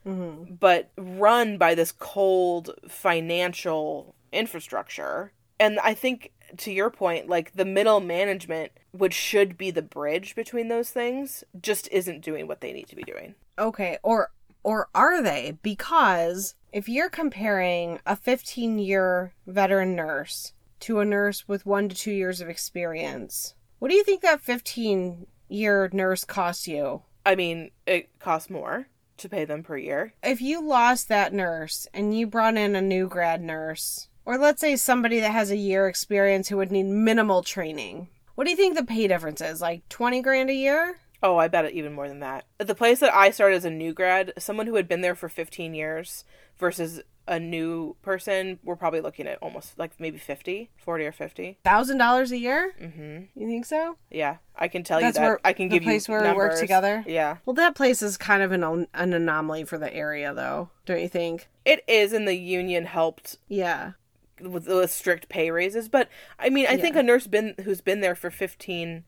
Mm-hmm. 0.08 0.54
but 0.54 0.90
run 0.96 1.58
by 1.58 1.74
this 1.74 1.92
cold 1.92 2.70
financial 2.88 4.14
infrastructure. 4.32 5.32
And 5.60 5.78
I 5.80 5.92
think 5.92 6.32
to 6.56 6.72
your 6.72 6.88
point, 6.88 7.28
like 7.28 7.52
the 7.52 7.66
middle 7.66 8.00
management, 8.00 8.72
which 8.92 9.12
should 9.12 9.58
be 9.58 9.70
the 9.70 9.82
bridge 9.82 10.34
between 10.34 10.68
those 10.68 10.88
things, 10.88 11.44
just 11.60 11.90
isn't 11.92 12.22
doing 12.22 12.46
what 12.46 12.62
they 12.62 12.72
need 12.72 12.88
to 12.88 12.96
be 12.96 13.02
doing. 13.02 13.34
Okay, 13.58 13.98
or 14.02 14.30
or 14.62 14.88
are 14.94 15.22
they? 15.22 15.58
Because 15.62 16.54
if 16.72 16.88
you're 16.88 17.10
comparing 17.10 18.00
a 18.06 18.16
15-year 18.16 19.34
veteran 19.46 19.94
nurse 19.94 20.54
to 20.80 21.00
a 21.00 21.04
nurse 21.04 21.46
with 21.46 21.66
1 21.66 21.90
to 21.90 21.94
2 21.94 22.12
years 22.12 22.40
of 22.40 22.48
experience, 22.48 23.54
what 23.78 23.90
do 23.90 23.94
you 23.94 24.04
think 24.04 24.22
that 24.22 24.42
15-year 24.42 25.90
nurse 25.92 26.24
costs 26.24 26.66
you? 26.66 27.02
I 27.26 27.34
mean, 27.34 27.72
it 27.86 28.18
costs 28.18 28.48
more 28.48 28.88
to 29.18 29.28
pay 29.28 29.44
them 29.44 29.62
per 29.62 29.76
year. 29.76 30.14
If 30.22 30.40
you 30.40 30.62
lost 30.62 31.08
that 31.08 31.32
nurse 31.32 31.86
and 31.92 32.16
you 32.16 32.26
brought 32.26 32.56
in 32.56 32.74
a 32.74 32.80
new 32.80 33.08
grad 33.08 33.42
nurse, 33.42 34.08
or 34.24 34.38
let's 34.38 34.60
say 34.60 34.76
somebody 34.76 35.20
that 35.20 35.32
has 35.32 35.50
a 35.50 35.56
year 35.56 35.88
experience 35.88 36.48
who 36.48 36.56
would 36.58 36.72
need 36.72 36.86
minimal 36.86 37.42
training, 37.42 38.08
what 38.34 38.44
do 38.44 38.50
you 38.50 38.56
think 38.56 38.76
the 38.76 38.84
pay 38.84 39.08
difference 39.08 39.40
is? 39.40 39.60
Like 39.60 39.88
20 39.88 40.22
grand 40.22 40.50
a 40.50 40.54
year? 40.54 40.98
Oh, 41.22 41.36
I 41.36 41.48
bet 41.48 41.64
it 41.64 41.74
even 41.74 41.92
more 41.92 42.08
than 42.08 42.20
that. 42.20 42.44
At 42.60 42.68
the 42.68 42.74
place 42.74 43.00
that 43.00 43.14
I 43.14 43.30
started 43.30 43.56
as 43.56 43.64
a 43.64 43.70
new 43.70 43.92
grad, 43.92 44.32
someone 44.38 44.66
who 44.66 44.76
had 44.76 44.86
been 44.86 45.00
there 45.00 45.16
for 45.16 45.28
15 45.28 45.74
years 45.74 46.24
versus 46.58 47.00
a 47.28 47.38
new 47.38 47.94
person, 48.02 48.58
we're 48.64 48.74
probably 48.76 49.00
looking 49.00 49.26
at 49.28 49.38
almost 49.42 49.78
like 49.78 49.92
maybe 50.00 50.18
50, 50.18 50.70
40 50.78 51.04
or 51.06 51.12
50. 51.12 51.58
$1,000 51.64 52.30
a 52.32 52.38
year? 52.38 52.74
Mhm. 52.80 53.28
You 53.36 53.46
think 53.46 53.64
so? 53.66 53.96
Yeah, 54.10 54.38
I 54.56 54.66
can 54.68 54.82
tell 54.82 55.00
That's 55.00 55.16
you 55.16 55.22
that. 55.22 55.26
where- 55.28 55.40
I 55.44 55.52
can 55.52 55.68
give 55.68 55.74
you 55.74 55.80
the 55.80 55.84
place 55.86 56.08
where 56.08 56.22
we 56.22 56.32
work 56.36 56.58
together? 56.58 57.04
Yeah. 57.06 57.36
Well, 57.44 57.54
that 57.54 57.74
place 57.74 58.02
is 58.02 58.16
kind 58.16 58.42
of 58.42 58.50
an, 58.52 58.64
an 58.94 59.12
anomaly 59.12 59.64
for 59.64 59.78
the 59.78 59.92
area, 59.94 60.32
though, 60.34 60.70
don't 60.86 61.00
you 61.00 61.08
think? 61.08 61.48
It 61.64 61.84
is, 61.86 62.12
and 62.12 62.26
the 62.26 62.34
union 62.34 62.86
helped 62.86 63.36
Yeah. 63.48 63.92
with 64.40 64.64
the 64.64 64.86
strict 64.86 65.28
pay 65.28 65.50
raises. 65.50 65.88
But 65.88 66.08
I 66.38 66.48
mean, 66.48 66.66
I 66.68 66.76
think 66.76 66.96
a 66.96 67.02
nurse 67.02 67.26
been 67.26 67.54
who's 67.64 67.80
been 67.80 68.00
there 68.00 68.14
for 68.14 68.30
fifteen 68.30 69.04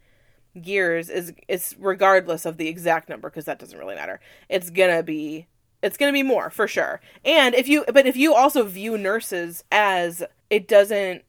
years 0.53 1.09
is 1.09 1.33
is 1.49 1.77
regardless 1.79 2.45
of 2.45 2.57
the 2.57 2.67
exact 2.69 3.09
number 3.09 3.31
because 3.31 3.45
that 3.45 3.59
doesn't 3.59 3.79
really 3.79 3.95
matter. 3.95 4.19
It's 4.49 4.69
gonna 4.71 5.03
be 5.05 5.47
it's 5.83 5.97
gonna 5.97 6.13
be 6.13 6.23
more 6.23 6.51
for 6.51 6.69
sure. 6.69 7.01
And 7.25 7.55
if 7.55 7.69
you 7.69 7.85
but 7.93 8.07
if 8.07 8.17
you 8.17 8.35
also 8.35 8.65
view 8.65 8.99
nurses 8.99 9.65
as 9.71 10.23
it 10.49 10.69
doesn't 10.69 11.25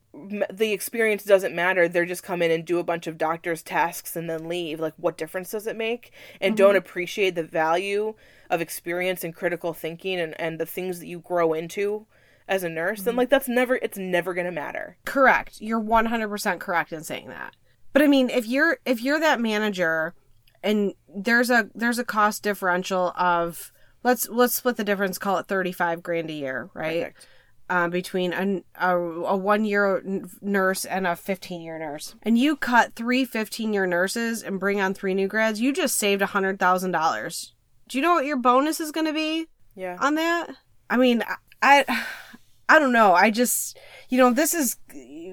the 0.49 0.73
experience 0.73 1.23
doesn't 1.23 1.55
matter 1.55 1.87
they're 1.87 2.05
just 2.05 2.21
come 2.21 2.41
in 2.41 2.51
and 2.51 2.65
do 2.65 2.79
a 2.79 2.83
bunch 2.83 3.07
of 3.07 3.17
doctor's 3.17 3.63
tasks 3.63 4.17
and 4.17 4.29
then 4.29 4.49
leave 4.49 4.77
like 4.77 4.93
what 4.97 5.17
difference 5.17 5.51
does 5.51 5.65
it 5.65 5.77
make 5.77 6.11
and 6.41 6.57
don't 6.57 6.71
mm-hmm. 6.71 6.79
appreciate 6.79 7.33
the 7.33 7.43
value 7.43 8.13
of 8.49 8.59
experience 8.59 9.23
and 9.23 9.33
critical 9.33 9.71
thinking 9.71 10.19
and, 10.19 10.37
and 10.37 10.59
the 10.59 10.65
things 10.65 10.99
that 10.99 11.07
you 11.07 11.19
grow 11.19 11.53
into 11.53 12.05
as 12.45 12.61
a 12.65 12.69
nurse 12.69 13.03
then 13.03 13.13
mm-hmm. 13.13 13.19
like 13.19 13.29
that's 13.29 13.47
never 13.47 13.77
it's 13.77 13.97
never 13.97 14.33
gonna 14.33 14.51
matter 14.51 14.97
Correct. 15.05 15.59
You're 15.59 15.81
100% 15.81 16.59
correct 16.59 16.93
in 16.93 17.03
saying 17.03 17.27
that. 17.27 17.55
But 17.91 18.01
I 18.01 18.07
mean, 18.07 18.29
if 18.29 18.47
you're 18.47 18.77
if 18.85 19.01
you're 19.01 19.19
that 19.19 19.41
manager 19.41 20.13
and 20.63 20.93
there's 21.13 21.49
a 21.49 21.69
there's 21.75 21.99
a 21.99 22.05
cost 22.05 22.43
differential 22.43 23.11
of 23.17 23.73
let's 24.03 24.29
let's 24.29 24.55
split 24.55 24.77
the 24.77 24.83
difference 24.83 25.17
call 25.17 25.37
it 25.37 25.47
35 25.47 26.03
grand 26.03 26.29
a 26.29 26.33
year, 26.33 26.69
right? 26.73 27.13
Uh, 27.69 27.87
between 27.87 28.33
a, 28.33 28.61
a, 28.75 28.97
a 28.97 29.37
one 29.37 29.63
year 29.63 30.03
nurse 30.41 30.83
and 30.83 31.07
a 31.07 31.15
15 31.15 31.61
year 31.61 31.79
nurse, 31.79 32.15
and 32.21 32.37
you 32.37 32.55
cut 32.55 32.95
three 32.95 33.23
15 33.23 33.71
year 33.73 33.85
nurses 33.85 34.43
and 34.43 34.59
bring 34.59 34.81
on 34.81 34.93
three 34.93 35.13
new 35.13 35.27
grads, 35.27 35.61
you 35.61 35.71
just 35.71 35.95
saved 35.95 36.21
$100,000. 36.21 37.51
Do 37.87 37.97
you 37.97 38.01
know 38.01 38.13
what 38.13 38.25
your 38.25 38.37
bonus 38.37 38.79
is 38.79 38.91
going 38.91 39.07
to 39.07 39.13
be 39.13 39.47
yeah 39.75 39.97
on 40.01 40.15
that? 40.15 40.49
I 40.89 40.97
mean, 40.97 41.23
I, 41.61 41.85
I 41.87 42.05
don't 42.79 42.91
know. 42.91 43.13
I 43.13 43.31
just, 43.31 43.77
you 44.09 44.17
know, 44.17 44.31
this 44.31 44.53
is, 44.53 44.77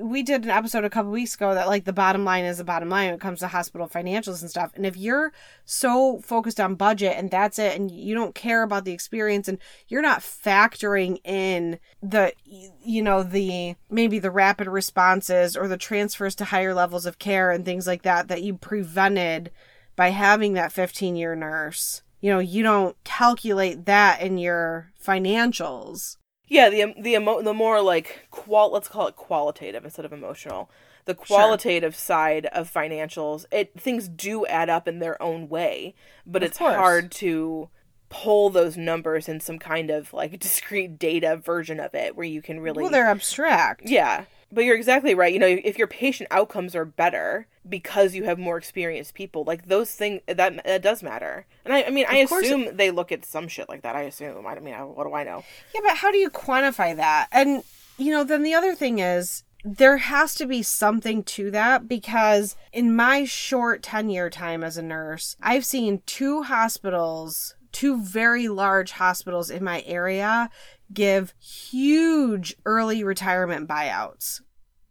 we 0.01 0.23
did 0.23 0.45
an 0.45 0.51
episode 0.51 0.85
a 0.85 0.91
couple 0.91 1.11
weeks 1.11 1.35
ago 1.35 1.55
that 1.55 1.69
like 1.69 1.85
the 1.85 1.93
bottom 1.93 2.25
line 2.25 2.45
is 2.45 2.59
the 2.59 2.65
bottom 2.65 2.89
line 2.89 3.07
when 3.07 3.15
it 3.15 3.21
comes 3.21 3.41
to 3.41 3.49
hospital 3.49 3.89
financials 3.89 4.41
and 4.41 4.51
stuff. 4.51 4.73
And 4.75 4.87
if 4.87 4.97
you're 4.97 5.33
so 5.65 6.21
focused 6.21 6.61
on 6.61 6.75
budget 6.75 7.17
and 7.17 7.31
that's 7.31 7.59
it, 7.59 7.77
and 7.77 7.91
you 7.91 8.15
don't 8.15 8.35
care 8.35 8.63
about 8.63 8.85
the 8.85 8.93
experience 8.93 9.49
and 9.49 9.59
you're 9.89 10.03
not 10.03 10.21
factoring 10.21 11.19
in 11.25 11.79
the, 12.03 12.33
you 12.45 13.03
know, 13.03 13.23
the 13.23 13.75
maybe 13.91 14.19
the 14.19 14.31
rapid 14.31 14.69
responses 14.69 15.57
or 15.57 15.69
the 15.69 15.77
transfers 15.77 16.35
to 16.37 16.47
higher 16.47 16.75
levels 16.75 17.07
of 17.07 17.19
care 17.19 17.51
and 17.51 17.65
things 17.65 17.87
like 17.87 18.03
that, 18.03 18.29
that 18.29 18.43
you 18.43 18.57
prevented 18.57 19.51
by 19.97 20.11
having 20.11 20.53
that 20.53 20.73
15 20.73 21.17
year 21.17 21.35
nurse 21.35 22.03
you 22.21 22.31
know 22.31 22.39
you 22.39 22.63
don't 22.63 22.97
calculate 23.05 23.87
that 23.87 24.21
in 24.21 24.39
your 24.39 24.93
financials 25.05 26.18
yeah 26.49 26.69
the 26.69 26.95
the 26.99 27.15
emo- 27.15 27.43
the 27.43 27.55
more 27.55 27.81
like 27.81 28.27
qual 28.31 28.73
let's 28.73 28.89
call 28.89 29.07
it 29.07 29.17
qualitative 29.17 29.85
instead 29.85 30.05
of 30.05 30.13
emotional 30.13 30.71
the 31.05 31.15
qualitative 31.15 31.95
sure. 31.95 31.99
side 31.99 32.47
of 32.47 32.73
financials 32.73 33.47
it 33.51 33.73
things 33.79 34.09
do 34.09 34.45
add 34.47 34.69
up 34.69 34.87
in 34.87 34.99
their 34.99 35.21
own 35.23 35.49
way 35.49 35.95
but 36.27 36.43
of 36.43 36.49
it's 36.49 36.59
course. 36.59 36.75
hard 36.77 37.11
to 37.11 37.69
pull 38.11 38.51
those 38.51 38.77
numbers 38.77 39.29
in 39.29 39.39
some 39.41 39.59
kind 39.59 39.91
of 39.91 40.13
like 40.13 40.39
discrete 40.39 40.99
data 40.99 41.37
version 41.37 41.79
of 41.79 41.95
it 41.95 42.17
where 42.17 42.27
you 42.27 42.41
can 42.41 42.61
really 42.61 42.83
well 42.83 42.91
they're 42.91 43.07
abstract 43.07 43.83
yeah 43.85 44.25
but 44.51 44.65
you're 44.65 44.77
exactly 44.77 45.15
right. 45.15 45.33
You 45.33 45.39
know, 45.39 45.47
if 45.47 45.79
your 45.79 45.87
patient 45.87 46.29
outcomes 46.31 46.75
are 46.75 46.85
better 46.85 47.47
because 47.69 48.15
you 48.15 48.25
have 48.25 48.39
more 48.39 48.57
experienced 48.57 49.15
people, 49.15 49.45
like 49.45 49.67
those 49.67 49.91
things 49.91 50.23
that 50.27 50.65
that 50.65 50.83
does 50.83 51.03
matter. 51.03 51.47
And 51.65 51.75
I, 51.75 51.85
I 51.85 51.91
mean, 51.91 52.07
I 52.09 52.19
assume 52.19 52.63
it, 52.63 52.77
they 52.77 52.91
look 52.91 53.13
at 53.13 53.25
some 53.25 53.49
shit 53.49 53.69
like 53.69 53.83
that. 53.83 53.97
I 53.97 54.03
assume. 54.03 54.47
I 54.47 54.59
mean, 54.59 54.75
what 54.75 55.07
do 55.07 55.15
I 55.15 55.25
know? 55.25 55.45
Yeah, 55.75 55.81
but 55.85 55.97
how 55.97 56.11
do 56.11 56.19
you 56.19 56.31
quantify 56.31 56.97
that? 56.97 57.29
And 57.33 57.63
you 57.99 58.13
know, 58.13 58.25
then 58.25 58.43
the 58.43 58.55
other 58.55 58.75
thing 58.75 59.01
is 59.01 59.45
there 59.65 59.99
has 59.99 60.35
to 60.37 60.47
be 60.47 60.63
something 60.63 61.23
to 61.25 61.51
that 61.51 61.89
because 61.89 62.57
in 62.73 62.95
my 62.95 63.25
short 63.25 63.83
tenure 63.83 64.31
time 64.31 64.63
as 64.63 64.77
a 64.77 64.83
nurse, 64.83 65.37
I've 65.43 65.65
seen 65.65 66.03
two 66.07 66.45
hospitals, 66.45 67.55
two 67.79 68.03
very 68.03 68.49
large 68.49 68.91
hospitals 68.91 69.51
in 69.51 69.63
my 69.63 69.85
area 69.87 70.51
give 70.93 71.33
huge 71.39 72.57
early 72.67 73.05
retirement 73.05 73.69
buyouts. 73.69 74.41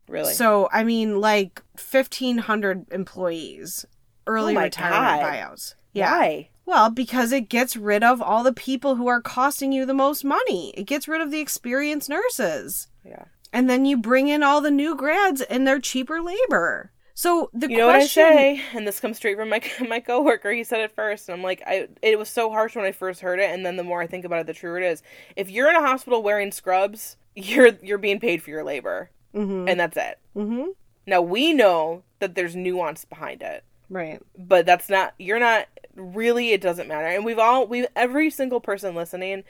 Really? 0.07 0.33
So, 0.33 0.69
I 0.71 0.85
mean, 0.85 1.19
like 1.19 1.61
1,500 1.73 2.85
employees, 2.93 3.85
early 4.25 4.55
oh 4.55 4.61
retirement 4.61 5.21
God. 5.21 5.33
buyouts. 5.33 5.75
Yeah. 5.91 6.11
Why? 6.11 6.49
Well, 6.65 6.89
because 6.89 7.33
it 7.33 7.49
gets 7.49 7.75
rid 7.75 8.03
of 8.03 8.21
all 8.21 8.41
the 8.41 8.53
people 8.53 8.95
who 8.95 9.07
are 9.07 9.19
costing 9.19 9.73
you 9.73 9.85
the 9.85 9.93
most 9.93 10.23
money. 10.23 10.73
It 10.77 10.85
gets 10.85 11.09
rid 11.09 11.19
of 11.19 11.29
the 11.29 11.41
experienced 11.41 12.07
nurses. 12.07 12.87
Yeah. 13.03 13.25
And 13.51 13.69
then 13.69 13.83
you 13.83 13.97
bring 13.97 14.29
in 14.29 14.43
all 14.43 14.61
the 14.61 14.71
new 14.71 14.95
grads 14.95 15.41
and 15.41 15.67
they're 15.67 15.81
cheaper 15.81 16.21
labor. 16.21 16.93
So 17.17 17.49
the 17.51 17.67
you 17.67 17.77
know 17.77 17.89
question... 17.89 18.23
what 18.25 18.31
I 18.31 18.35
say, 18.35 18.61
and 18.75 18.87
this 18.87 18.99
comes 18.99 19.17
straight 19.17 19.37
from 19.37 19.49
my 19.49 19.59
my 19.89 19.99
coworker. 19.99 20.51
He 20.51 20.63
said 20.63 20.81
it 20.81 20.91
first, 20.91 21.27
and 21.27 21.35
I'm 21.35 21.41
like, 21.41 21.63
I 21.65 21.87
it 22.03 22.19
was 22.19 22.29
so 22.29 22.51
harsh 22.51 22.75
when 22.75 22.85
I 22.85 22.91
first 22.91 23.21
heard 23.21 23.39
it, 23.39 23.49
and 23.49 23.65
then 23.65 23.75
the 23.75 23.83
more 23.83 24.03
I 24.03 24.05
think 24.05 24.23
about 24.23 24.41
it, 24.41 24.45
the 24.45 24.53
truer 24.53 24.77
it 24.77 24.83
is. 24.83 25.01
If 25.35 25.49
you're 25.49 25.67
in 25.67 25.75
a 25.75 25.81
hospital 25.81 26.21
wearing 26.21 26.51
scrubs, 26.51 27.17
you're 27.35 27.71
you're 27.81 27.97
being 27.97 28.19
paid 28.19 28.43
for 28.43 28.51
your 28.51 28.63
labor, 28.63 29.09
mm-hmm. 29.33 29.67
and 29.67 29.79
that's 29.79 29.97
it. 29.97 30.19
Mm-hmm. 30.35 30.69
Now 31.07 31.23
we 31.23 31.53
know 31.53 32.03
that 32.19 32.35
there's 32.35 32.55
nuance 32.55 33.03
behind 33.03 33.41
it, 33.41 33.63
right? 33.89 34.21
But 34.37 34.67
that's 34.67 34.87
not. 34.87 35.15
You're 35.17 35.39
not 35.39 35.65
really. 35.95 36.51
It 36.51 36.61
doesn't 36.61 36.87
matter, 36.87 37.07
and 37.07 37.25
we've 37.25 37.39
all 37.39 37.65
we 37.65 37.87
every 37.95 38.29
single 38.29 38.59
person 38.59 38.93
listening 38.93 39.43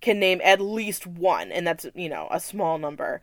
can 0.00 0.20
name 0.20 0.40
at 0.44 0.60
least 0.60 1.04
one, 1.04 1.50
and 1.50 1.66
that's 1.66 1.84
you 1.96 2.08
know 2.08 2.28
a 2.30 2.38
small 2.38 2.78
number 2.78 3.22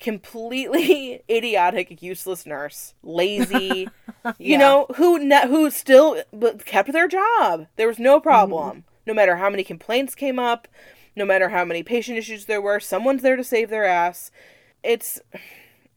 completely 0.00 1.22
idiotic, 1.30 2.02
useless 2.02 2.46
nurse, 2.46 2.94
lazy, 3.02 3.88
yeah. 4.24 4.32
you 4.38 4.58
know, 4.58 4.86
who 4.96 5.18
ne- 5.18 5.48
who 5.48 5.70
still 5.70 6.22
kept 6.64 6.92
their 6.92 7.08
job. 7.08 7.66
There 7.76 7.88
was 7.88 7.98
no 7.98 8.20
problem. 8.20 8.78
Mm-hmm. 8.78 8.88
No 9.06 9.14
matter 9.14 9.36
how 9.36 9.50
many 9.50 9.64
complaints 9.64 10.14
came 10.14 10.38
up, 10.38 10.66
no 11.14 11.24
matter 11.24 11.50
how 11.50 11.64
many 11.64 11.82
patient 11.82 12.18
issues 12.18 12.46
there 12.46 12.60
were, 12.60 12.80
someone's 12.80 13.22
there 13.22 13.36
to 13.36 13.44
save 13.44 13.70
their 13.70 13.84
ass. 13.84 14.30
It's 14.82 15.20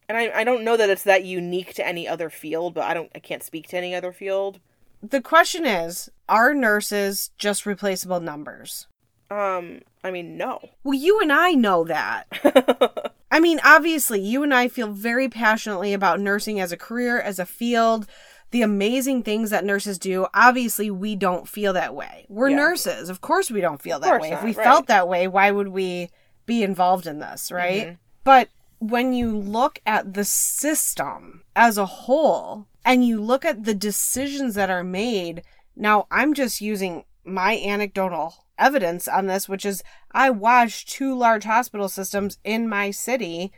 and 0.09 0.17
I, 0.17 0.31
I 0.39 0.43
don't 0.43 0.63
know 0.63 0.77
that 0.77 0.89
it's 0.89 1.03
that 1.03 1.25
unique 1.25 1.73
to 1.75 1.87
any 1.87 2.07
other 2.07 2.29
field, 2.29 2.73
but 2.73 2.85
I 2.85 2.93
don't 2.93 3.11
I 3.15 3.19
can't 3.19 3.43
speak 3.43 3.67
to 3.69 3.77
any 3.77 3.95
other 3.95 4.11
field. 4.11 4.59
The 5.01 5.21
question 5.21 5.65
is, 5.65 6.09
are 6.27 6.53
nurses 6.53 7.31
just 7.37 7.65
replaceable 7.65 8.19
numbers? 8.19 8.87
Um, 9.29 9.81
I 10.03 10.11
mean, 10.11 10.37
no. 10.37 10.69
Well, 10.83 10.93
you 10.93 11.19
and 11.19 11.31
I 11.31 11.51
know 11.51 11.83
that. 11.83 12.27
I 13.37 13.39
mean, 13.39 13.59
obviously, 13.63 14.19
you 14.19 14.41
and 14.41 14.51
I 14.51 14.67
feel 14.67 14.87
very 14.87 15.29
passionately 15.29 15.93
about 15.93 16.19
nursing 16.19 16.59
as 16.59 16.71
a 16.71 16.77
career, 16.77 17.21
as 17.21 17.37
a 17.37 17.45
field, 17.45 18.07
the 18.49 18.63
amazing 18.63 19.21
things 19.21 19.51
that 19.51 19.63
nurses 19.63 19.99
do. 19.99 20.25
Obviously, 20.33 20.89
we 20.89 21.15
don't 21.15 21.47
feel 21.47 21.71
that 21.73 21.93
way. 21.93 22.25
We're 22.29 22.49
yeah. 22.49 22.55
nurses. 22.55 23.09
Of 23.09 23.21
course, 23.21 23.51
we 23.51 23.61
don't 23.61 23.79
feel 23.79 23.99
that 23.99 24.21
way. 24.21 24.31
Not, 24.31 24.39
if 24.39 24.43
we 24.43 24.53
right. 24.53 24.63
felt 24.63 24.87
that 24.87 25.07
way, 25.07 25.27
why 25.27 25.51
would 25.51 25.67
we 25.67 26.09
be 26.47 26.63
involved 26.63 27.05
in 27.05 27.19
this, 27.19 27.51
right? 27.51 27.83
Mm-hmm. 27.83 27.95
But 28.23 28.49
when 28.79 29.13
you 29.13 29.37
look 29.37 29.81
at 29.85 30.15
the 30.15 30.25
system 30.25 31.43
as 31.55 31.77
a 31.77 31.85
whole 31.85 32.65
and 32.83 33.05
you 33.05 33.21
look 33.21 33.45
at 33.45 33.65
the 33.65 33.75
decisions 33.75 34.55
that 34.55 34.71
are 34.71 34.83
made, 34.83 35.43
now 35.75 36.07
I'm 36.09 36.33
just 36.33 36.59
using 36.59 37.05
my 37.27 37.57
anecdotal 37.57 38.45
evidence 38.57 39.07
on 39.07 39.27
this, 39.27 39.47
which 39.47 39.65
is 39.65 39.83
I 40.11 40.29
watched 40.29 40.89
two 40.89 41.15
large 41.15 41.43
hospital 41.43 41.89
systems 41.89 42.37
in 42.43 42.67
my 42.67 42.91
city 42.91 43.51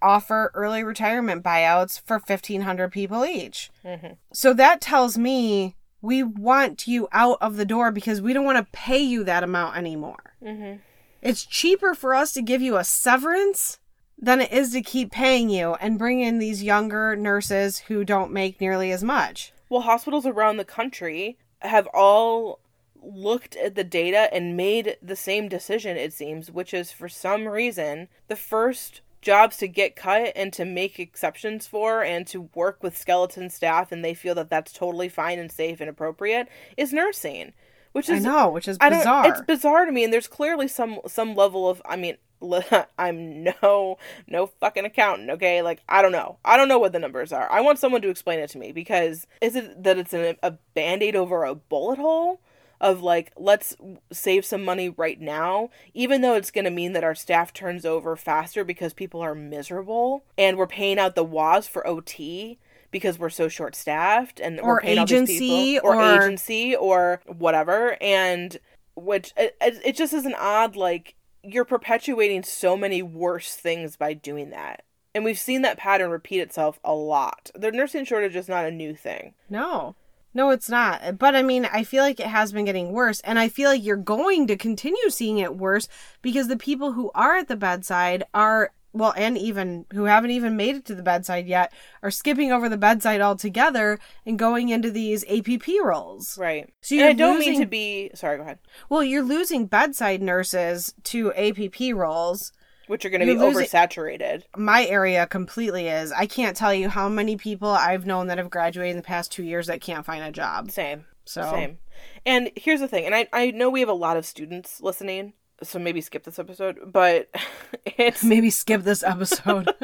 offer 0.00 0.50
early 0.54 0.84
retirement 0.84 1.42
buyouts 1.42 2.00
for 2.00 2.18
1,500 2.18 2.92
people 2.92 3.24
each. 3.24 3.70
Mm-hmm. 3.84 4.14
So 4.32 4.54
that 4.54 4.80
tells 4.80 5.18
me 5.18 5.74
we 6.00 6.22
want 6.22 6.86
you 6.86 7.08
out 7.12 7.38
of 7.40 7.56
the 7.56 7.64
door 7.64 7.90
because 7.90 8.22
we 8.22 8.32
don't 8.32 8.44
want 8.44 8.58
to 8.58 8.72
pay 8.72 8.98
you 8.98 9.24
that 9.24 9.42
amount 9.42 9.76
anymore. 9.76 10.34
Mm-hmm. 10.42 10.78
It's 11.20 11.44
cheaper 11.44 11.94
for 11.94 12.14
us 12.14 12.32
to 12.34 12.42
give 12.42 12.62
you 12.62 12.76
a 12.76 12.84
severance 12.84 13.80
than 14.16 14.40
it 14.40 14.52
is 14.52 14.72
to 14.72 14.82
keep 14.82 15.10
paying 15.10 15.50
you 15.50 15.74
and 15.74 15.98
bring 15.98 16.20
in 16.20 16.38
these 16.38 16.62
younger 16.62 17.16
nurses 17.16 17.78
who 17.78 18.04
don't 18.04 18.32
make 18.32 18.60
nearly 18.60 18.92
as 18.92 19.02
much. 19.02 19.52
Well, 19.68 19.82
hospitals 19.82 20.26
around 20.26 20.56
the 20.56 20.64
country 20.64 21.38
have 21.60 21.88
all 21.88 22.60
looked 23.02 23.56
at 23.56 23.74
the 23.74 23.84
data 23.84 24.28
and 24.32 24.56
made 24.56 24.96
the 25.02 25.16
same 25.16 25.48
decision, 25.48 25.96
it 25.96 26.12
seems, 26.12 26.50
which 26.50 26.74
is 26.74 26.92
for 26.92 27.08
some 27.08 27.46
reason 27.46 28.08
the 28.28 28.36
first 28.36 29.00
jobs 29.20 29.56
to 29.58 29.68
get 29.68 29.96
cut 29.96 30.32
and 30.36 30.52
to 30.52 30.64
make 30.64 30.98
exceptions 30.98 31.66
for 31.66 32.02
and 32.02 32.26
to 32.28 32.48
work 32.54 32.82
with 32.82 32.96
skeleton 32.96 33.50
staff 33.50 33.90
and 33.90 34.04
they 34.04 34.14
feel 34.14 34.34
that 34.34 34.48
that's 34.48 34.72
totally 34.72 35.08
fine 35.08 35.38
and 35.38 35.50
safe 35.50 35.80
and 35.80 35.90
appropriate 35.90 36.48
is 36.76 36.92
nursing 36.92 37.52
which 37.90 38.08
is 38.08 38.24
I 38.24 38.28
know 38.28 38.48
which 38.48 38.68
is 38.68 38.78
bizarre 38.78 39.26
it's 39.26 39.40
bizarre 39.40 39.84
to 39.86 39.90
me 39.90 40.04
and 40.04 40.12
there's 40.12 40.28
clearly 40.28 40.68
some 40.68 41.00
some 41.08 41.34
level 41.34 41.68
of 41.68 41.82
I 41.84 41.96
mean 41.96 42.16
I'm 42.98 43.42
no 43.42 43.98
no 44.26 44.46
fucking 44.46 44.84
accountant, 44.84 45.30
okay? 45.30 45.62
Like 45.62 45.82
I 45.88 46.02
don't 46.02 46.12
know. 46.12 46.38
I 46.44 46.56
don't 46.56 46.68
know 46.68 46.78
what 46.78 46.92
the 46.92 46.98
numbers 46.98 47.32
are. 47.32 47.50
I 47.50 47.60
want 47.60 47.78
someone 47.78 48.02
to 48.02 48.10
explain 48.10 48.38
it 48.38 48.50
to 48.50 48.58
me 48.58 48.72
because 48.72 49.26
is 49.40 49.56
it 49.56 49.82
that 49.82 49.98
it's 49.98 50.12
an, 50.12 50.36
a 50.42 50.52
band-aid 50.74 51.16
over 51.16 51.44
a 51.44 51.54
bullet 51.54 51.98
hole? 51.98 52.40
Of 52.80 53.02
like 53.02 53.32
let's 53.36 53.76
save 54.12 54.44
some 54.44 54.64
money 54.64 54.88
right 54.88 55.20
now 55.20 55.68
even 55.94 56.20
though 56.20 56.34
it's 56.34 56.50
going 56.50 56.64
to 56.64 56.70
mean 56.70 56.92
that 56.92 57.02
our 57.02 57.14
staff 57.14 57.52
turns 57.52 57.84
over 57.84 58.14
faster 58.14 58.64
because 58.64 58.92
people 58.92 59.20
are 59.20 59.34
miserable 59.34 60.24
and 60.36 60.56
we're 60.56 60.66
paying 60.66 60.98
out 60.98 61.14
the 61.14 61.24
was 61.24 61.66
for 61.66 61.82
ot 61.86 62.56
because 62.90 63.18
we're 63.18 63.28
so 63.28 63.48
short 63.48 63.74
staffed 63.74 64.40
and 64.40 64.60
or 64.60 64.74
we're 64.74 64.80
paying 64.80 64.98
agency 64.98 65.78
or, 65.78 65.96
or, 65.96 66.22
agency 66.22 66.74
or 66.74 67.20
whatever. 67.26 67.96
And 68.00 68.58
which 68.94 69.32
it, 69.36 69.56
it 69.60 69.96
just 69.96 70.12
is 70.12 70.26
an 70.26 70.34
odd 70.38 70.76
like 70.76 71.14
you're 71.42 71.64
perpetuating 71.64 72.42
so 72.42 72.76
many 72.76 73.02
worse 73.02 73.54
things 73.54 73.96
by 73.96 74.14
doing 74.14 74.50
that. 74.50 74.84
And 75.14 75.24
we've 75.24 75.38
seen 75.38 75.62
that 75.62 75.78
pattern 75.78 76.10
repeat 76.10 76.40
itself 76.40 76.78
a 76.84 76.94
lot. 76.94 77.50
The 77.54 77.72
nursing 77.72 78.04
shortage 78.04 78.36
is 78.36 78.48
not 78.48 78.66
a 78.66 78.70
new 78.70 78.94
thing. 78.94 79.34
No 79.48 79.96
no, 80.38 80.50
it's 80.50 80.70
not. 80.70 81.00
Uh, 81.02 81.10
but 81.10 81.34
I 81.34 81.42
mean, 81.42 81.68
I 81.72 81.82
feel 81.82 82.04
like 82.04 82.20
it 82.20 82.28
has 82.28 82.52
been 82.52 82.64
getting 82.64 82.92
worse. 82.92 83.18
And 83.22 83.40
I 83.40 83.48
feel 83.48 83.68
like 83.68 83.84
you're 83.84 83.96
going 83.96 84.46
to 84.46 84.56
continue 84.56 85.10
seeing 85.10 85.38
it 85.38 85.56
worse 85.56 85.88
because 86.22 86.46
the 86.46 86.56
people 86.56 86.92
who 86.92 87.10
are 87.12 87.38
at 87.38 87.48
the 87.48 87.56
bedside 87.56 88.22
are, 88.32 88.70
well, 88.92 89.12
and 89.16 89.36
even 89.36 89.84
who 89.92 90.04
haven't 90.04 90.30
even 90.30 90.56
made 90.56 90.76
it 90.76 90.84
to 90.84 90.94
the 90.94 91.02
bedside 91.02 91.48
yet, 91.48 91.72
are 92.04 92.12
skipping 92.12 92.52
over 92.52 92.68
the 92.68 92.76
bedside 92.76 93.20
altogether 93.20 93.98
and 94.24 94.38
going 94.38 94.68
into 94.68 94.92
these 94.92 95.24
APP 95.24 95.66
roles. 95.82 96.38
Right. 96.38 96.72
So 96.82 96.94
you 96.94 97.04
I 97.04 97.14
don't 97.14 97.38
losing, 97.38 97.54
mean 97.54 97.60
to 97.62 97.66
be. 97.66 98.12
Sorry, 98.14 98.36
go 98.36 98.44
ahead. 98.44 98.60
Well, 98.88 99.02
you're 99.02 99.24
losing 99.24 99.66
bedside 99.66 100.22
nurses 100.22 100.94
to 101.02 101.32
APP 101.32 101.96
roles 101.96 102.52
which 102.88 103.04
are 103.04 103.10
going 103.10 103.20
to 103.20 103.26
be 103.26 103.34
oversaturated. 103.34 104.42
My 104.56 104.84
area 104.86 105.26
completely 105.26 105.88
is. 105.88 106.12
I 106.12 106.26
can't 106.26 106.56
tell 106.56 106.74
you 106.74 106.88
how 106.88 107.08
many 107.08 107.36
people 107.36 107.68
I've 107.68 108.06
known 108.06 108.26
that 108.28 108.38
have 108.38 108.50
graduated 108.50 108.92
in 108.92 108.96
the 108.96 109.02
past 109.02 109.30
two 109.32 109.44
years 109.44 109.66
that 109.68 109.80
can't 109.80 110.04
find 110.04 110.22
a 110.22 110.32
job. 110.32 110.70
Same. 110.70 111.04
So 111.24 111.42
same. 111.50 111.78
And 112.24 112.50
here's 112.56 112.80
the 112.80 112.88
thing, 112.88 113.04
and 113.04 113.14
I 113.14 113.28
I 113.32 113.50
know 113.50 113.70
we 113.70 113.80
have 113.80 113.88
a 113.88 113.94
lot 113.94 114.16
of 114.16 114.24
students 114.24 114.80
listening, 114.80 115.34
so 115.62 115.78
maybe 115.78 116.00
skip 116.00 116.24
this 116.24 116.38
episode, 116.38 116.92
but 116.92 117.28
it's 117.84 118.24
Maybe 118.24 118.50
skip 118.50 118.82
this 118.82 119.02
episode. 119.02 119.70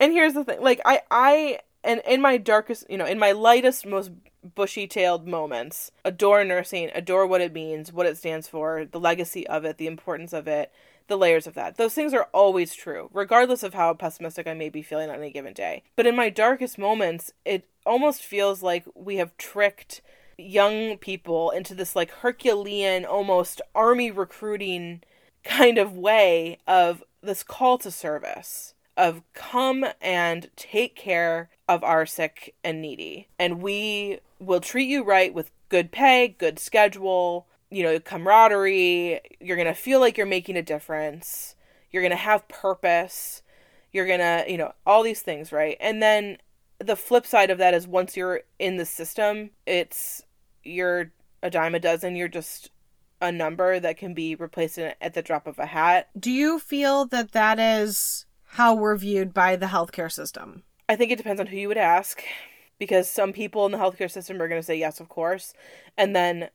and 0.00 0.12
here's 0.12 0.34
the 0.34 0.42
thing 0.42 0.60
like 0.60 0.80
i 0.84 1.00
i 1.10 1.60
and 1.84 2.00
in 2.08 2.20
my 2.20 2.36
darkest 2.36 2.86
you 2.90 2.96
know 2.96 3.04
in 3.04 3.18
my 3.18 3.30
lightest 3.30 3.86
most 3.86 4.10
bushy 4.54 4.86
tailed 4.86 5.28
moments 5.28 5.92
adore 6.04 6.42
nursing 6.42 6.90
adore 6.94 7.26
what 7.26 7.42
it 7.42 7.52
means 7.52 7.92
what 7.92 8.06
it 8.06 8.16
stands 8.16 8.48
for 8.48 8.86
the 8.90 8.98
legacy 8.98 9.46
of 9.46 9.64
it 9.64 9.76
the 9.76 9.86
importance 9.86 10.32
of 10.32 10.48
it 10.48 10.72
the 11.10 11.18
layers 11.18 11.46
of 11.46 11.54
that. 11.54 11.76
Those 11.76 11.92
things 11.92 12.14
are 12.14 12.28
always 12.32 12.74
true 12.74 13.10
regardless 13.12 13.62
of 13.62 13.74
how 13.74 13.92
pessimistic 13.92 14.46
i 14.46 14.54
may 14.54 14.70
be 14.70 14.80
feeling 14.80 15.10
on 15.10 15.16
any 15.16 15.30
given 15.30 15.52
day. 15.52 15.82
But 15.96 16.06
in 16.06 16.16
my 16.16 16.30
darkest 16.30 16.78
moments 16.78 17.32
it 17.44 17.68
almost 17.84 18.22
feels 18.22 18.62
like 18.62 18.84
we 18.94 19.16
have 19.16 19.36
tricked 19.36 20.00
young 20.38 20.96
people 20.96 21.50
into 21.50 21.74
this 21.74 21.94
like 21.94 22.10
herculean 22.10 23.04
almost 23.04 23.60
army 23.74 24.10
recruiting 24.10 25.02
kind 25.44 25.76
of 25.76 25.96
way 25.96 26.58
of 26.66 27.02
this 27.22 27.42
call 27.42 27.76
to 27.78 27.90
service 27.90 28.72
of 28.96 29.22
come 29.34 29.84
and 30.00 30.50
take 30.56 30.94
care 30.94 31.50
of 31.68 31.82
our 31.82 32.04
sick 32.04 32.54
and 32.62 32.82
needy. 32.82 33.28
And 33.38 33.62
we 33.62 34.20
will 34.38 34.60
treat 34.60 34.88
you 34.88 35.02
right 35.02 35.34
with 35.34 35.50
good 35.68 35.90
pay 35.92 36.28
good 36.28 36.58
schedule 36.58 37.46
you 37.70 37.82
know 37.82 37.98
camaraderie 38.00 39.20
you're 39.40 39.56
going 39.56 39.68
to 39.68 39.74
feel 39.74 40.00
like 40.00 40.16
you're 40.16 40.26
making 40.26 40.56
a 40.56 40.62
difference 40.62 41.54
you're 41.90 42.02
going 42.02 42.10
to 42.10 42.16
have 42.16 42.46
purpose 42.48 43.42
you're 43.92 44.06
going 44.06 44.20
to 44.20 44.44
you 44.48 44.58
know 44.58 44.72
all 44.86 45.02
these 45.02 45.22
things 45.22 45.52
right 45.52 45.76
and 45.80 46.02
then 46.02 46.36
the 46.78 46.96
flip 46.96 47.26
side 47.26 47.50
of 47.50 47.58
that 47.58 47.74
is 47.74 47.86
once 47.86 48.16
you're 48.16 48.40
in 48.58 48.76
the 48.76 48.86
system 48.86 49.50
it's 49.66 50.22
you're 50.64 51.12
a 51.42 51.50
dime 51.50 51.74
a 51.74 51.80
dozen 51.80 52.16
you're 52.16 52.28
just 52.28 52.70
a 53.20 53.30
number 53.30 53.78
that 53.78 53.98
can 53.98 54.14
be 54.14 54.34
replaced 54.34 54.78
at 54.78 55.14
the 55.14 55.22
drop 55.22 55.46
of 55.46 55.58
a 55.58 55.66
hat 55.66 56.08
Do 56.18 56.30
you 56.30 56.58
feel 56.58 57.04
that 57.06 57.32
that 57.32 57.58
is 57.58 58.24
how 58.52 58.74
we're 58.74 58.96
viewed 58.96 59.32
by 59.32 59.56
the 59.56 59.66
healthcare 59.66 60.10
system? 60.10 60.64
I 60.88 60.96
think 60.96 61.12
it 61.12 61.18
depends 61.18 61.40
on 61.40 61.46
who 61.46 61.56
you 61.56 61.68
would 61.68 61.76
ask 61.76 62.22
because 62.78 63.08
some 63.08 63.32
people 63.32 63.64
in 63.66 63.72
the 63.72 63.78
healthcare 63.78 64.10
system 64.10 64.40
are 64.42 64.48
going 64.48 64.60
to 64.60 64.66
say 64.66 64.76
yes, 64.76 64.98
of 64.98 65.08
course, 65.08 65.54
and 65.96 66.16
then 66.16 66.48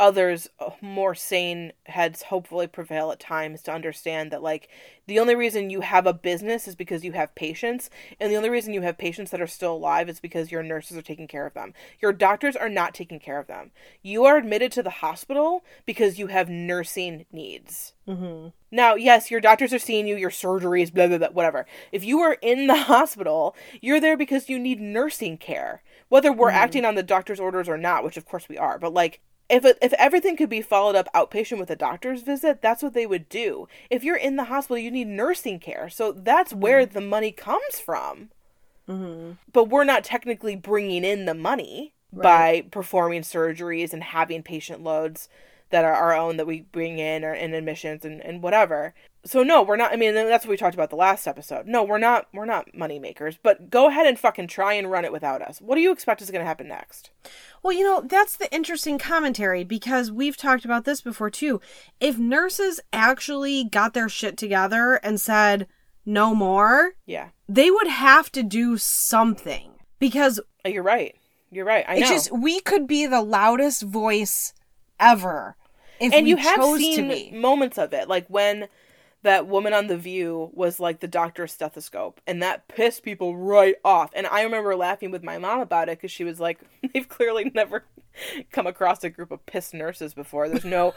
others 0.00 0.48
uh, 0.60 0.70
more 0.80 1.14
sane 1.14 1.72
heads 1.86 2.22
hopefully 2.22 2.66
prevail 2.66 3.10
at 3.10 3.18
times 3.18 3.62
to 3.62 3.72
understand 3.72 4.30
that 4.30 4.42
like 4.42 4.68
the 5.06 5.18
only 5.18 5.34
reason 5.34 5.70
you 5.70 5.80
have 5.80 6.06
a 6.06 6.12
business 6.12 6.68
is 6.68 6.74
because 6.74 7.04
you 7.04 7.12
have 7.12 7.34
patients 7.34 7.90
and 8.20 8.30
the 8.30 8.36
only 8.36 8.50
reason 8.50 8.72
you 8.72 8.82
have 8.82 8.96
patients 8.96 9.30
that 9.30 9.40
are 9.40 9.46
still 9.46 9.74
alive 9.74 10.08
is 10.08 10.20
because 10.20 10.52
your 10.52 10.62
nurses 10.62 10.96
are 10.96 11.02
taking 11.02 11.26
care 11.26 11.46
of 11.46 11.54
them 11.54 11.72
your 12.00 12.12
doctors 12.12 12.56
are 12.56 12.68
not 12.68 12.94
taking 12.94 13.18
care 13.18 13.38
of 13.38 13.46
them 13.46 13.70
you 14.02 14.24
are 14.24 14.36
admitted 14.36 14.70
to 14.70 14.82
the 14.82 14.90
hospital 14.90 15.64
because 15.84 16.18
you 16.18 16.28
have 16.28 16.48
nursing 16.48 17.26
needs 17.32 17.94
Mm-hmm. 18.08 18.48
now, 18.70 18.94
yes, 18.94 19.30
your 19.30 19.40
doctors 19.40 19.74
are 19.74 19.78
seeing 19.78 20.06
you, 20.06 20.16
your 20.16 20.30
surgeries, 20.30 20.90
blah, 20.92 21.08
blah, 21.08 21.18
blah, 21.18 21.28
whatever. 21.28 21.66
If 21.92 22.04
you 22.04 22.20
are 22.20 22.38
in 22.40 22.66
the 22.66 22.76
hospital, 22.84 23.54
you're 23.82 24.00
there 24.00 24.16
because 24.16 24.48
you 24.48 24.58
need 24.58 24.80
nursing 24.80 25.36
care. 25.36 25.82
Whether 26.08 26.32
we're 26.32 26.48
acting 26.48 26.86
on 26.86 26.94
the 26.94 27.02
doctor's 27.02 27.38
orders 27.38 27.68
or 27.68 27.76
not, 27.76 28.02
which 28.02 28.16
of 28.16 28.24
course 28.24 28.48
we 28.48 28.56
are, 28.56 28.78
but 28.78 28.94
like, 28.94 29.20
if, 29.48 29.64
it, 29.64 29.78
if 29.80 29.92
everything 29.94 30.36
could 30.36 30.50
be 30.50 30.62
followed 30.62 30.96
up 30.96 31.08
outpatient 31.14 31.58
with 31.58 31.70
a 31.70 31.76
doctor's 31.76 32.22
visit, 32.22 32.60
that's 32.60 32.82
what 32.82 32.94
they 32.94 33.06
would 33.06 33.28
do. 33.28 33.68
If 33.90 34.04
you're 34.04 34.16
in 34.16 34.36
the 34.36 34.44
hospital, 34.44 34.78
you 34.78 34.90
need 34.90 35.08
nursing 35.08 35.58
care. 35.58 35.88
So 35.88 36.12
that's 36.12 36.52
where 36.52 36.84
the 36.84 37.00
money 37.00 37.32
comes 37.32 37.80
from. 37.84 38.30
Mm-hmm. 38.88 39.32
But 39.52 39.68
we're 39.68 39.84
not 39.84 40.04
technically 40.04 40.56
bringing 40.56 41.04
in 41.04 41.26
the 41.26 41.34
money 41.34 41.92
by 42.12 42.66
performing 42.70 43.22
surgeries 43.22 43.92
and 43.92 44.02
having 44.02 44.42
patient 44.42 44.82
loads 44.82 45.28
that 45.70 45.84
are 45.84 45.92
our 45.92 46.14
own 46.14 46.38
that 46.38 46.46
we 46.46 46.62
bring 46.62 46.98
in 46.98 47.24
or 47.24 47.34
in 47.34 47.52
admissions 47.52 48.04
and, 48.04 48.22
and 48.22 48.42
whatever. 48.42 48.94
So 49.28 49.42
no, 49.42 49.62
we're 49.62 49.76
not 49.76 49.92
I 49.92 49.96
mean 49.96 50.14
that's 50.14 50.44
what 50.46 50.50
we 50.50 50.56
talked 50.56 50.74
about 50.74 50.90
the 50.90 50.96
last 50.96 51.26
episode. 51.26 51.66
No, 51.66 51.82
we're 51.84 51.98
not 51.98 52.28
we're 52.32 52.44
not 52.46 52.74
money 52.74 52.98
makers, 52.98 53.38
but 53.42 53.70
go 53.70 53.88
ahead 53.88 54.06
and 54.06 54.18
fucking 54.18 54.48
try 54.48 54.72
and 54.74 54.90
run 54.90 55.04
it 55.04 55.12
without 55.12 55.42
us. 55.42 55.60
What 55.60 55.74
do 55.74 55.80
you 55.82 55.92
expect 55.92 56.22
is 56.22 56.30
gonna 56.30 56.44
happen 56.44 56.68
next? 56.68 57.10
Well, 57.62 57.72
you 57.72 57.84
know, 57.84 58.00
that's 58.00 58.36
the 58.36 58.52
interesting 58.54 58.98
commentary 58.98 59.64
because 59.64 60.10
we've 60.10 60.36
talked 60.36 60.64
about 60.64 60.84
this 60.84 61.00
before 61.00 61.30
too. 61.30 61.60
If 62.00 62.18
nurses 62.18 62.80
actually 62.92 63.64
got 63.64 63.94
their 63.94 64.08
shit 64.08 64.36
together 64.36 64.94
and 65.02 65.20
said, 65.20 65.66
no 66.06 66.34
more, 66.34 66.92
Yeah. 67.04 67.28
they 67.48 67.70
would 67.70 67.88
have 67.88 68.32
to 68.32 68.42
do 68.42 68.76
something 68.78 69.72
because 69.98 70.40
Uh, 70.64 70.70
You're 70.70 70.82
right. 70.82 71.14
You're 71.50 71.64
right. 71.64 71.84
I 71.88 71.94
know. 71.94 72.00
it's 72.00 72.10
just, 72.10 72.32
we 72.32 72.60
could 72.60 72.86
be 72.86 73.06
the 73.06 73.22
loudest 73.22 73.82
voice 73.82 74.52
ever 75.00 75.56
if 76.00 76.12
and 76.12 76.24
we 76.24 76.30
you 76.30 76.36
have 76.36 76.62
seen 76.76 77.40
moments 77.40 77.76
of 77.78 77.92
it 77.92 78.08
like 78.08 78.26
when 78.28 78.68
that 79.22 79.46
woman 79.46 79.72
on 79.72 79.88
the 79.88 79.96
view 79.96 80.50
was 80.52 80.78
like 80.78 81.00
the 81.00 81.08
doctor's 81.08 81.52
stethoscope 81.52 82.20
and 82.26 82.42
that 82.42 82.68
pissed 82.68 83.02
people 83.02 83.36
right 83.36 83.76
off. 83.84 84.10
And 84.14 84.26
i 84.26 84.42
remember 84.42 84.74
laughing 84.76 85.10
with 85.10 85.22
my 85.22 85.38
mom 85.38 85.60
about 85.60 85.88
it 85.88 85.98
because 85.98 86.10
she 86.10 86.24
was 86.24 86.40
like 86.40 86.60
they've 86.94 87.08
clearly 87.08 87.50
never 87.54 87.84
come 88.52 88.66
across 88.66 89.04
a 89.04 89.10
group 89.10 89.30
of 89.30 89.44
pissed 89.46 89.74
nurses 89.74 90.14
before. 90.14 90.48
There's 90.48 90.64
no 90.64 90.94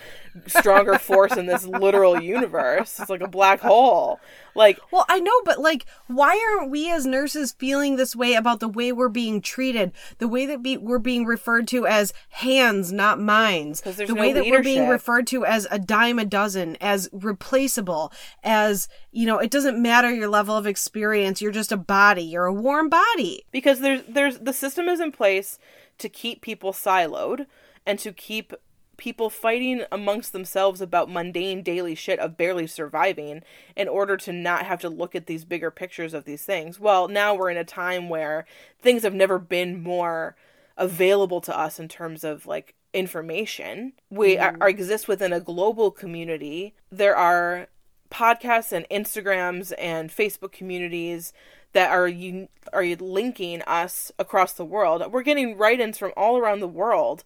stronger 0.48 0.98
force 0.98 1.36
in 1.36 1.46
this 1.46 1.66
literal 1.66 2.22
universe. 2.22 3.00
It's 3.00 3.10
like 3.10 3.22
a 3.22 3.28
black 3.28 3.60
hole. 3.62 4.20
Like 4.56 4.80
Well, 4.92 5.06
I 5.08 5.20
know, 5.20 5.42
but 5.46 5.60
like, 5.60 5.86
why 6.08 6.40
aren't 6.60 6.72
we 6.72 6.92
as 6.92 7.06
nurses 7.06 7.54
feeling 7.54 7.96
this 7.96 8.16
way 8.16 8.34
about 8.34 8.60
the 8.60 8.68
way 8.68 8.92
we're 8.92 9.10
being 9.10 9.42
treated, 9.42 9.92
the 10.18 10.28
way 10.28 10.46
that 10.46 10.62
be- 10.62 10.78
we're 10.78 11.00
being 11.00 11.26
referred 11.26 11.68
to 11.70 11.88
as 11.88 12.14
hands, 12.30 12.92
not 12.92 13.20
minds. 13.20 13.82
the 13.82 14.06
no 14.08 14.22
way 14.22 14.34
that 14.34 14.46
we're 14.46 14.64
being 14.64 14.88
referred 14.88 15.28
to 15.28 15.46
as 15.46 15.68
a 15.72 15.80
dime 15.80 16.20
a 16.20 16.26
dozen, 16.26 16.78
as 16.82 17.10
replaceable, 17.12 18.12
as 18.44 18.88
you 19.12 19.26
know, 19.26 19.40
it 19.40 19.52
doesn't 19.52 19.82
matter 19.82 20.14
your 20.14 20.30
level 20.30 20.56
of 20.56 20.66
experience, 20.68 21.42
you're 21.42 21.52
just 21.52 21.72
a 21.72 21.78
body, 21.78 22.24
you're 22.24 22.46
a 22.46 22.54
warm 22.54 22.90
body. 22.90 23.46
because 23.52 23.80
there's 23.80 24.02
there's 24.08 24.40
the 24.40 24.54
system 24.54 24.88
is 24.88 25.00
in 25.00 25.12
place 25.12 25.60
to 26.02 26.10
keep 26.10 26.42
people 26.42 26.74
siloed 26.74 27.46
and 27.86 27.98
to 28.00 28.12
keep 28.12 28.54
people 28.98 29.32
fighting 29.32 29.84
amongst 29.92 30.32
themselves 30.32 30.80
about 30.80 31.10
mundane 31.10 31.64
daily 31.64 31.96
shit 31.96 32.20
of 32.20 32.38
barely 32.38 32.68
surviving 32.68 33.42
in 33.76 33.88
order 33.88 34.16
to 34.16 34.32
not 34.32 34.66
have 34.66 34.80
to 34.80 34.90
look 34.90 35.16
at 35.16 35.26
these 35.26 35.44
bigger 35.44 35.72
pictures 35.72 36.14
of 36.14 36.26
these 36.26 36.44
things. 36.44 36.80
Well, 36.80 37.08
now 37.08 37.34
we're 37.34 37.50
in 37.50 37.58
a 37.58 37.64
time 37.64 38.10
where 38.10 38.46
things 38.80 39.02
have 39.02 39.16
never 39.16 39.40
been 39.40 39.82
more 39.82 40.36
available 40.78 41.42
to 41.42 41.58
us 41.58 41.80
in 41.80 41.88
terms 41.88 42.24
of 42.24 42.46
like 42.46 42.76
information. 42.94 43.94
We 44.12 44.38
are, 44.38 44.54
mm-hmm. 44.54 44.62
are 44.62 44.70
exist 44.70 45.08
within 45.08 45.34
a 45.34 45.40
global 45.40 45.90
community. 45.90 46.76
There 46.92 47.16
are 47.16 47.70
podcasts 48.12 48.72
and 48.72 48.88
Instagrams 48.90 49.74
and 49.80 50.12
Facebook 50.12 50.52
communities 50.52 51.34
that 51.74 51.92
are 51.92 52.08
un- 52.08 52.50
are 52.74 52.84
linking 52.84 53.62
us 53.64 54.12
across 54.20 54.54
the 54.54 54.66
world. 54.66 55.04
We're 55.12 55.24
getting 55.24 55.58
write-ins 55.58 55.98
from 55.98 56.12
all 56.16 56.38
around 56.38 56.60
the 56.60 56.68
world 56.68 57.24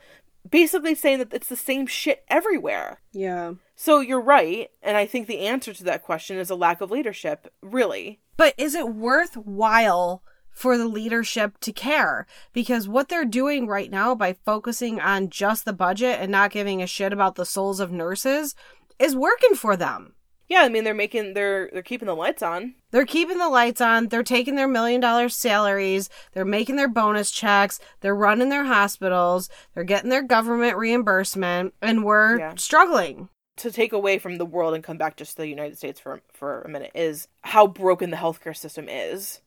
basically 0.49 0.95
saying 0.95 1.19
that 1.19 1.33
it's 1.33 1.49
the 1.49 1.55
same 1.55 1.87
shit 1.87 2.23
everywhere. 2.27 3.01
Yeah. 3.11 3.55
So 3.75 3.99
you're 3.99 4.21
right, 4.21 4.69
and 4.81 4.95
I 4.95 5.05
think 5.05 5.27
the 5.27 5.39
answer 5.39 5.73
to 5.73 5.83
that 5.85 6.03
question 6.03 6.37
is 6.37 6.49
a 6.49 6.55
lack 6.55 6.81
of 6.81 6.91
leadership, 6.91 7.51
really. 7.61 8.19
But 8.37 8.53
is 8.57 8.75
it 8.75 8.93
worthwhile 8.93 10.23
for 10.51 10.77
the 10.77 10.87
leadership 10.87 11.59
to 11.61 11.73
care? 11.73 12.25
Because 12.53 12.87
what 12.87 13.09
they're 13.09 13.25
doing 13.25 13.67
right 13.67 13.91
now 13.91 14.15
by 14.15 14.33
focusing 14.45 14.99
on 14.99 15.29
just 15.29 15.65
the 15.65 15.73
budget 15.73 16.19
and 16.19 16.31
not 16.31 16.51
giving 16.51 16.81
a 16.81 16.87
shit 16.87 17.11
about 17.11 17.35
the 17.35 17.45
souls 17.45 17.79
of 17.79 17.91
nurses 17.91 18.55
is 18.97 19.15
working 19.15 19.55
for 19.55 19.75
them. 19.75 20.13
Yeah, 20.47 20.61
I 20.61 20.69
mean 20.69 20.83
they're 20.83 20.93
making 20.93 21.33
they're 21.33 21.69
they're 21.73 21.81
keeping 21.81 22.05
the 22.07 22.15
lights 22.15 22.43
on. 22.43 22.75
They're 22.91 23.05
keeping 23.05 23.39
the 23.39 23.49
lights 23.49 23.81
on. 23.81 24.09
They're 24.09 24.21
taking 24.23 24.55
their 24.55 24.67
million 24.67 25.01
dollar 25.01 25.27
salaries. 25.29 26.09
They're 26.33 26.45
making 26.45 26.75
their 26.75 26.87
bonus 26.87 27.31
checks. 27.31 27.79
They're 28.01 28.15
running 28.15 28.49
their 28.49 28.65
hospitals. 28.65 29.49
They're 29.73 29.83
getting 29.83 30.09
their 30.11 30.21
government 30.21 30.77
reimbursement. 30.77 31.73
And 31.81 32.03
we're 32.03 32.37
Yeah. 32.39 32.53
struggling. 32.57 33.29
to 33.57 33.71
take 33.71 33.93
away 33.93 34.19
from 34.19 34.35
the 34.35 34.45
world 34.45 34.73
and 34.73 34.83
come 34.83 34.97
back 34.97 35.15
just 35.15 35.37
to 35.37 35.41
the 35.41 35.47
United 35.47 35.77
States 35.77 35.97
for 35.97 36.21
for 36.33 36.61
a 36.63 36.67
minute 36.69 36.91
is 36.93 37.29
how 37.43 37.65
broken 37.65 38.09
the 38.09 38.17
healthcare 38.17 38.55
system 38.55 38.89
is. 38.89 39.39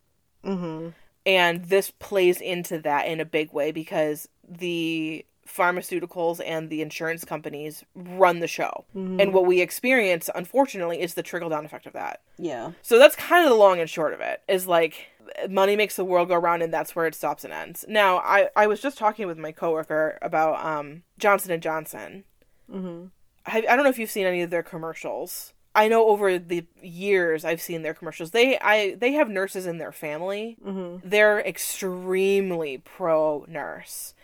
Mm-hmm. 0.45 0.89
And 1.27 1.65
this 1.67 1.91
plays 1.91 2.41
into 2.41 2.79
that 2.81 3.07
in 3.07 3.21
a 3.21 3.27
big 3.27 3.53
way 3.53 3.71
because 3.71 4.27
the 4.49 5.27
pharmaceuticals 5.49 6.41
and 6.45 6.71
the 6.71 6.83
insurance 6.83 7.25
companies 7.25 7.85
run 7.95 8.41
the 8.41 8.47
show. 8.47 8.85
And 8.95 9.33
what 9.33 9.47
we 9.47 9.61
experience, 9.61 10.29
unfortunately, 10.35 11.01
is 11.01 11.15
the 11.15 11.23
trickle 11.23 11.49
down 11.49 11.65
effect 11.65 11.87
of 11.87 11.95
that. 11.95 12.23
Yeah. 12.39 12.73
So 12.83 12.99
that's 12.99 13.17
kind 13.17 13.45
of 13.45 13.51
the 13.51 13.57
long 13.57 13.81
and 13.81 13.89
short 13.89 14.13
of 14.13 14.21
it. 14.21 14.43
Is 14.49 14.67
like 14.67 15.09
money 15.49 15.77
makes 15.77 15.97
the 15.97 16.05
world 16.05 16.29
go 16.29 16.37
round, 16.37 16.63
and 16.63 16.73
that's 16.73 16.95
where 16.95 17.07
it 17.07 17.15
stops 17.15 17.45
and 17.45 17.53
ends. 17.53 17.85
Now, 17.89 18.19
I 18.19 18.49
I 18.55 18.67
was 18.67 18.81
just 18.81 18.99
talking 18.99 19.27
with 19.27 19.39
my 19.39 19.53
coworker 19.53 20.19
about 20.23 20.65
um 20.65 21.03
Johnson 21.19 21.51
and 21.51 21.63
Johnson. 21.63 22.25
Mm-hmm. 22.71 23.07
I, 23.47 23.59
I 23.59 23.77
don't 23.77 23.85
know 23.85 23.91
if 23.91 23.99
you've 23.99 24.11
seen 24.11 24.27
any 24.27 24.43
of 24.43 24.51
their 24.51 24.63
commercials. 24.63 25.55
I 25.75 25.87
know 25.89 26.09
over 26.09 26.39
the 26.39 26.67
years 26.83 27.45
I've 27.45 27.61
seen 27.63 27.83
their 27.83 27.95
commercials. 27.95 28.33
They 28.33 28.59
I 28.59 28.95
they 28.95 29.13
have 29.13 29.29
nurses 29.29 29.67
in 29.67 29.79
their 29.79 29.93
family. 29.93 30.57
Mm-hmm. 30.65 31.09
They're 31.09 31.41
extremely 31.41 32.79
pro 32.79 33.45
nurse. 33.49 34.15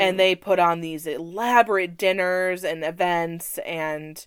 And 0.00 0.20
they 0.20 0.34
put 0.34 0.58
on 0.58 0.80
these 0.80 1.06
elaborate 1.06 1.96
dinners 1.96 2.64
and 2.64 2.84
events 2.84 3.58
and 3.58 4.24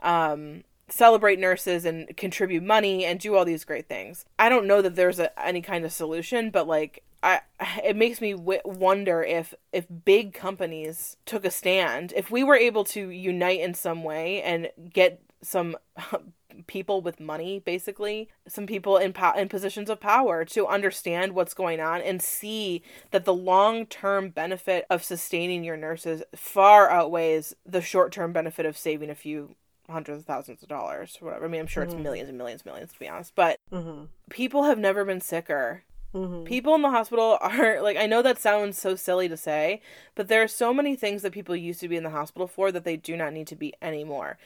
um, 0.00 0.64
celebrate 0.88 1.38
nurses 1.38 1.84
and 1.84 2.16
contribute 2.16 2.62
money 2.62 3.04
and 3.04 3.20
do 3.20 3.36
all 3.36 3.44
these 3.44 3.64
great 3.64 3.86
things. 3.86 4.24
I 4.38 4.48
don't 4.48 4.66
know 4.66 4.82
that 4.82 4.96
there's 4.96 5.18
a, 5.18 5.38
any 5.40 5.62
kind 5.62 5.84
of 5.84 5.92
solution, 5.92 6.50
but 6.50 6.66
like 6.66 7.02
I, 7.22 7.40
it 7.84 7.96
makes 7.96 8.20
me 8.20 8.32
w- 8.32 8.60
wonder 8.64 9.22
if 9.22 9.54
if 9.72 9.86
big 10.04 10.34
companies 10.34 11.16
took 11.24 11.44
a 11.44 11.50
stand, 11.50 12.12
if 12.16 12.30
we 12.30 12.44
were 12.44 12.56
able 12.56 12.84
to 12.84 13.10
unite 13.10 13.60
in 13.60 13.74
some 13.74 14.02
way 14.02 14.42
and 14.42 14.70
get 14.92 15.22
some 15.42 15.76
people 16.66 17.00
with 17.00 17.20
money 17.20 17.58
basically 17.58 18.28
some 18.48 18.66
people 18.66 18.96
in 18.96 19.12
po- 19.12 19.32
in 19.36 19.48
positions 19.48 19.88
of 19.90 20.00
power 20.00 20.44
to 20.44 20.66
understand 20.66 21.32
what's 21.32 21.54
going 21.54 21.80
on 21.80 22.00
and 22.00 22.20
see 22.22 22.82
that 23.10 23.24
the 23.24 23.34
long-term 23.34 24.30
benefit 24.30 24.84
of 24.90 25.02
sustaining 25.04 25.64
your 25.64 25.76
nurses 25.76 26.22
far 26.34 26.90
outweighs 26.90 27.54
the 27.64 27.80
short-term 27.80 28.32
benefit 28.32 28.66
of 28.66 28.76
saving 28.76 29.10
a 29.10 29.14
few 29.14 29.54
hundreds 29.88 30.20
of 30.20 30.24
thousands 30.26 30.62
of 30.62 30.68
dollars 30.68 31.18
or 31.20 31.24
whatever. 31.26 31.44
I 31.46 31.48
mean, 31.48 31.60
I'm 31.60 31.66
sure 31.66 31.82
it's 31.82 31.94
Mhm. 31.94 32.02
millions 32.02 32.28
and 32.28 32.38
millions, 32.38 32.60
and 32.62 32.66
millions 32.66 32.92
to 32.92 32.98
be 32.98 33.08
honest, 33.08 33.34
but 33.34 33.58
Mm-hmm. 33.72 34.04
people 34.30 34.64
have 34.64 34.78
never 34.78 35.04
been 35.04 35.20
sicker. 35.20 35.82
Mm-hmm. 36.14 36.44
People 36.44 36.74
in 36.74 36.82
the 36.82 36.90
hospital 36.90 37.38
are 37.40 37.80
like 37.82 37.96
I 37.96 38.06
know 38.06 38.22
that 38.22 38.38
sounds 38.38 38.78
so 38.78 38.94
silly 38.96 39.28
to 39.28 39.36
say, 39.36 39.80
but 40.14 40.28
there 40.28 40.42
are 40.42 40.48
so 40.48 40.72
many 40.74 40.96
things 40.96 41.22
that 41.22 41.32
people 41.32 41.54
used 41.56 41.80
to 41.80 41.88
be 41.88 41.96
in 41.96 42.02
the 42.04 42.10
hospital 42.10 42.46
for 42.48 42.70
that 42.72 42.84
they 42.84 42.96
do 42.96 43.16
not 43.16 43.32
need 43.32 43.46
to 43.48 43.56
be 43.56 43.74
anymore. 43.82 44.38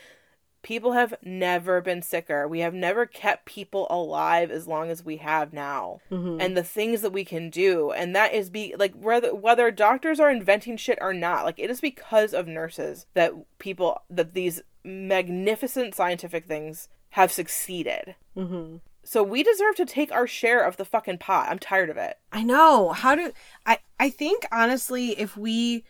People 0.64 0.92
have 0.92 1.14
never 1.22 1.80
been 1.80 2.02
sicker. 2.02 2.48
We 2.48 2.60
have 2.60 2.74
never 2.74 3.06
kept 3.06 3.44
people 3.44 3.86
alive 3.90 4.50
as 4.50 4.66
long 4.66 4.90
as 4.90 5.04
we 5.04 5.18
have 5.18 5.52
now. 5.52 6.00
Mm-hmm. 6.10 6.40
And 6.40 6.56
the 6.56 6.64
things 6.64 7.02
that 7.02 7.12
we 7.12 7.24
can 7.24 7.50
do 7.50 7.92
and 7.92 8.16
that 8.16 8.34
is 8.34 8.50
be 8.50 8.74
like 8.76 8.94
whether 8.94 9.34
whether 9.34 9.70
doctors 9.70 10.18
are 10.18 10.30
inventing 10.30 10.78
shit 10.78 10.98
or 11.00 11.14
not. 11.14 11.44
Like 11.44 11.58
it 11.58 11.70
is 11.70 11.80
because 11.80 12.34
of 12.34 12.48
nurses 12.48 13.06
that 13.14 13.32
people 13.58 14.00
that 14.10 14.34
these 14.34 14.62
magnificent 14.82 15.94
scientific 15.94 16.46
things 16.46 16.88
have 17.10 17.30
succeeded. 17.30 18.16
mm-hmm. 18.36 18.78
So 19.06 19.22
we 19.22 19.42
deserve 19.42 19.76
to 19.76 19.84
take 19.84 20.10
our 20.12 20.26
share 20.26 20.64
of 20.64 20.78
the 20.78 20.84
fucking 20.86 21.18
pot. 21.18 21.48
I'm 21.50 21.58
tired 21.58 21.90
of 21.90 21.98
it. 21.98 22.18
I 22.32 22.42
know. 22.42 22.92
How 22.92 23.14
do 23.14 23.32
I 23.66 23.78
I 24.00 24.08
think 24.08 24.46
honestly 24.50 25.10
if 25.10 25.36
we 25.36 25.84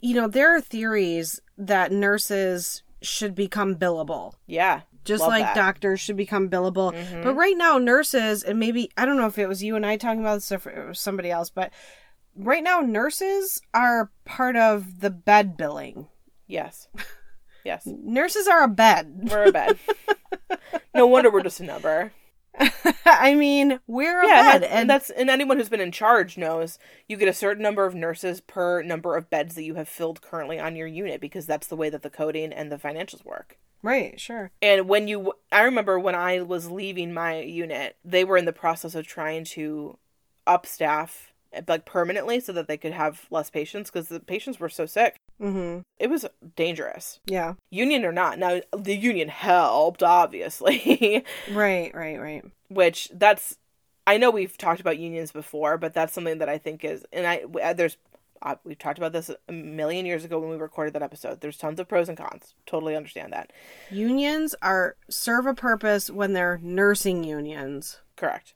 you 0.00 0.14
know, 0.14 0.28
there 0.28 0.54
are 0.56 0.60
theories 0.60 1.40
that 1.58 1.92
nurses 1.92 2.82
should 3.02 3.34
become 3.34 3.76
billable. 3.76 4.34
Yeah. 4.46 4.82
Just 5.04 5.22
like 5.22 5.44
that. 5.44 5.54
doctors 5.56 5.98
should 6.00 6.16
become 6.16 6.50
billable. 6.50 6.92
Mhm. 6.92 7.22
But 7.22 7.34
right 7.34 7.56
now 7.56 7.78
nurses 7.78 8.42
and 8.42 8.58
maybe 8.58 8.90
I 8.96 9.06
don't 9.06 9.16
know 9.16 9.26
if 9.26 9.38
it 9.38 9.48
was 9.48 9.62
you 9.62 9.74
and 9.76 9.86
I 9.86 9.96
talking 9.96 10.20
about 10.20 10.34
this 10.36 10.52
or 10.52 10.56
if 10.56 10.66
it 10.66 10.86
was 10.88 11.00
somebody 11.00 11.30
else, 11.30 11.48
but 11.50 11.72
right 12.36 12.62
now 12.62 12.80
nurses 12.80 13.62
are 13.72 14.10
part 14.26 14.56
of 14.56 15.00
the 15.00 15.10
bed 15.10 15.56
billing. 15.56 16.08
Yes. 16.46 16.88
Yes. 17.64 17.82
Nurses 17.86 18.46
are 18.48 18.62
a 18.62 18.68
bed. 18.68 19.28
We're 19.30 19.44
a 19.48 19.52
bed. 19.52 19.78
no 20.94 21.06
wonder 21.06 21.30
we're 21.30 21.42
just 21.42 21.60
a 21.60 21.64
number. 21.64 22.12
I 23.04 23.34
mean, 23.34 23.80
we're 23.86 24.22
a 24.22 24.26
yeah, 24.26 24.52
bed 24.52 24.62
and, 24.64 24.72
and 24.72 24.90
that's 24.90 25.10
and 25.10 25.30
anyone 25.30 25.56
who's 25.56 25.68
been 25.68 25.80
in 25.80 25.92
charge 25.92 26.36
knows 26.36 26.78
you 27.08 27.16
get 27.16 27.28
a 27.28 27.32
certain 27.32 27.62
number 27.62 27.86
of 27.86 27.94
nurses 27.94 28.40
per 28.40 28.82
number 28.82 29.16
of 29.16 29.30
beds 29.30 29.54
that 29.54 29.64
you 29.64 29.74
have 29.76 29.88
filled 29.88 30.22
currently 30.22 30.58
on 30.58 30.76
your 30.76 30.86
unit 30.86 31.20
because 31.20 31.46
that's 31.46 31.66
the 31.66 31.76
way 31.76 31.90
that 31.90 32.02
the 32.02 32.10
coding 32.10 32.52
and 32.52 32.70
the 32.70 32.76
financials 32.76 33.24
work. 33.24 33.58
right, 33.82 34.20
sure. 34.20 34.50
And 34.60 34.88
when 34.88 35.08
you, 35.08 35.32
I 35.50 35.62
remember 35.62 35.98
when 35.98 36.14
I 36.14 36.40
was 36.40 36.70
leaving 36.70 37.14
my 37.14 37.40
unit, 37.40 37.96
they 38.04 38.24
were 38.24 38.36
in 38.36 38.44
the 38.44 38.52
process 38.52 38.94
of 38.94 39.06
trying 39.06 39.44
to 39.44 39.98
up 40.46 40.66
staff 40.66 41.32
eh, 41.52 41.62
like 41.66 41.84
permanently 41.84 42.40
so 42.40 42.52
that 42.52 42.68
they 42.68 42.76
could 42.76 42.92
have 42.92 43.26
less 43.30 43.50
patients 43.50 43.90
because 43.90 44.08
the 44.08 44.20
patients 44.20 44.60
were 44.60 44.68
so 44.68 44.86
sick. 44.86 45.16
Mhm. 45.40 45.82
It 45.98 46.10
was 46.10 46.26
dangerous, 46.56 47.18
Yeah. 47.24 47.54
union 47.70 48.04
or 48.04 48.12
not. 48.12 48.38
Now 48.38 48.60
the 48.76 48.94
union 48.96 49.28
helped, 49.28 50.02
obviously, 50.02 51.24
Right, 51.50 51.94
right, 51.94 52.20
right. 52.20 52.44
which 52.68 53.08
that's. 53.12 53.56
I 54.06 54.16
know 54.16 54.30
we've 54.30 54.58
talked 54.58 54.80
about 54.80 54.98
unions 54.98 55.30
before, 55.30 55.78
but 55.78 55.94
that's 55.94 56.12
something 56.12 56.38
that 56.38 56.48
I 56.48 56.58
think 56.58 56.84
is, 56.84 57.06
and 57.12 57.26
I 57.26 57.44
uh, 57.62 57.72
there's 57.72 57.96
uh, 58.42 58.56
we've 58.64 58.78
talked 58.78 58.98
about 58.98 59.12
this 59.12 59.30
a 59.48 59.52
million 59.52 60.06
years 60.06 60.24
ago 60.24 60.38
when 60.38 60.48
we 60.50 60.56
recorded 60.56 60.94
that 60.94 61.02
episode. 61.02 61.40
There's 61.40 61.58
tons 61.58 61.78
of 61.78 61.86
pros 61.88 62.08
and 62.08 62.16
cons. 62.18 62.54
Totally 62.66 62.96
understand 62.96 63.32
that. 63.34 63.52
Unions 63.90 64.54
are 64.62 64.96
serve 65.10 65.46
a 65.46 65.54
purpose 65.54 66.10
when 66.10 66.32
they're 66.32 66.58
nursing 66.62 67.22
unions. 67.22 67.98
Correct. 68.20 68.52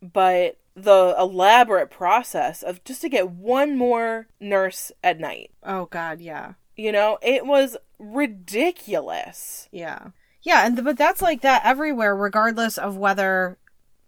but 0.00 0.56
the 0.74 1.14
elaborate 1.18 1.90
process 1.90 2.62
of 2.62 2.82
just 2.84 3.02
to 3.02 3.10
get 3.10 3.30
one 3.30 3.76
more 3.76 4.26
nurse 4.40 4.90
at 5.04 5.20
night, 5.20 5.50
Oh 5.62 5.84
god, 5.86 6.20
yeah. 6.20 6.54
you 6.76 6.90
know, 6.92 7.18
it 7.20 7.44
was 7.44 7.76
ridiculous. 7.98 9.68
Yeah. 9.70 10.08
Yeah, 10.42 10.66
and 10.66 10.82
but 10.84 10.96
that's 10.96 11.20
like 11.22 11.42
that 11.42 11.62
everywhere 11.64 12.16
regardless 12.16 12.78
of 12.78 12.96
whether 12.96 13.58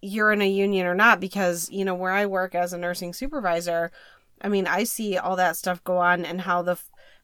you're 0.01 0.32
in 0.32 0.41
a 0.41 0.49
union 0.49 0.86
or 0.86 0.95
not 0.95 1.20
because, 1.20 1.68
you 1.70 1.84
know, 1.84 1.95
where 1.95 2.12
I 2.12 2.26
work 2.26 2.55
as 2.55 2.72
a 2.72 2.78
nursing 2.78 3.12
supervisor, 3.12 3.91
I 4.41 4.49
mean, 4.49 4.66
I 4.66 4.84
see 4.84 5.18
all 5.18 5.36
that 5.36 5.57
stuff 5.57 5.82
go 5.84 5.99
on 5.99 6.24
and 6.24 6.41
how 6.43 6.62
the 6.62 6.78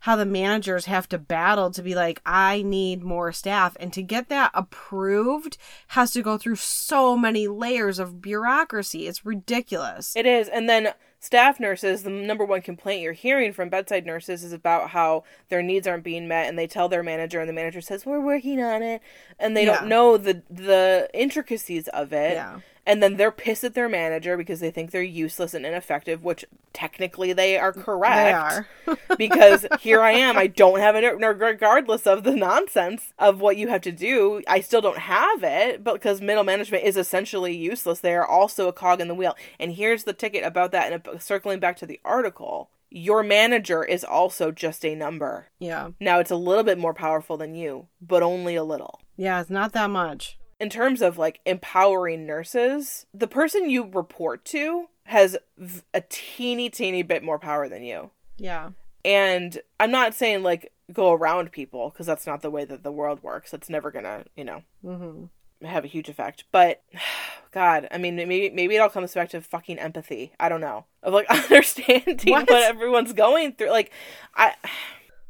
how 0.05 0.17
the 0.17 0.27
managers 0.27 0.85
have 0.85 1.09
to 1.09 1.17
battle 1.17 1.71
to 1.71 1.81
be 1.81 1.95
like 1.95 2.21
I 2.27 2.61
need 2.61 3.03
more 3.03 3.33
staff 3.33 3.75
and 3.81 3.91
to 3.95 4.03
get 4.03 4.29
that 4.29 4.51
approved 4.53 5.57
has 5.89 6.11
to 6.13 6.21
go 6.21 6.37
through 6.37 6.57
so 6.57 7.17
many 7.17 7.49
layers 7.49 7.99
of 7.99 8.21
bureaucracy. 8.21 9.07
It's 9.07 9.25
ridiculous. 9.25 10.15
It 10.15 10.27
is. 10.27 10.49
And 10.51 10.69
then 10.69 10.93
staff 11.21 11.59
nurses, 11.59 12.03
the 12.03 12.11
number 12.11 12.45
one 12.45 12.61
complaint 12.61 13.01
you're 13.01 13.15
hearing 13.15 13.55
from 13.55 13.71
bedside 13.71 14.05
nurses 14.05 14.45
is 14.45 14.53
about 14.53 14.91
how 14.91 15.25
their 15.49 15.63
needs 15.63 15.87
aren't 15.87 16.05
being 16.05 16.29
met 16.29 16.49
and 16.49 16.59
they 16.59 16.67
tell 16.67 16.91
their 16.91 17.03
manager 17.03 17.41
and 17.41 17.49
the 17.49 17.55
manager 17.55 17.81
says, 17.81 18.05
"We're 18.05 18.21
working 18.21 18.63
on 18.63 18.83
it." 18.83 19.01
And 19.39 19.57
they 19.57 19.65
Yeah. 19.65 19.79
don't 19.79 19.89
know 19.89 20.19
the 20.19 20.43
the 20.51 21.09
intricacies 21.15 21.89
of 21.89 22.13
it. 22.13 22.35
Yeah. 22.35 22.59
And 22.87 23.03
then 23.03 23.17
they're 23.17 23.33
pissed 23.33 23.65
at 23.65 23.75
their 23.75 23.89
manager 23.89 24.37
because 24.37 24.61
they 24.61 24.71
think 24.71 24.91
they're 24.91 25.03
useless 25.03 25.55
and 25.55 25.65
ineffective, 25.65 26.23
which 26.23 26.45
technically 26.73 27.33
they 27.33 27.59
are 27.59 27.73
correct. 27.73 28.67
They 28.87 28.93
are. 28.93 28.99
because 29.19 29.67
here 29.81 30.03
I 30.03 30.13
am. 30.13 30.37
I 30.37 30.47
don't 30.49 30.81
have 30.81 30.95
it, 30.95 31.05
regardless 31.19 32.07
of 32.07 32.25
the 32.25 32.37
nonsense 32.37 33.15
of 33.19 33.41
what 33.41 33.57
you 33.57 33.69
have 33.69 33.81
to 33.83 33.93
do. 33.93 34.43
I 34.47 34.61
still 34.61 34.83
don't 34.83 34.99
have 34.99 35.43
it, 35.43 35.83
but 35.83 35.95
because 35.95 36.21
middle 36.21 36.45
management 36.45 36.85
is 36.85 36.97
essentially 36.97 37.57
useless, 37.57 38.01
they 38.01 38.15
are 38.15 38.27
also 38.27 38.69
a 38.69 38.73
cog 38.73 39.01
in 39.01 39.09
the 39.09 39.15
wheel. 39.15 39.35
And 39.59 39.73
here's 39.73 40.05
the 40.05 40.13
ticket 40.13 40.45
about 40.45 40.73
that. 40.73 40.93
And 40.93 41.23
circling 41.23 41.61
back 41.61 41.77
to 41.79 41.87
the 41.87 42.01
article, 42.05 42.69
your 42.91 43.23
manager 43.23 43.83
is 43.83 44.05
also 44.05 44.51
just 44.53 44.85
a 44.85 44.95
number. 44.95 45.49
Yeah. 45.59 45.91
Now 46.01 46.21
it's 46.21 46.31
a 46.31 46.37
little 46.37 46.65
bit 46.65 46.79
more 46.79 46.95
powerful 46.95 47.37
than 47.37 47.55
you, 47.55 47.89
but 48.01 48.23
only 48.23 48.55
a 48.57 48.65
little. 48.65 49.01
Yeah, 49.17 49.41
it's 49.41 49.51
not 49.51 49.73
that 49.73 49.91
much. 49.91 50.39
In 50.61 50.71
terms 50.71 51.03
of 51.03 51.19
like 51.19 51.41
empowering 51.45 52.27
nurses, 52.27 53.07
the 53.13 53.27
person 53.27 53.69
you 53.71 53.91
report 53.93 54.45
to 54.47 54.87
has 55.05 55.37
v- 55.59 55.83
a 55.93 56.01
teeny, 56.09 56.71
teeny 56.71 57.03
bit 57.03 57.23
more 57.23 57.39
power 57.39 57.69
than 57.69 57.83
you. 57.83 58.11
Yeah. 58.39 58.71
And 59.05 59.61
I'm 59.79 59.91
not 59.91 60.15
saying 60.15 60.43
like 60.43 60.73
go 60.93 61.13
around 61.13 61.53
people 61.53 61.91
because 61.91 62.07
that's 62.07 62.27
not 62.27 62.41
the 62.43 62.51
way 62.51 62.65
that 62.65 62.83
the 62.83 62.93
world 62.93 63.23
works. 63.23 63.53
It's 63.53 63.69
never 63.69 63.91
gonna, 63.91 64.25
you 64.37 64.45
know, 64.45 64.63
Mhm. 64.85 65.29
have 65.63 65.85
a 65.85 65.89
huge 65.89 66.09
effect. 66.09 66.45
But 66.53 66.83
God, 67.51 67.87
I 67.91 67.99
mean, 67.99 68.17
maybe 68.17 68.51
maybe 68.51 68.77
it 68.77 68.79
all 68.79 68.89
comes 68.89 69.13
back 69.15 69.29
to 69.31 69.41
fucking 69.41 69.79
empathy. 69.79 70.33
I 70.41 70.49
don't 70.49 70.61
know 70.61 70.87
of 71.03 71.13
like 71.13 71.27
understanding 71.31 72.33
What? 72.33 72.49
what, 72.49 72.63
everyone's 72.63 73.13
going 73.13 73.53
through. 73.55 73.71
Like, 73.71 73.91
I 74.35 74.55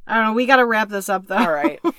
I 0.07 0.14
don't 0.14 0.25
know, 0.27 0.33
we 0.35 0.47
got 0.47 0.57
to 0.57 0.66
wrap 0.66 0.89
this 0.91 1.09
up 1.09 1.27
though. 1.27 1.37
all 1.37 1.51
right. 1.53 1.81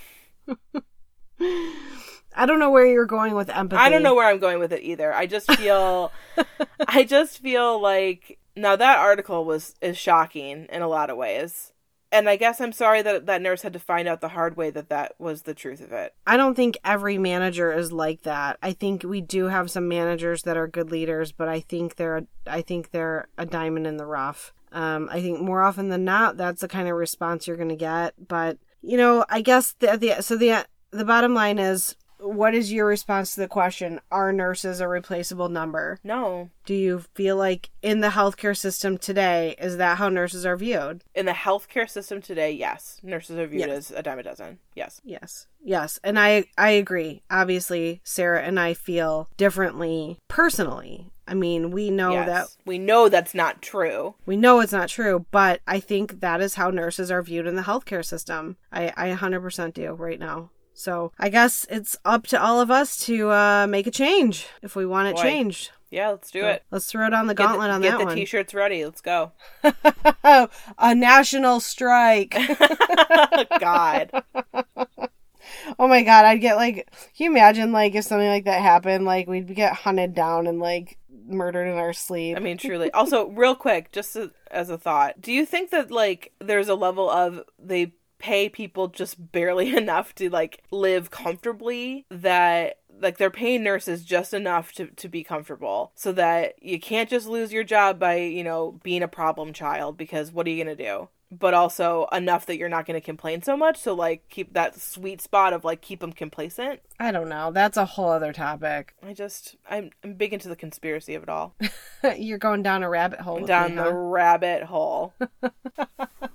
I 2.35 2.45
don't 2.45 2.59
know 2.59 2.69
where 2.69 2.85
you're 2.85 3.05
going 3.05 3.35
with 3.35 3.49
empathy. 3.49 3.81
I 3.81 3.89
don't 3.89 4.03
know 4.03 4.15
where 4.15 4.27
I'm 4.27 4.39
going 4.39 4.59
with 4.59 4.73
it 4.73 4.83
either. 4.83 5.13
I 5.13 5.25
just 5.25 5.51
feel, 5.53 6.11
I 6.87 7.03
just 7.03 7.39
feel 7.39 7.81
like 7.81 8.39
now 8.55 8.75
that 8.75 8.99
article 8.99 9.45
was 9.45 9.75
is 9.81 9.97
shocking 9.97 10.67
in 10.71 10.81
a 10.81 10.87
lot 10.87 11.09
of 11.09 11.17
ways. 11.17 11.71
And 12.11 12.29
I 12.29 12.37
guess 12.37 12.61
I'm 12.61 12.71
sorry 12.71 13.01
that 13.01 13.25
that 13.25 13.41
nurse 13.41 13.63
had 13.63 13.73
to 13.73 13.79
find 13.79 14.07
out 14.07 14.21
the 14.21 14.29
hard 14.29 14.55
way 14.55 14.69
that 14.69 14.89
that 14.89 15.15
was 15.19 15.41
the 15.41 15.53
truth 15.53 15.81
of 15.81 15.91
it. 15.91 16.13
I 16.25 16.37
don't 16.37 16.55
think 16.55 16.77
every 16.85 17.17
manager 17.17 17.73
is 17.73 17.91
like 17.91 18.21
that. 18.21 18.57
I 18.61 18.71
think 18.71 19.03
we 19.03 19.19
do 19.19 19.45
have 19.45 19.69
some 19.69 19.89
managers 19.89 20.43
that 20.43 20.55
are 20.55 20.67
good 20.67 20.91
leaders, 20.91 21.31
but 21.33 21.49
I 21.49 21.59
think 21.59 21.95
they're 21.95 22.25
I 22.47 22.61
think 22.61 22.91
they're 22.91 23.27
a 23.37 23.45
diamond 23.45 23.87
in 23.87 23.97
the 23.97 24.05
rough. 24.05 24.53
Um, 24.71 25.09
I 25.11 25.21
think 25.21 25.41
more 25.41 25.61
often 25.61 25.89
than 25.89 26.05
not, 26.05 26.37
that's 26.37 26.61
the 26.61 26.67
kind 26.67 26.87
of 26.87 26.95
response 26.95 27.47
you're 27.47 27.57
going 27.57 27.69
to 27.69 27.75
get. 27.75 28.13
But 28.27 28.59
you 28.81 28.97
know, 28.97 29.25
I 29.29 29.41
guess 29.41 29.73
the, 29.79 29.97
the 29.97 30.21
so 30.21 30.37
the 30.37 30.65
the 30.91 31.05
bottom 31.05 31.33
line 31.33 31.59
is, 31.59 31.95
what 32.19 32.53
is 32.55 32.71
your 32.71 32.85
response 32.87 33.33
to 33.35 33.41
the 33.41 33.47
question? 33.47 33.99
Are 34.11 34.31
nurses 34.33 34.79
a 34.79 34.87
replaceable 34.87 35.49
number? 35.49 35.99
No, 36.03 36.49
Do 36.65 36.73
you 36.73 37.03
feel 37.13 37.35
like 37.37 37.69
in 37.81 37.99
the 38.01 38.09
healthcare 38.09 38.57
system 38.57 38.97
today, 38.97 39.55
is 39.59 39.77
that 39.77 39.97
how 39.97 40.09
nurses 40.09 40.45
are 40.45 40.57
viewed? 40.57 41.03
in 41.13 41.25
the 41.25 41.31
healthcare 41.33 41.89
system 41.89 42.21
today, 42.21 42.51
yes, 42.51 42.99
nurses 43.03 43.37
are 43.37 43.47
viewed 43.47 43.67
Yes. 43.67 43.91
as 43.91 43.97
a 43.97 44.03
dime 44.03 44.19
a 44.19 44.23
dozen. 44.23 44.59
Yes. 44.75 45.01
Yes. 45.03 45.47
Yes. 45.63 45.99
And 46.03 46.19
I 46.19 46.45
I 46.57 46.71
agree. 46.71 47.21
Obviously, 47.31 48.01
Sarah 48.03 48.41
and 48.41 48.59
I 48.59 48.73
feel 48.73 49.29
differently 49.37 50.19
personally. 50.27 51.11
I 51.27 51.33
mean, 51.33 51.71
we 51.71 51.89
know 51.89 52.11
yes. 52.11 52.27
that 52.27 52.47
we 52.65 52.77
know 52.77 53.09
that's 53.09 53.33
not 53.33 53.61
true. 53.61 54.13
we 54.27 54.37
know 54.37 54.59
it's 54.59 54.71
not 54.73 54.89
true, 54.89 55.25
but 55.31 55.59
I 55.65 55.79
think 55.79 56.19
that 56.19 56.39
is 56.39 56.53
how 56.55 56.69
nurses 56.69 57.09
are 57.09 57.23
viewed 57.23 57.47
in 57.47 57.55
the 57.55 57.63
healthcare 57.63 58.05
system. 58.05 58.57
I 58.71 58.93
I 58.95 59.09
100% 59.15 59.73
do 59.73 59.93
right 59.93 60.19
now. 60.19 60.51
So 60.75 61.11
I 61.17 61.29
guess 61.29 61.65
it's 61.69 61.97
up 62.05 62.27
to 62.27 62.41
all 62.41 62.59
of 62.61 62.69
us 62.69 62.97
to 63.05 63.29
uh, 63.31 63.65
make 63.67 63.87
a 63.87 63.91
change 63.91 64.45
if 64.61 64.75
we 64.75 64.85
want 64.85 65.07
it 65.07 65.15
Boy. 65.15 65.21
changed. 65.23 65.71
Yeah, 65.89 66.09
let's 66.09 66.29
do 66.31 66.41
So 66.41 66.47
it. 66.49 66.63
Let's 66.71 66.85
throw 66.87 67.09
down 67.09 67.27
the 67.27 67.33
Get 67.33 67.43
the- 67.43 67.47
gauntlet 67.49 67.69
on 67.71 67.81
get 67.81 67.91
that 67.91 67.99
the 67.99 68.05
one. 68.05 68.15
t-shirts 68.15 68.53
ready. 68.53 68.83
Let's 68.83 68.99
go. 69.01 69.31
A 70.23 70.93
national 70.95 71.59
strike. 71.61 72.31
God. 73.59 74.11
oh 75.79 75.87
my 75.87 76.03
god, 76.03 76.25
I'd 76.25 76.41
get 76.41 76.55
like, 76.57 76.91
can 77.15 77.25
you 77.25 77.31
imagine 77.31 77.71
like 77.71 77.95
if 77.95 78.03
something 78.05 78.27
like 78.27 78.45
that 78.45 78.61
happened? 78.61 79.05
Like 79.05 79.27
we'd 79.27 79.53
get 79.55 79.73
hunted 79.73 80.13
down 80.13 80.47
and 80.47 80.59
like 80.59 80.97
murdered 81.27 81.67
in 81.67 81.77
our 81.77 81.93
sleep. 81.93 82.35
I 82.35 82.39
mean, 82.39 82.57
truly. 82.57 82.91
Also, 82.91 83.27
real 83.29 83.55
quick, 83.55 83.91
just 83.91 84.15
as, 84.15 84.29
as 84.51 84.69
a 84.69 84.77
thought, 84.77 85.21
do 85.21 85.31
you 85.31 85.45
think 85.45 85.69
that 85.71 85.91
like 85.91 86.33
there's 86.39 86.67
a 86.67 86.75
level 86.75 87.09
of 87.09 87.41
they 87.59 87.93
pay 88.19 88.49
people 88.49 88.87
just 88.87 89.31
barely 89.31 89.75
enough 89.77 90.13
to 90.15 90.29
like 90.29 90.63
live 90.71 91.11
comfortably 91.11 92.05
that 92.09 92.79
like 93.01 93.17
they're 93.17 93.29
paying 93.29 93.63
nurses 93.63 94.03
just 94.03 94.33
enough 94.33 94.71
to, 94.73 94.87
to 94.87 95.09
be 95.09 95.23
comfortable 95.23 95.91
so 95.95 96.11
that 96.13 96.61
you 96.61 96.79
can't 96.79 97.09
just 97.09 97.27
lose 97.27 97.51
your 97.51 97.63
job 97.63 97.99
by 97.99 98.15
you 98.15 98.43
know 98.43 98.79
being 98.83 99.03
a 99.03 99.07
problem 99.07 99.53
child 99.53 99.97
because 99.97 100.31
what 100.31 100.47
are 100.47 100.49
you 100.49 100.63
gonna 100.63 100.75
do? 100.75 101.09
But 101.31 101.53
also 101.53 102.07
enough 102.11 102.45
that 102.45 102.57
you're 102.57 102.69
not 102.69 102.85
going 102.85 102.99
to 102.99 103.05
complain 103.05 103.41
so 103.41 103.57
much 103.57 103.77
so 103.77 103.93
like 103.93 104.29
keep 104.29 104.53
that 104.53 104.79
sweet 104.79 105.19
spot 105.19 105.53
of 105.53 105.65
like 105.65 105.81
keep 105.81 105.99
them 105.99 106.13
complacent 106.13 106.79
I 106.99 107.11
don't 107.11 107.27
know. 107.29 107.51
That's 107.51 107.77
a 107.77 107.85
whole 107.85 108.09
other 108.09 108.31
topic. 108.33 108.93
i 109.03 109.13
just 109.13 109.55
i'm, 109.69 109.89
I'm 110.03 110.13
big 110.13 110.33
into 110.33 110.47
the 110.49 110.55
conspiracy 110.55 111.15
of 111.15 111.23
it 111.23 111.29
all 111.29 111.55
You're 112.17 112.37
going 112.37 112.61
down 112.63 112.83
a 112.83 112.89
rabbit 112.89 113.19
hole. 113.21 113.35
with 113.37 113.47
down 113.47 113.71
me, 113.71 113.75
the 113.77 113.83
huh? 113.83 113.91
rabbit 113.91 114.63
hole. 114.63 115.13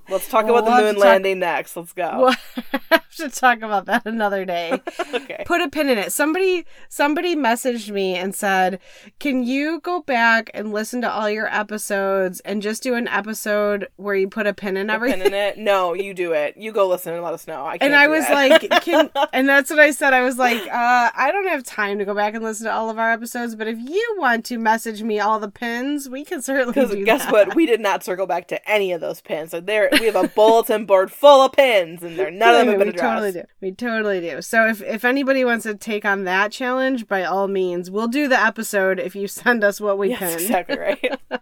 Let's 0.09 0.29
talk 0.29 0.47
Well, 0.47 0.59
about 0.59 0.77
the 0.79 0.83
moon 0.83 0.95
to 0.95 1.01
talk- 1.01 1.05
landing 1.05 1.39
next. 1.39 1.77
Let's 1.77 1.93
go. 1.93 2.11
We'll 2.19 2.81
have 2.91 3.11
to 3.17 3.29
talk 3.29 3.59
about 3.63 3.87
that 3.87 4.05
another 4.07 4.45
day. 4.45 4.81
okay. 5.15 5.45
Put 5.47 5.61
a 5.61 5.69
pin 5.69 5.89
in 5.89 5.99
it. 5.99 6.13
Somebody 6.13 6.65
somebody 6.89 7.37
messaged 7.37 7.91
me 7.91 8.17
and 8.17 8.35
said, 8.35 8.81
"Can 9.21 9.45
you 9.45 9.79
go 9.81 10.03
back 10.03 10.51
and 10.53 10.73
listen 10.73 11.01
to 11.03 11.11
all 11.11 11.31
your 11.31 11.47
episodes 11.55 12.41
and 12.41 12.61
just 12.61 12.83
do 12.83 12.95
an 12.97 13.07
episode 13.07 13.87
where 13.97 14.17
you 14.17 14.29
put 14.29 14.49
a 14.49 14.53
pin 14.55 14.77
in 14.77 14.91
everything?" 14.91 15.21
Pin 15.21 15.29
in 15.29 15.35
it? 15.35 15.59
No, 15.59 15.95
you 15.95 16.13
do 16.13 16.33
it. 16.33 16.57
You 16.57 16.73
go 16.73 16.89
listen 16.89 17.15
and 17.15 17.23
let 17.23 17.35
us 17.35 17.47
know. 17.47 17.65
I 17.65 17.79
can't 17.79 17.93
and 17.93 17.95
I 17.95 18.09
was 18.09 18.27
that. 18.27 18.35
like, 18.73 18.83
"Can?" 18.83 19.11
And 19.33 19.49
that's 19.49 19.71
what 19.71 19.79
I 19.79 19.93
said. 19.93 20.13
I 20.13 20.23
was 20.23 20.37
like, 20.39 20.50
uh, 20.57 21.11
"I 21.15 21.31
don't 21.33 21.47
have 21.49 21.63
time 21.65 21.99
to 21.99 22.05
go 22.05 22.15
back 22.15 22.35
and 22.35 22.43
listen 22.45 22.67
to 22.67 22.73
all 22.73 22.91
of 22.91 22.99
our 22.99 23.11
episodes, 23.13 23.55
but 23.57 23.67
if 23.69 23.79
you 23.79 24.17
want 24.19 24.45
to 24.47 24.59
message 24.59 25.03
me 25.03 25.19
all 25.21 25.39
the 25.41 25.51
pins, 25.51 26.09
we 26.09 26.25
can 26.25 26.43
certainly 26.43 26.73
because 26.73 26.91
do 26.91 27.05
guess 27.05 27.25
that." 27.25 27.33
what? 27.33 27.55
We 27.55 27.67
did 27.67 27.81
not 27.81 28.03
circle 28.05 28.27
back 28.27 28.49
to 28.49 28.71
any 28.71 28.93
of 28.93 29.01
those 29.01 29.21
pins. 29.21 29.51
So 29.51 29.61
there, 29.61 29.89
we 29.93 30.07
have 30.07 30.17
a 30.17 30.29
bulletin 30.29 30.87
board 30.87 31.11
full 31.13 31.43
of 31.43 31.53
pins, 31.53 32.03
and 32.03 32.19
they're 32.19 32.31
none 32.31 32.55
of 32.55 32.59
them 32.61 32.69
have 32.69 32.79
been 32.79 32.89
we 32.89 32.95
addressed. 32.95 33.03
totally 33.15 33.33
do. 33.33 33.43
We 33.61 33.73
totally 33.73 34.21
do. 34.21 34.43
So 34.43 34.67
if 34.67 34.83
if 34.83 35.05
anybody 35.05 35.45
wants 35.45 35.65
to 35.65 35.75
take 35.75 36.05
on 36.05 36.25
that 36.25 36.53
challenge, 36.53 37.07
by 37.09 37.25
all 37.25 37.49
means, 37.49 37.91
we'll 37.91 38.09
do 38.09 38.29
the 38.29 38.41
episode 38.41 38.99
if 38.99 39.15
you 39.17 39.29
send 39.41 39.65
us 39.65 39.81
what 39.81 39.99
we 39.99 40.11
Yes, 40.11 40.19
can. 40.19 40.33
exactly 40.33 40.79
right. 40.79 41.21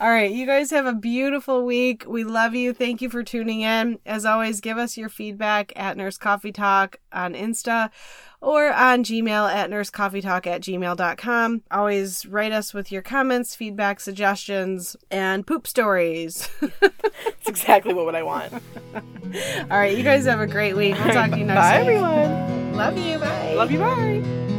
All 0.00 0.08
right, 0.10 0.30
you 0.30 0.46
guys 0.46 0.70
have 0.70 0.86
a 0.86 0.94
beautiful 0.94 1.64
week. 1.64 2.04
We 2.08 2.24
love 2.24 2.54
you. 2.54 2.72
Thank 2.72 3.02
you 3.02 3.10
for 3.10 3.22
tuning 3.22 3.60
in. 3.60 3.98
As 4.06 4.24
always, 4.24 4.60
give 4.60 4.78
us 4.78 4.96
your 4.96 5.08
feedback 5.08 5.72
at 5.76 5.96
Nurse 5.96 6.16
Coffee 6.16 6.52
Talk 6.52 6.96
on 7.12 7.34
Insta 7.72 7.90
or 8.40 8.72
on 8.72 9.04
Gmail 9.04 9.52
at 9.52 9.70
nursecoffeetalk 9.70 10.46
at 10.48 10.60
gmail.com. 10.62 11.62
Always 11.70 12.26
write 12.26 12.50
us 12.52 12.74
with 12.74 12.90
your 12.90 13.02
comments, 13.02 13.54
feedback, 13.54 14.00
suggestions, 14.00 14.96
and 15.10 15.46
poop 15.46 15.66
stories. 15.66 16.48
That's 16.60 17.48
exactly 17.48 17.94
what 17.94 18.16
I 18.16 18.24
want. 18.24 18.52
All 18.52 19.78
right, 19.78 19.96
you 19.96 20.02
guys 20.02 20.24
have 20.26 20.40
a 20.40 20.46
great 20.48 20.76
week. 20.76 20.96
We'll 20.96 21.14
talk 21.14 21.30
to 21.30 21.38
you 21.38 21.44
next 21.44 21.60
Bye, 21.60 21.78
week. 21.82 21.88
everyone. 21.96 22.74
Love 22.74 22.98
you. 22.98 23.18
Bye. 23.18 23.54
Love 23.54 23.70
you. 23.70 23.78
Bye. 23.78 24.51